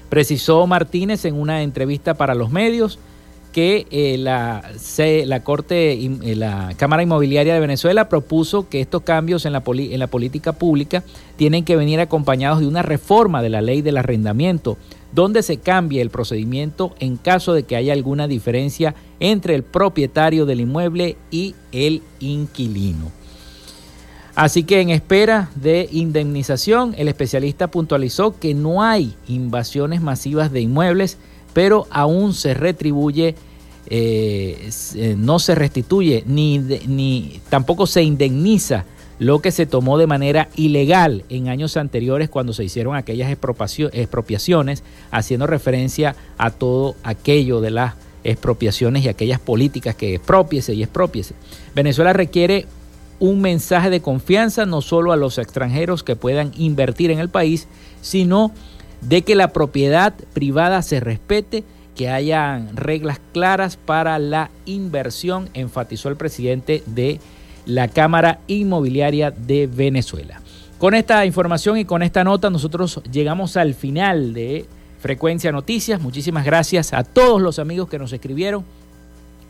Precisó 0.08 0.66
Martínez 0.68 1.26
en 1.26 1.36
una 1.36 1.64
entrevista 1.64 2.14
para 2.14 2.34
los 2.34 2.50
medios 2.50 2.98
que 3.54 3.88
eh, 3.92 4.18
la, 4.18 4.62
Corte, 5.44 5.94
eh, 5.94 6.36
la 6.36 6.74
Cámara 6.76 7.04
Inmobiliaria 7.04 7.54
de 7.54 7.60
Venezuela 7.62 8.10
propuso 8.10 8.68
que 8.68 8.82
estos 8.82 9.04
cambios 9.04 9.46
en 9.46 9.54
la, 9.54 9.64
en 9.66 10.00
la 10.00 10.08
política 10.08 10.52
pública 10.52 11.04
tienen 11.38 11.64
que 11.64 11.78
venir 11.78 12.02
acompañados 12.02 12.60
de 12.60 12.68
una 12.68 12.82
reforma 12.82 13.42
de 13.42 13.50
la 13.50 13.62
ley 13.62 13.82
del 13.82 13.98
arrendamiento, 13.98 14.78
donde 15.14 15.44
se 15.44 15.58
cambie 15.58 16.02
el 16.02 16.10
procedimiento 16.10 16.96
en 17.00 17.16
caso 17.16 17.54
de 17.54 17.64
que 17.64 17.78
haya 17.78 17.94
alguna 17.94 18.28
diferencia 18.28 18.96
entre 19.22 19.56
el 19.56 19.64
propietario 19.64 20.46
del 20.46 20.60
inmueble 20.60 21.16
y 21.32 21.56
el 21.72 22.02
inquilino. 22.20 23.12
Así 24.36 24.64
que 24.64 24.82
en 24.82 24.90
espera 24.90 25.52
de 25.56 25.88
indemnización, 25.92 26.96
el 26.98 27.08
especialista 27.08 27.68
puntualizó 27.68 28.40
que 28.40 28.56
no 28.56 28.82
hay 28.82 29.16
invasiones 29.28 30.02
masivas 30.02 30.52
de 30.52 30.62
inmuebles, 30.62 31.20
pero 31.54 31.88
aún 31.90 32.34
se 32.34 32.54
retribuye, 32.54 33.36
eh, 33.88 34.70
eh, 34.96 35.16
no 35.18 35.40
se 35.40 35.56
restituye, 35.56 36.24
ni, 36.26 36.60
ni 36.60 37.42
tampoco 37.50 37.88
se 37.88 38.04
indemniza 38.04 38.86
lo 39.20 39.40
que 39.40 39.52
se 39.52 39.66
tomó 39.66 39.98
de 39.98 40.08
manera 40.08 40.50
ilegal 40.56 41.24
en 41.30 41.48
años 41.48 41.78
anteriores 41.78 42.30
cuando 42.30 42.52
se 42.52 42.64
hicieron 42.64 42.96
aquellas 42.96 43.32
expropiaciones, 43.32 44.84
haciendo 45.12 45.48
referencia 45.48 46.16
a 46.38 46.50
todo 46.50 46.96
aquello 47.04 47.62
de 47.62 47.72
las 47.72 47.94
expropiaciones 48.24 49.04
y 49.04 49.10
aquellas 49.10 49.40
políticas 49.40 49.96
que 49.96 50.16
expropiese 50.16 50.74
y 50.74 50.84
expropiese. 50.84 51.36
Venezuela 51.76 52.14
requiere 52.14 52.66
un 53.20 53.42
mensaje 53.42 53.90
de 53.90 54.02
confianza 54.02 54.66
no 54.66 54.82
solo 54.82 55.12
a 55.12 55.18
los 55.18 55.38
extranjeros 55.38 56.04
que 56.04 56.16
puedan 56.16 56.52
invertir 56.58 57.12
en 57.12 57.20
el 57.20 57.30
país, 57.30 57.68
sino 58.02 58.52
de 59.08 59.22
que 59.22 59.36
la 59.36 59.50
propiedad 59.50 60.14
privada 60.34 60.82
se 60.82 61.00
respete, 61.00 61.64
que 61.96 62.10
haya 62.10 62.66
reglas 62.74 63.20
claras 63.34 63.78
para 63.78 64.18
la 64.20 64.50
inversión, 64.66 65.50
enfatizó 65.54 66.10
el 66.10 66.16
presidente 66.16 66.84
de 66.86 67.20
la 67.66 67.88
Cámara 67.88 68.40
Inmobiliaria 68.48 69.32
de 69.32 69.68
Venezuela. 69.68 70.42
Con 70.80 70.96
esta 70.96 71.26
información 71.26 71.78
y 71.78 71.86
con 71.86 72.04
esta 72.04 72.24
nota 72.24 72.50
nosotros 72.50 73.02
llegamos 73.12 73.56
al 73.56 73.74
final 73.74 74.34
de 74.34 74.66
Frecuencia 75.00 75.52
Noticias. 75.52 76.02
Muchísimas 76.02 76.46
gracias 76.46 76.94
a 76.94 77.04
todos 77.04 77.42
los 77.42 77.60
amigos 77.60 77.90
que 77.90 78.00
nos 78.00 78.12
escribieron 78.12 78.66